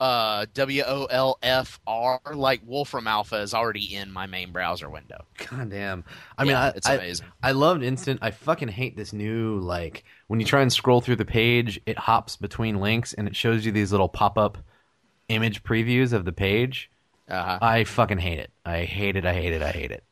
uh, 0.00 0.46
W 0.54 0.82
O 0.86 1.04
L 1.06 1.38
F 1.42 1.80
R, 1.86 2.20
like 2.32 2.60
Wolfram 2.64 3.06
Alpha 3.06 3.36
is 3.36 3.52
already 3.54 3.94
in 3.96 4.12
my 4.12 4.26
main 4.26 4.52
browser 4.52 4.88
window. 4.88 5.24
God 5.50 5.70
damn. 5.70 6.04
I 6.36 6.44
mean, 6.44 6.52
Yeah, 6.52 6.62
I, 6.64 6.68
it's 6.68 6.88
I, 6.88 6.94
amazing. 6.94 7.26
I 7.42 7.52
loved 7.52 7.82
instant. 7.82 8.20
I 8.22 8.30
fucking 8.30 8.68
hate 8.68 8.96
this 8.96 9.12
new 9.12 9.58
like 9.58 10.04
when 10.28 10.38
you 10.40 10.46
try 10.46 10.62
and 10.62 10.72
scroll 10.72 11.00
through 11.00 11.16
the 11.16 11.24
page, 11.24 11.80
it 11.86 11.98
hops 11.98 12.36
between 12.36 12.80
links 12.80 13.12
and 13.14 13.26
it 13.26 13.34
shows 13.34 13.66
you 13.66 13.72
these 13.72 13.90
little 13.92 14.08
pop 14.08 14.38
up 14.38 14.58
image 15.28 15.62
previews 15.64 16.12
of 16.12 16.24
the 16.24 16.32
page. 16.32 16.90
Uh-huh. 17.28 17.58
I 17.60 17.84
fucking 17.84 18.18
hate 18.18 18.38
it. 18.38 18.50
I 18.64 18.84
hate 18.84 19.16
it. 19.16 19.26
I 19.26 19.34
hate 19.34 19.52
it. 19.52 19.62
I 19.62 19.70
hate 19.70 19.90
it. 19.90 20.02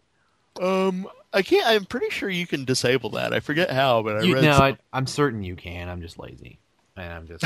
Um, 0.60 1.06
I 1.32 1.42
can't. 1.42 1.66
I'm 1.66 1.84
pretty 1.84 2.10
sure 2.10 2.28
you 2.28 2.46
can 2.46 2.64
disable 2.64 3.10
that. 3.10 3.32
I 3.32 3.40
forget 3.40 3.70
how, 3.70 4.02
but 4.02 4.16
I 4.16 4.22
You, 4.22 4.34
read. 4.34 4.44
no, 4.44 4.52
some- 4.52 4.62
I, 4.62 4.76
I'm 4.92 5.06
certain 5.06 5.42
you 5.42 5.54
can. 5.56 5.88
I'm 5.88 6.00
just 6.00 6.18
lazy, 6.18 6.58
and 6.96 7.12
I'm 7.12 7.26
just, 7.26 7.44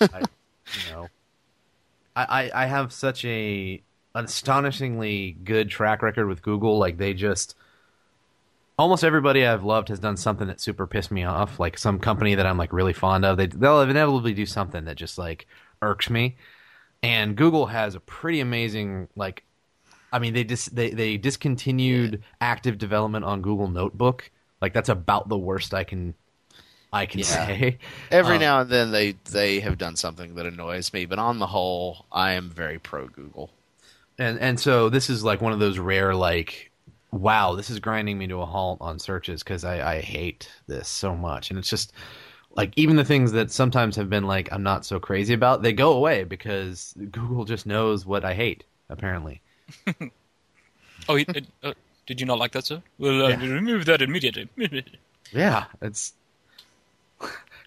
I, 0.00 0.20
you 0.86 0.92
know, 0.92 1.08
I, 2.14 2.50
I 2.54 2.66
have 2.66 2.92
such 2.92 3.24
a 3.24 3.82
astonishingly 4.14 5.36
good 5.44 5.70
track 5.70 6.02
record 6.02 6.28
with 6.28 6.42
Google. 6.42 6.78
Like 6.78 6.98
they 6.98 7.14
just, 7.14 7.56
almost 8.78 9.04
everybody 9.04 9.46
I've 9.46 9.64
loved 9.64 9.88
has 9.88 9.98
done 9.98 10.16
something 10.16 10.46
that 10.48 10.60
super 10.60 10.86
pissed 10.86 11.10
me 11.10 11.24
off. 11.24 11.58
Like 11.58 11.78
some 11.78 11.98
company 11.98 12.34
that 12.34 12.46
I'm 12.46 12.58
like 12.58 12.72
really 12.72 12.92
fond 12.92 13.24
of, 13.24 13.36
they 13.36 13.46
they'll 13.46 13.80
inevitably 13.82 14.34
do 14.34 14.46
something 14.46 14.84
that 14.84 14.96
just 14.96 15.18
like 15.18 15.46
irks 15.80 16.10
me. 16.10 16.36
And 17.02 17.36
Google 17.36 17.66
has 17.66 17.94
a 17.94 18.00
pretty 18.00 18.40
amazing 18.40 19.08
like 19.16 19.44
I 20.12 20.18
mean, 20.18 20.34
they 20.34 20.44
dis- 20.44 20.66
they 20.66 20.90
they 20.90 21.16
discontinued 21.16 22.22
active 22.40 22.78
development 22.78 23.24
on 23.24 23.40
Google 23.40 23.68
Notebook. 23.68 24.30
Like 24.60 24.74
that's 24.74 24.90
about 24.90 25.28
the 25.28 25.38
worst 25.38 25.74
I 25.74 25.84
can 25.84 26.14
I 26.92 27.06
can 27.06 27.22
Yeah. 27.22 27.24
say. 27.24 27.78
Every 28.10 28.38
Um, 28.38 28.38
now 28.38 28.60
and 28.60 28.70
then 28.70 28.90
they 28.92 29.12
they 29.30 29.60
have 29.60 29.78
done 29.78 29.96
something 29.96 30.34
that 30.36 30.46
annoys 30.46 30.92
me, 30.92 31.06
but 31.06 31.18
on 31.18 31.38
the 31.38 31.46
whole, 31.48 32.06
I 32.12 32.32
am 32.32 32.50
very 32.50 32.78
pro 32.78 33.08
Google. 33.08 33.50
And 34.18 34.38
and 34.40 34.60
so 34.60 34.88
this 34.88 35.10
is 35.10 35.24
like 35.24 35.40
one 35.40 35.52
of 35.52 35.58
those 35.58 35.78
rare 35.78 36.14
like 36.14 36.70
wow, 37.10 37.54
this 37.54 37.68
is 37.70 37.78
grinding 37.78 38.16
me 38.18 38.26
to 38.26 38.40
a 38.40 38.46
halt 38.46 38.78
on 38.80 38.98
searches 38.98 39.42
because 39.42 39.64
I, 39.64 39.96
I 39.96 40.00
hate 40.00 40.50
this 40.66 40.88
so 40.88 41.14
much. 41.14 41.50
And 41.50 41.58
it's 41.58 41.68
just 41.68 41.92
like 42.56 42.72
even 42.76 42.96
the 42.96 43.04
things 43.04 43.32
that 43.32 43.50
sometimes 43.52 43.96
have 43.96 44.10
been 44.10 44.26
like 44.26 44.50
I'm 44.52 44.62
not 44.62 44.86
so 44.86 45.00
crazy 45.00 45.34
about, 45.34 45.62
they 45.62 45.72
go 45.74 45.92
away 45.94 46.24
because 46.24 46.94
Google 47.12 47.44
just 47.46 47.66
knows 47.66 48.06
what 48.06 48.24
I 48.24 48.34
hate, 48.34 48.64
apparently. 48.90 49.42
Oh, 51.08 51.14
he- 51.16 51.28
uh, 51.34 51.40
uh, 51.62 51.74
did 52.06 52.20
you 52.20 52.26
not 52.26 52.38
like 52.38 52.52
that, 52.52 52.66
sir? 52.66 52.82
Well, 52.98 53.26
uh, 53.26 53.30
Yeah. 53.30 53.36
remove 53.36 53.84
that 53.86 54.02
immediately. 54.02 54.48
Yeah, 55.32 55.66
it's 55.80 56.14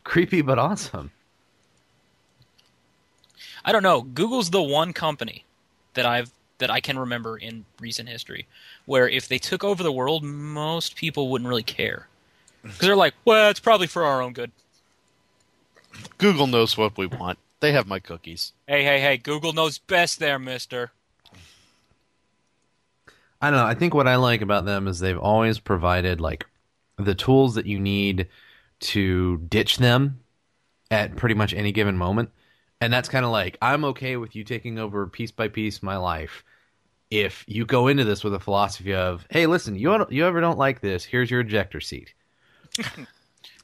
creepy 0.05 0.41
but 0.41 0.57
awesome. 0.57 1.11
I 3.65 3.73
don't 3.73 3.83
know. 3.83 4.03
Google's 4.03 4.51
the 4.51 4.61
one 4.61 4.93
company 4.93 5.43
that 5.95 6.05
I've 6.05 6.31
that 6.59 6.71
I 6.71 6.79
can 6.79 6.97
remember 6.97 7.35
in 7.37 7.65
recent 7.81 8.07
history 8.07 8.47
where 8.85 9.09
if 9.09 9.27
they 9.27 9.37
took 9.37 9.65
over 9.65 9.83
the 9.83 9.91
world, 9.91 10.23
most 10.23 10.95
people 10.95 11.29
wouldn't 11.29 11.49
really 11.49 11.63
care 11.63 12.07
because 12.63 12.79
they're 12.79 12.95
like, 12.95 13.15
"Well, 13.25 13.49
it's 13.49 13.59
probably 13.59 13.87
for 13.87 14.05
our 14.05 14.21
own 14.21 14.31
good." 14.31 14.51
Google 16.17 16.47
knows 16.47 16.77
what 16.77 16.97
we 16.97 17.07
want. 17.07 17.39
They 17.59 17.73
have 17.73 17.87
my 17.87 17.99
cookies. 17.99 18.53
Hey, 18.67 18.83
hey, 18.83 19.01
hey! 19.01 19.17
Google 19.17 19.51
knows 19.51 19.77
best, 19.79 20.19
there, 20.19 20.39
Mister. 20.39 20.91
I 23.41 23.49
don't 23.49 23.59
know. 23.59 23.65
I 23.65 23.73
think 23.73 23.93
what 23.93 24.07
I 24.07 24.15
like 24.15 24.41
about 24.41 24.65
them 24.65 24.87
is 24.87 24.99
they've 24.99 25.19
always 25.19 25.59
provided 25.59 26.21
like 26.21 26.45
the 26.97 27.15
tools 27.15 27.55
that 27.55 27.65
you 27.65 27.79
need 27.79 28.27
to 28.81 29.37
ditch 29.37 29.77
them 29.77 30.19
at 30.91 31.15
pretty 31.15 31.35
much 31.35 31.53
any 31.53 31.71
given 31.71 31.97
moment. 31.97 32.29
And 32.81 32.91
that's 32.91 33.09
kind 33.09 33.25
of 33.25 33.31
like 33.31 33.57
I'm 33.61 33.85
okay 33.85 34.17
with 34.17 34.35
you 34.35 34.43
taking 34.43 34.77
over 34.79 35.07
piece 35.07 35.31
by 35.31 35.47
piece 35.47 35.81
my 35.81 35.97
life 35.97 36.43
if 37.11 37.43
you 37.47 37.65
go 37.65 37.87
into 37.87 38.03
this 38.03 38.23
with 38.23 38.33
a 38.33 38.39
philosophy 38.39 38.93
of, 38.93 39.25
"Hey, 39.29 39.45
listen, 39.47 39.75
you 39.75 40.05
you 40.09 40.25
ever 40.25 40.41
don't 40.41 40.57
like 40.57 40.81
this, 40.81 41.03
here's 41.05 41.31
your 41.31 41.41
ejector 41.41 41.79
seat." 41.79 42.13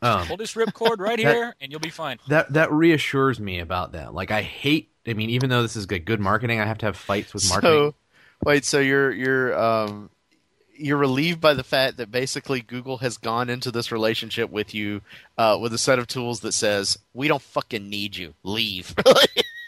um, 0.01 0.25
Pull 0.27 0.37
this 0.37 0.53
ripcord 0.53 0.99
right 0.99 1.21
That- 1.21 1.35
here, 1.35 1.55
and 1.59 1.71
you'll 1.71 1.81
be 1.81 1.89
fine. 1.89 2.19
that 2.29 2.53
that 2.53 2.71
reassures 2.71 3.39
me 3.39 3.59
about 3.59 3.91
that. 3.93 4.13
Like 4.13 4.31
I 4.31 4.41
hate 4.41 4.91
I 5.07 5.13
mean 5.13 5.29
even 5.31 5.49
though 5.49 5.61
this 5.61 5.75
is 5.75 5.85
good, 5.85 6.05
good 6.05 6.19
marketing, 6.19 6.59
I 6.59 6.65
have 6.65 6.77
to 6.79 6.85
have 6.85 6.95
fights 6.95 7.33
with 7.33 7.47
marketing. 7.49 7.71
So, 7.91 7.95
wait, 8.45 8.63
so 8.63 8.79
you're 8.79 9.11
you're 9.11 9.59
um 9.59 10.09
you're 10.81 10.97
relieved 10.97 11.39
by 11.39 11.53
the 11.53 11.63
fact 11.63 11.97
that 11.97 12.11
basically 12.11 12.61
Google 12.61 12.97
has 12.97 13.17
gone 13.17 13.49
into 13.49 13.71
this 13.71 13.91
relationship 13.91 14.49
with 14.49 14.73
you 14.73 15.01
uh, 15.37 15.57
with 15.61 15.73
a 15.73 15.77
set 15.77 15.99
of 15.99 16.07
tools 16.07 16.41
that 16.41 16.53
says 16.53 16.97
we 17.13 17.27
don't 17.27 17.41
fucking 17.41 17.89
need 17.89 18.17
you, 18.17 18.33
leave. 18.43 18.95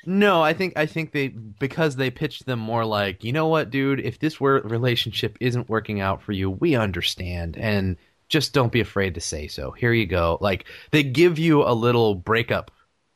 No, 0.05 0.41
I 0.41 0.53
think 0.53 0.73
I 0.75 0.85
think 0.85 1.11
they 1.11 1.29
because 1.29 1.95
they 1.95 2.11
pitched 2.11 2.45
them 2.45 2.59
more 2.59 2.85
like, 2.85 3.23
you 3.23 3.31
know 3.31 3.47
what, 3.47 3.69
dude, 3.69 4.01
if 4.01 4.19
this 4.19 4.41
relationship 4.41 5.37
isn't 5.39 5.69
working 5.69 6.01
out 6.01 6.21
for 6.21 6.33
you, 6.33 6.49
we 6.49 6.75
understand, 6.75 7.55
and 7.57 7.95
just 8.27 8.53
don't 8.53 8.71
be 8.71 8.81
afraid 8.81 9.15
to 9.15 9.21
say 9.21 9.47
so. 9.47 9.71
Here 9.71 9.93
you 9.93 10.05
go. 10.05 10.37
Like 10.41 10.65
they 10.91 11.03
give 11.03 11.39
you 11.39 11.63
a 11.63 11.71
little 11.73 12.15
breakup 12.15 12.71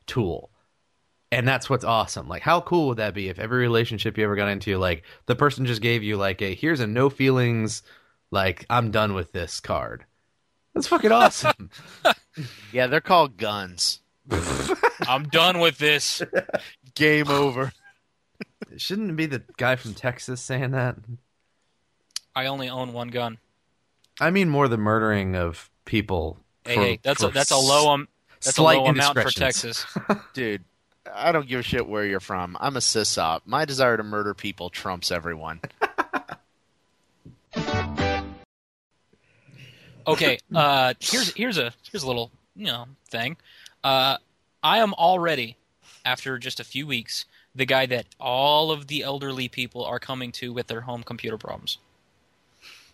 tool, 0.05 0.49
and 1.31 1.47
that's 1.47 1.69
what's 1.69 1.83
awesome. 1.83 2.27
Like, 2.27 2.41
how 2.41 2.61
cool 2.61 2.87
would 2.87 2.97
that 2.97 3.13
be 3.13 3.29
if 3.29 3.39
every 3.39 3.59
relationship 3.59 4.17
you 4.17 4.23
ever 4.23 4.35
got 4.35 4.49
into, 4.49 4.77
like 4.77 5.03
the 5.25 5.35
person 5.35 5.65
just 5.65 5.81
gave 5.81 6.03
you 6.03 6.17
like 6.17 6.41
a 6.41 6.53
here's 6.53 6.79
a 6.79 6.87
no 6.87 7.09
feelings, 7.09 7.83
like 8.31 8.65
I'm 8.69 8.91
done 8.91 9.13
with 9.13 9.31
this 9.31 9.59
card. 9.59 10.05
That's 10.73 10.87
fucking 10.87 11.11
awesome. 11.11 11.69
yeah, 12.71 12.87
they're 12.87 13.01
called 13.01 13.37
guns. 13.37 13.99
I'm 15.07 15.23
done 15.23 15.59
with 15.59 15.77
this. 15.77 16.21
Game 16.95 17.29
over. 17.29 17.71
Shouldn't 18.77 19.09
it 19.11 19.15
be 19.15 19.25
the 19.25 19.43
guy 19.57 19.75
from 19.75 19.93
Texas 19.93 20.41
saying 20.41 20.71
that? 20.71 20.97
I 22.35 22.45
only 22.45 22.69
own 22.69 22.93
one 22.93 23.07
gun. 23.07 23.39
I 24.19 24.29
mean 24.29 24.49
more 24.49 24.67
the 24.67 24.77
murdering 24.77 25.35
of 25.35 25.69
people. 25.85 26.39
Hey, 26.63 26.75
for- 26.75 26.81
hey, 26.81 26.99
that's 27.01 27.23
a, 27.23 27.29
that's 27.29 27.51
a 27.51 27.57
low 27.57 27.89
um, 27.89 28.07
that's 28.43 28.57
a 28.57 28.63
low 28.63 28.85
amount 28.85 29.19
for. 29.19 29.29
Texas. 29.31 29.85
Dude, 30.33 30.63
I 31.13 31.31
don't 31.31 31.47
give 31.47 31.59
a 31.59 31.63
shit 31.63 31.87
where 31.87 32.05
you're 32.05 32.19
from. 32.19 32.57
I'm 32.59 32.75
a 32.75 32.79
sysop. 32.79 33.41
My 33.45 33.65
desire 33.65 33.97
to 33.97 34.03
murder 34.03 34.33
people 34.33 34.69
trumps 34.69 35.11
everyone. 35.11 35.61
Okay, 40.07 40.39
uh, 40.55 40.93
here's 41.01 41.33
here's 41.33 41.57
a 41.57 41.73
here's 41.91 42.03
a 42.03 42.07
little 42.07 42.31
you 42.55 42.67
know 42.67 42.85
thing. 43.09 43.35
Uh, 43.83 44.17
I 44.63 44.77
am 44.77 44.93
already, 44.93 45.57
after 46.05 46.37
just 46.37 46.61
a 46.61 46.63
few 46.63 46.87
weeks, 46.87 47.25
the 47.53 47.65
guy 47.65 47.85
that 47.87 48.05
all 48.19 48.71
of 48.71 48.87
the 48.87 49.03
elderly 49.03 49.49
people 49.49 49.83
are 49.83 49.99
coming 49.99 50.31
to 50.33 50.53
with 50.53 50.67
their 50.67 50.81
home 50.81 51.03
computer 51.03 51.37
problems. 51.37 51.77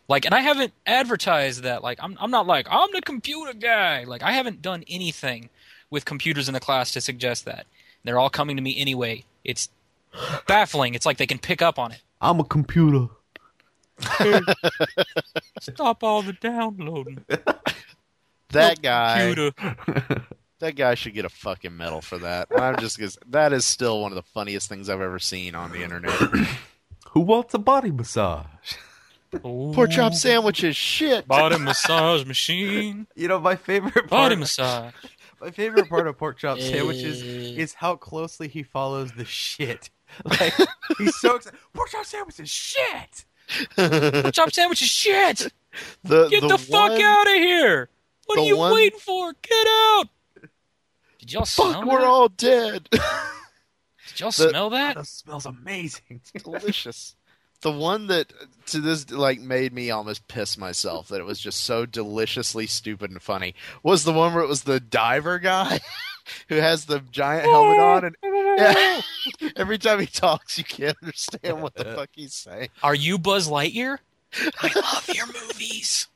Like, 0.08 0.26
and 0.26 0.34
I 0.34 0.40
haven't 0.40 0.74
advertised 0.88 1.62
that. 1.64 1.84
Like, 1.84 2.00
I'm 2.02 2.18
I'm 2.20 2.32
not 2.32 2.48
like 2.48 2.68
I'm 2.72 2.90
the 2.92 3.02
computer 3.02 3.54
guy. 3.54 4.06
Like, 4.06 4.24
I 4.24 4.32
haven't 4.32 4.64
done 4.64 4.84
anything 4.88 5.50
with 5.92 6.06
computers 6.06 6.48
in 6.48 6.56
the 6.56 6.60
class 6.60 6.92
to 6.94 7.02
suggest 7.02 7.46
that. 7.46 7.68
They're 8.04 8.20
all 8.20 8.30
coming 8.30 8.56
to 8.58 8.62
me 8.62 8.80
anyway. 8.80 9.24
It's 9.44 9.70
baffling. 10.48 10.94
It's 10.94 11.06
like 11.06 11.18
they 11.18 11.26
can 11.26 11.40
pick 11.40 11.62
up 11.62 11.80
on 11.80 11.92
it. 11.92 12.02
I'm 12.22 12.40
a 12.40 12.44
computer. 12.44 13.08
Stop 15.60 16.04
all 16.04 16.22
the 16.22 16.34
downloading. 16.34 17.24
That 18.50 18.82
guy, 18.82 19.34
Computer. 19.34 20.26
that 20.60 20.76
guy 20.76 20.96
should 20.96 21.14
get 21.14 21.26
a 21.26 21.30
fucking 21.30 21.76
medal 21.76 22.02
for 22.02 22.18
that. 22.20 22.48
I'm 22.56 22.78
just 22.78 22.98
because 22.98 23.18
that 23.28 23.52
is 23.54 23.66
still 23.66 24.02
one 24.02 24.12
of 24.12 24.16
the 24.16 24.24
funniest 24.24 24.70
things 24.70 24.90
I've 24.90 25.02
ever 25.02 25.20
seen 25.20 25.56
on 25.56 25.72
the 25.72 25.84
internet. 25.84 26.14
Who 27.12 27.22
wants 27.22 27.54
a 27.54 27.60
body 27.60 27.92
massage? 27.92 28.46
Pork 29.42 29.90
chop 29.90 30.14
sandwiches, 30.14 30.76
shit. 30.76 31.28
Body 31.28 31.58
massage 31.58 32.24
machine. 32.26 33.08
You 33.16 33.28
know, 33.28 33.40
my 33.40 33.56
favorite 33.56 33.94
part. 33.94 34.10
Body 34.10 34.36
massage. 34.36 34.94
My 35.44 35.52
favorite 35.52 35.90
part 35.90 36.08
of 36.08 36.18
pork 36.18 36.38
chop 36.38 36.58
sandwiches 36.58 37.22
eh. 37.22 37.62
is 37.62 37.74
how 37.74 37.98
closely 37.98 38.48
he 38.48 38.64
follows 38.64 39.12
the 39.12 39.26
shit. 39.26 39.90
Like 40.26 40.54
he's 41.00 41.20
so 41.20 41.38
excited. 41.38 41.60
Pork 41.74 41.90
chop 41.90 42.06
sandwiches, 42.06 42.48
shit. 42.48 43.26
Pork 43.76 44.32
chop 44.34 44.54
sandwiches. 44.54 44.88
Shit. 44.88 45.52
the, 46.04 46.28
Get 46.30 46.42
the, 46.48 46.58
fuck 46.58 46.92
one- 46.92 47.02
out 47.02 47.28
of 47.28 47.34
here. 47.34 47.90
What 48.28 48.38
are 48.38 48.44
you 48.46 48.56
one- 48.58 48.74
waiting 48.74 49.00
for? 49.00 49.34
Get 49.42 49.68
out. 49.68 50.06
Did 51.18 51.34
y'all 51.34 51.46
smell 51.46 51.74
Fuck, 51.74 51.86
that? 51.86 51.92
we're 51.92 52.06
all 52.06 52.30
dead. 52.30 52.88
Did 52.92 53.02
y'all 54.20 54.30
the- 54.30 54.50
smell 54.50 54.70
that? 54.70 54.98
That 54.98 55.08
smells 55.08 55.48
amazing. 55.48 56.02
It's 56.12 56.32
delicious. 56.44 57.16
The 57.64 57.72
one 57.72 58.08
that 58.08 58.32
to 58.68 58.80
this 58.80 59.10
like 59.12 59.40
made 59.40 59.74
me 59.74 59.90
almost 59.92 60.28
piss 60.28 60.58
myself 60.58 61.08
that 61.10 61.20
it 61.20 61.26
was 61.26 61.40
just 61.40 61.62
so 61.62 61.86
deliciously 61.86 62.68
stupid 62.68 63.12
and 63.12 63.22
funny 63.22 63.56
was 63.82 64.04
the 64.04 64.14
one 64.14 64.34
where 64.34 64.44
it 64.44 64.50
was 64.50 64.64
the 64.64 64.80
diver 64.80 65.40
guy 65.40 65.80
who 66.50 66.56
has 66.56 66.86
the 66.86 67.00
giant 67.12 67.46
helmet 67.46 67.80
on 67.80 68.06
and 68.06 68.16
yeah, 68.58 69.02
every 69.56 69.78
time 69.78 70.00
he 70.00 70.06
talks 70.06 70.58
you 70.58 70.64
can't 70.64 70.98
understand 71.02 71.62
what 71.62 71.74
the 71.76 71.86
fuck 71.86 72.10
he's 72.14 72.34
saying. 72.34 72.70
Are 72.82 72.96
you 72.96 73.18
Buzz 73.18 73.50
Lightyear? 73.50 73.98
I 74.62 74.72
love 74.76 75.10
your 75.14 75.28
movies. 75.28 76.08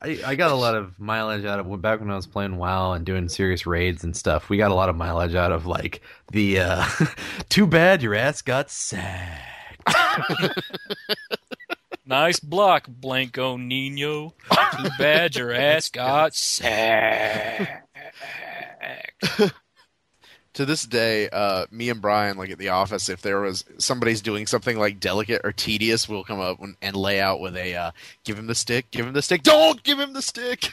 I, 0.00 0.20
I 0.24 0.34
got 0.34 0.52
a 0.52 0.56
lot 0.56 0.74
of 0.74 0.98
mileage 1.00 1.44
out 1.44 1.58
of 1.58 1.82
back 1.82 2.00
when 2.00 2.10
I 2.10 2.16
was 2.16 2.26
playing 2.26 2.56
WoW 2.58 2.92
and 2.92 3.04
doing 3.04 3.28
serious 3.28 3.66
raids 3.66 4.04
and 4.04 4.16
stuff. 4.16 4.48
We 4.48 4.58
got 4.58 4.70
a 4.70 4.74
lot 4.74 4.88
of 4.88 4.96
mileage 4.96 5.34
out 5.34 5.52
of 5.52 5.66
like 5.66 6.02
the 6.32 6.60
uh 6.60 6.86
too 7.48 7.66
bad 7.66 8.02
your 8.02 8.14
ass 8.14 8.42
got 8.42 8.70
sacked. 8.70 9.55
Nice 12.08 12.38
block, 12.38 12.86
Blanco 12.86 13.56
Nino. 13.56 14.32
Too 14.78 14.88
bad 14.96 15.34
your 15.34 15.52
ass 15.52 15.90
got 15.90 16.36
sacked. 16.36 17.84
To 20.54 20.64
this 20.64 20.84
day, 20.84 21.28
uh, 21.28 21.66
me 21.72 21.90
and 21.90 22.00
Brian, 22.00 22.38
like 22.38 22.50
at 22.50 22.58
the 22.58 22.68
office, 22.68 23.08
if 23.08 23.22
there 23.22 23.40
was 23.40 23.64
somebody's 23.78 24.22
doing 24.22 24.46
something 24.46 24.78
like 24.78 25.00
delicate 25.00 25.40
or 25.42 25.50
tedious, 25.50 26.08
we'll 26.08 26.22
come 26.22 26.38
up 26.38 26.62
and, 26.62 26.76
and 26.80 26.94
lay 26.94 27.20
out 27.20 27.40
with 27.40 27.56
a 27.56 27.74
uh, 27.74 27.90
give 28.24 28.38
him 28.38 28.46
the 28.46 28.54
stick, 28.54 28.88
give 28.92 29.04
him 29.04 29.12
the 29.12 29.20
stick, 29.20 29.42
don't 29.42 29.82
give 29.82 29.98
him 29.98 30.12
the 30.12 30.22
stick. 30.22 30.70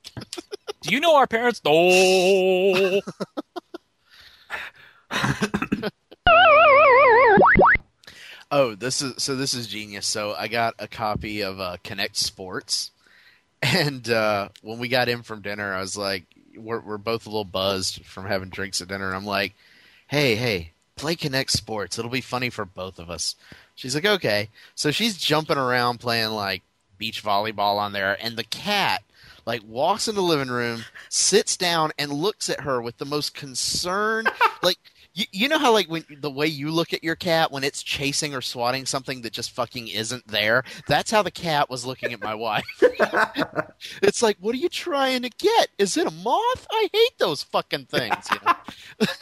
Do 0.82 0.94
you 0.94 1.00
know 1.00 1.16
our 1.16 1.26
parents? 1.26 1.62
Oh, 1.64 3.00
Oh, 8.54 8.74
this 8.74 9.00
is 9.00 9.14
so. 9.16 9.34
This 9.34 9.54
is 9.54 9.66
genius. 9.66 10.06
So 10.06 10.34
I 10.38 10.46
got 10.46 10.74
a 10.78 10.86
copy 10.86 11.40
of 11.40 11.58
uh, 11.58 11.78
Kinect 11.82 12.16
Sports, 12.16 12.90
and 13.62 14.08
uh, 14.10 14.50
when 14.60 14.78
we 14.78 14.88
got 14.88 15.08
in 15.08 15.22
from 15.22 15.40
dinner, 15.40 15.72
I 15.72 15.80
was 15.80 15.96
like, 15.96 16.24
"We're 16.54 16.80
we're 16.80 16.98
both 16.98 17.24
a 17.24 17.30
little 17.30 17.44
buzzed 17.44 18.04
from 18.04 18.26
having 18.26 18.50
drinks 18.50 18.82
at 18.82 18.88
dinner." 18.88 19.06
And 19.06 19.16
I'm 19.16 19.24
like, 19.24 19.54
"Hey, 20.06 20.34
hey, 20.36 20.72
play 20.96 21.16
Kinect 21.16 21.48
Sports. 21.48 21.98
It'll 21.98 22.10
be 22.10 22.20
funny 22.20 22.50
for 22.50 22.66
both 22.66 22.98
of 22.98 23.08
us." 23.08 23.36
She's 23.74 23.94
like, 23.94 24.04
"Okay." 24.04 24.50
So 24.74 24.90
she's 24.90 25.16
jumping 25.16 25.56
around 25.56 26.00
playing 26.00 26.32
like 26.32 26.62
beach 26.98 27.24
volleyball 27.24 27.78
on 27.78 27.92
there, 27.92 28.18
and 28.22 28.36
the 28.36 28.44
cat 28.44 29.02
like 29.46 29.62
walks 29.66 30.08
in 30.08 30.14
the 30.14 30.20
living 30.20 30.50
room, 30.50 30.84
sits 31.08 31.56
down, 31.56 31.90
and 31.98 32.12
looks 32.12 32.50
at 32.50 32.60
her 32.60 32.82
with 32.82 32.98
the 32.98 33.06
most 33.06 33.34
concerned, 33.34 34.30
like. 34.62 34.76
You, 35.14 35.24
you 35.30 35.48
know 35.48 35.58
how 35.58 35.72
like 35.72 35.90
when 35.90 36.04
the 36.20 36.30
way 36.30 36.46
you 36.46 36.70
look 36.70 36.92
at 36.92 37.04
your 37.04 37.16
cat 37.16 37.52
when 37.52 37.64
it's 37.64 37.82
chasing 37.82 38.34
or 38.34 38.40
swatting 38.40 38.86
something 38.86 39.22
that 39.22 39.32
just 39.32 39.50
fucking 39.50 39.88
isn't 39.88 40.26
there. 40.26 40.64
That's 40.86 41.10
how 41.10 41.22
the 41.22 41.30
cat 41.30 41.68
was 41.68 41.84
looking 41.84 42.12
at 42.12 42.20
my 42.20 42.34
wife. 42.34 42.64
it's 44.02 44.22
like, 44.22 44.38
what 44.40 44.54
are 44.54 44.58
you 44.58 44.68
trying 44.70 45.22
to 45.22 45.30
get? 45.30 45.68
Is 45.78 45.96
it 45.96 46.06
a 46.06 46.10
moth? 46.10 46.66
I 46.70 46.88
hate 46.92 47.18
those 47.18 47.42
fucking 47.42 47.86
things. 47.86 48.28
You 48.30 48.38
know? 48.46 49.06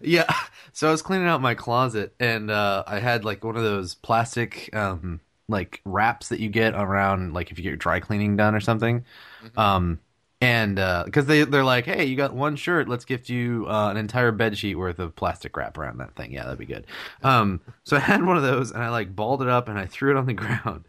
Yeah. 0.00 0.32
So 0.72 0.86
I 0.86 0.92
was 0.92 1.02
cleaning 1.02 1.26
out 1.26 1.40
my 1.40 1.54
closet 1.54 2.14
and 2.20 2.52
uh, 2.52 2.84
I 2.86 3.00
had 3.00 3.24
like 3.24 3.42
one 3.42 3.56
of 3.56 3.64
those 3.64 3.94
plastic 3.96 4.70
um, 4.72 5.18
like 5.48 5.80
wraps 5.84 6.28
that 6.28 6.38
you 6.38 6.48
get 6.50 6.74
around 6.74 7.34
like 7.34 7.50
if 7.50 7.58
you 7.58 7.64
get 7.64 7.70
your 7.70 7.76
dry 7.76 7.98
cleaning 7.98 8.36
done 8.36 8.54
or 8.54 8.60
something. 8.60 9.04
Mhm. 9.42 9.58
Um, 9.58 9.98
and 10.40 10.76
because 11.04 11.26
they 11.26 11.44
they're 11.44 11.64
like, 11.64 11.84
hey, 11.84 12.04
you 12.04 12.16
got 12.16 12.32
one 12.34 12.56
shirt, 12.56 12.88
let's 12.88 13.04
gift 13.04 13.28
you 13.28 13.66
uh, 13.68 13.90
an 13.90 13.96
entire 13.96 14.32
bed 14.32 14.56
sheet 14.56 14.76
worth 14.76 14.98
of 14.98 15.16
plastic 15.16 15.56
wrap 15.56 15.76
around 15.76 15.98
that 15.98 16.14
thing. 16.14 16.32
Yeah, 16.32 16.44
that'd 16.44 16.58
be 16.58 16.66
good. 16.66 16.86
Um, 17.22 17.60
so 17.84 17.96
I 17.96 18.00
had 18.00 18.24
one 18.24 18.36
of 18.36 18.42
those 18.42 18.70
and 18.70 18.82
I 18.82 18.88
like 18.90 19.14
balled 19.14 19.42
it 19.42 19.48
up 19.48 19.68
and 19.68 19.78
I 19.78 19.86
threw 19.86 20.10
it 20.10 20.16
on 20.16 20.26
the 20.26 20.32
ground, 20.34 20.84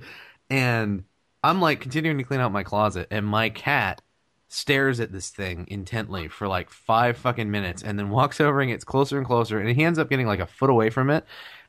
and 0.50 1.04
I'm 1.44 1.62
like 1.62 1.82
continuing 1.82 2.18
to 2.18 2.24
clean 2.24 2.40
out 2.42 2.52
my 2.52 2.64
closet, 2.64 3.08
and 3.12 3.26
my 3.26 3.50
cat 3.50 4.02
stares 4.50 5.00
at 5.00 5.12
this 5.12 5.30
thing 5.30 5.66
intently 5.70 6.28
for 6.28 6.48
like 6.48 6.70
five 6.72 7.18
fucking 7.18 7.52
minutes 7.52 7.84
and 7.84 8.00
then 8.00 8.10
walks 8.10 8.42
over 8.42 8.62
and 8.62 8.72
gets 8.72 8.84
closer 8.84 9.18
and 9.18 9.28
closer 9.28 9.60
and 9.60 9.70
he 9.70 9.84
ends 9.84 10.00
up 10.00 10.10
getting 10.10 10.26
like 10.26 10.40
a 10.40 10.48
foot 10.48 10.72
away 10.72 10.90
from 10.90 11.12
it 11.12 11.24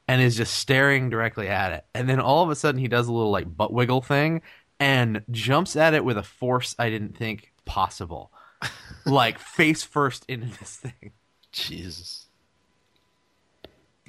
and 0.08 0.22
is 0.22 0.34
just 0.34 0.54
staring 0.54 1.10
directly 1.10 1.46
at 1.46 1.72
it 1.72 1.84
and 1.94 2.08
then 2.08 2.18
all 2.18 2.42
of 2.42 2.48
a 2.48 2.56
sudden 2.56 2.80
he 2.80 2.88
does 2.88 3.06
a 3.06 3.12
little 3.12 3.30
like 3.30 3.54
butt 3.54 3.70
wiggle 3.70 4.00
thing 4.00 4.40
and 4.80 5.22
jumps 5.30 5.76
at 5.76 5.92
it 5.92 6.02
with 6.02 6.16
a 6.16 6.22
force 6.22 6.74
i 6.78 6.88
didn't 6.88 7.14
think 7.14 7.49
possible 7.70 8.32
like 9.06 9.38
face 9.56 9.84
first 9.84 10.24
into 10.28 10.46
this 10.58 10.74
thing 10.76 11.12
Jesus. 11.52 12.26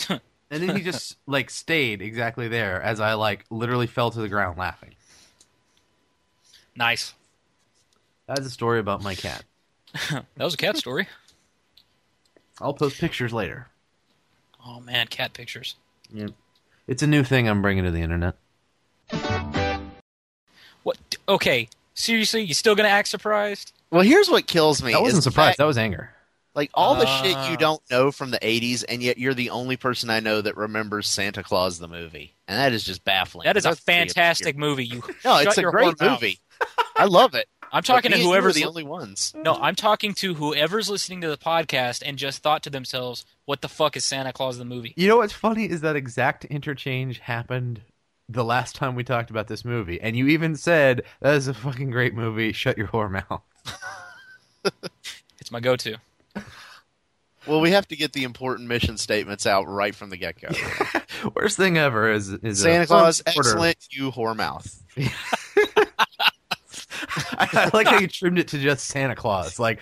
and 0.09 0.19
then 0.49 0.75
he 0.75 0.81
just 0.81 1.17
like 1.27 1.51
stayed 1.51 2.01
exactly 2.01 2.47
there 2.47 2.81
as 2.81 2.99
i 2.99 3.13
like 3.13 3.45
literally 3.51 3.85
fell 3.85 4.09
to 4.09 4.19
the 4.19 4.27
ground 4.27 4.57
laughing 4.57 4.95
nice. 6.75 7.13
that's 8.25 8.47
a 8.47 8.49
story 8.49 8.79
about 8.79 9.03
my 9.03 9.13
cat 9.13 9.43
That 10.09 10.25
was 10.39 10.55
a 10.55 10.57
cat 10.57 10.75
story. 10.77 11.07
i'll 12.59 12.73
post 12.73 12.99
pictures 12.99 13.31
later 13.33 13.67
Oh 14.63 14.79
man, 14.79 15.07
cat 15.07 15.33
pictures. 15.33 15.73
Yeah. 16.13 16.27
It's 16.87 17.01
a 17.03 17.07
new 17.07 17.23
thing 17.23 17.47
i'm 17.47 17.61
bringing 17.61 17.83
to 17.83 17.91
the 17.91 18.01
internet 18.01 18.35
What? 20.83 20.97
Okay, 21.29 21.69
seriously, 22.01 22.41
you 22.41 22.53
still 22.53 22.75
gonna 22.75 22.89
act 22.89 23.07
surprised? 23.07 23.73
Well, 23.91 24.01
here's 24.01 24.29
what 24.29 24.47
kills 24.47 24.81
me. 24.81 24.93
i 24.93 24.99
wasn't 24.99 25.23
the 25.23 25.31
surprised 25.31 25.49
fact- 25.49 25.57
that 25.59 25.65
was 25.65 25.77
anger 25.77 26.11
like 26.53 26.69
all 26.73 26.95
the 26.95 27.05
shit 27.05 27.31
you 27.31 27.53
uh. 27.53 27.55
don't 27.55 27.81
know 27.89 28.11
from 28.11 28.31
the 28.31 28.39
80s, 28.39 28.83
and 28.87 29.01
yet 29.01 29.17
you're 29.17 29.33
the 29.33 29.51
only 29.51 29.77
person 29.77 30.09
I 30.09 30.19
know 30.19 30.41
that 30.41 30.57
remembers 30.57 31.07
Santa 31.07 31.43
Claus 31.43 31.79
the 31.79 31.87
movie. 31.87 32.35
And 32.47 32.57
that 32.59 32.73
is 32.73 32.83
just 32.83 33.05
baffling. 33.05 33.45
That 33.45 33.57
is 33.57 33.65
a 33.65 33.75
fantastic 33.75 34.57
movie. 34.57 34.85
You 34.85 34.97
obscure. 34.99 35.15
No, 35.23 35.37
it's 35.37 35.57
a 35.57 35.63
great 35.63 35.99
movie. 36.01 36.39
I 36.95 37.05
love 37.05 37.35
it. 37.35 37.47
I'm 37.73 37.83
talking 37.83 38.11
But 38.11 38.15
to 38.17 38.17
me 38.17 38.23
and 38.23 38.23
you 38.23 38.29
are 38.31 38.33
whoever's 38.33 38.55
the 38.55 38.65
only 38.65 38.83
ones. 38.83 39.33
no, 39.33 39.53
I'm 39.53 39.75
talking 39.75 40.13
to 40.15 40.33
whoever's 40.33 40.89
listening 40.89 41.21
to 41.21 41.29
the 41.29 41.37
podcast 41.37 42.03
and 42.05 42.17
just 42.17 42.43
thought 42.43 42.63
to 42.63 42.69
themselves, 42.69 43.23
"What 43.45 43.61
the 43.61 43.69
fuck 43.69 43.95
is 43.95 44.03
Santa 44.03 44.33
Claus 44.33 44.57
the 44.57 44.65
movie?" 44.65 44.93
You 44.97 45.07
know 45.07 45.17
what's 45.17 45.31
funny 45.31 45.69
is 45.69 45.79
that 45.79 45.95
exact 45.95 46.43
interchange 46.43 47.19
happened 47.19 47.81
the 48.31 48.43
last 48.43 48.75
time 48.75 48.95
we 48.95 49.03
talked 49.03 49.29
about 49.29 49.47
this 49.47 49.65
movie, 49.65 49.99
and 50.01 50.15
you 50.15 50.27
even 50.27 50.55
said 50.55 51.03
that 51.19 51.35
is 51.35 51.47
a 51.47 51.53
fucking 51.53 51.91
great 51.91 52.13
movie. 52.13 52.51
Shut 52.51 52.77
your 52.77 52.87
whore 52.87 53.11
mouth. 53.11 53.41
It's 55.39 55.51
my 55.51 55.59
go-to. 55.59 55.97
Well, 57.47 57.61
we 57.61 57.71
have 57.71 57.87
to 57.87 57.95
get 57.95 58.13
the 58.13 58.23
important 58.23 58.67
mission 58.67 58.97
statements 58.97 59.47
out 59.47 59.67
right 59.67 59.95
from 59.95 60.11
the 60.11 60.17
get 60.17 60.39
go. 60.39 60.49
Worst 61.35 61.57
thing 61.57 61.79
ever 61.79 62.11
is 62.11 62.29
is 62.29 62.59
a 62.59 62.63
Santa 62.63 62.85
Claus, 62.85 63.23
excellent, 63.25 63.77
you 63.89 64.11
whore 64.11 64.35
mouth. 64.35 64.83
I, 67.37 67.47
I 67.53 67.69
like 67.73 67.87
how 67.87 67.97
you 67.97 68.07
trimmed 68.07 68.37
it 68.37 68.49
to 68.49 68.59
just 68.59 68.85
Santa 68.85 69.15
Claus. 69.15 69.57
Like 69.57 69.79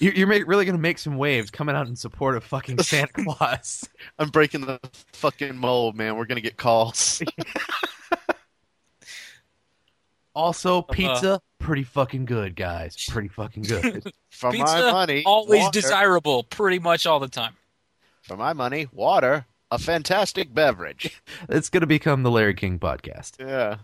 you- 0.00 0.12
you're 0.12 0.26
make, 0.26 0.46
really 0.46 0.64
gonna 0.64 0.78
make 0.78 0.98
some 0.98 1.16
waves 1.16 1.50
coming 1.50 1.74
out 1.76 1.86
in 1.86 1.96
support 1.96 2.36
of 2.36 2.44
fucking 2.44 2.82
Santa 2.82 3.12
Claus. 3.24 3.88
I'm 4.18 4.28
breaking 4.30 4.62
the 4.62 4.78
fucking 5.12 5.56
mold, 5.56 5.96
man. 5.96 6.16
We're 6.16 6.26
gonna 6.26 6.40
get 6.40 6.56
calls. 6.56 7.22
Also, 10.34 10.80
uh-huh. 10.80 10.92
pizza, 10.92 11.40
pretty 11.58 11.82
fucking 11.82 12.26
good, 12.26 12.56
guys. 12.56 12.94
Pretty 13.08 13.28
fucking 13.28 13.62
good. 13.62 14.04
For 14.30 14.50
Pizza, 14.52 14.64
my 14.82 14.92
money, 14.92 15.22
Always 15.24 15.62
water. 15.62 15.80
desirable, 15.80 16.42
pretty 16.42 16.78
much 16.78 17.06
all 17.06 17.18
the 17.20 17.28
time. 17.28 17.54
For 18.20 18.36
my 18.36 18.52
money, 18.52 18.86
water, 18.92 19.46
a 19.70 19.78
fantastic 19.78 20.52
beverage. 20.52 21.22
it's 21.48 21.70
gonna 21.70 21.86
become 21.86 22.22
the 22.22 22.30
Larry 22.30 22.52
King 22.52 22.78
podcast. 22.78 23.38
Yeah. 23.40 23.76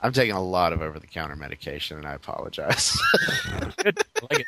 I'm 0.00 0.12
taking 0.12 0.34
a 0.34 0.42
lot 0.42 0.72
of 0.72 0.80
over 0.80 0.98
the 0.98 1.06
counter 1.06 1.36
medication 1.36 1.98
and 1.98 2.06
I 2.06 2.14
apologize. 2.14 2.96
Good. 3.82 3.98
I 4.22 4.26
like 4.30 4.40
it. 4.40 4.46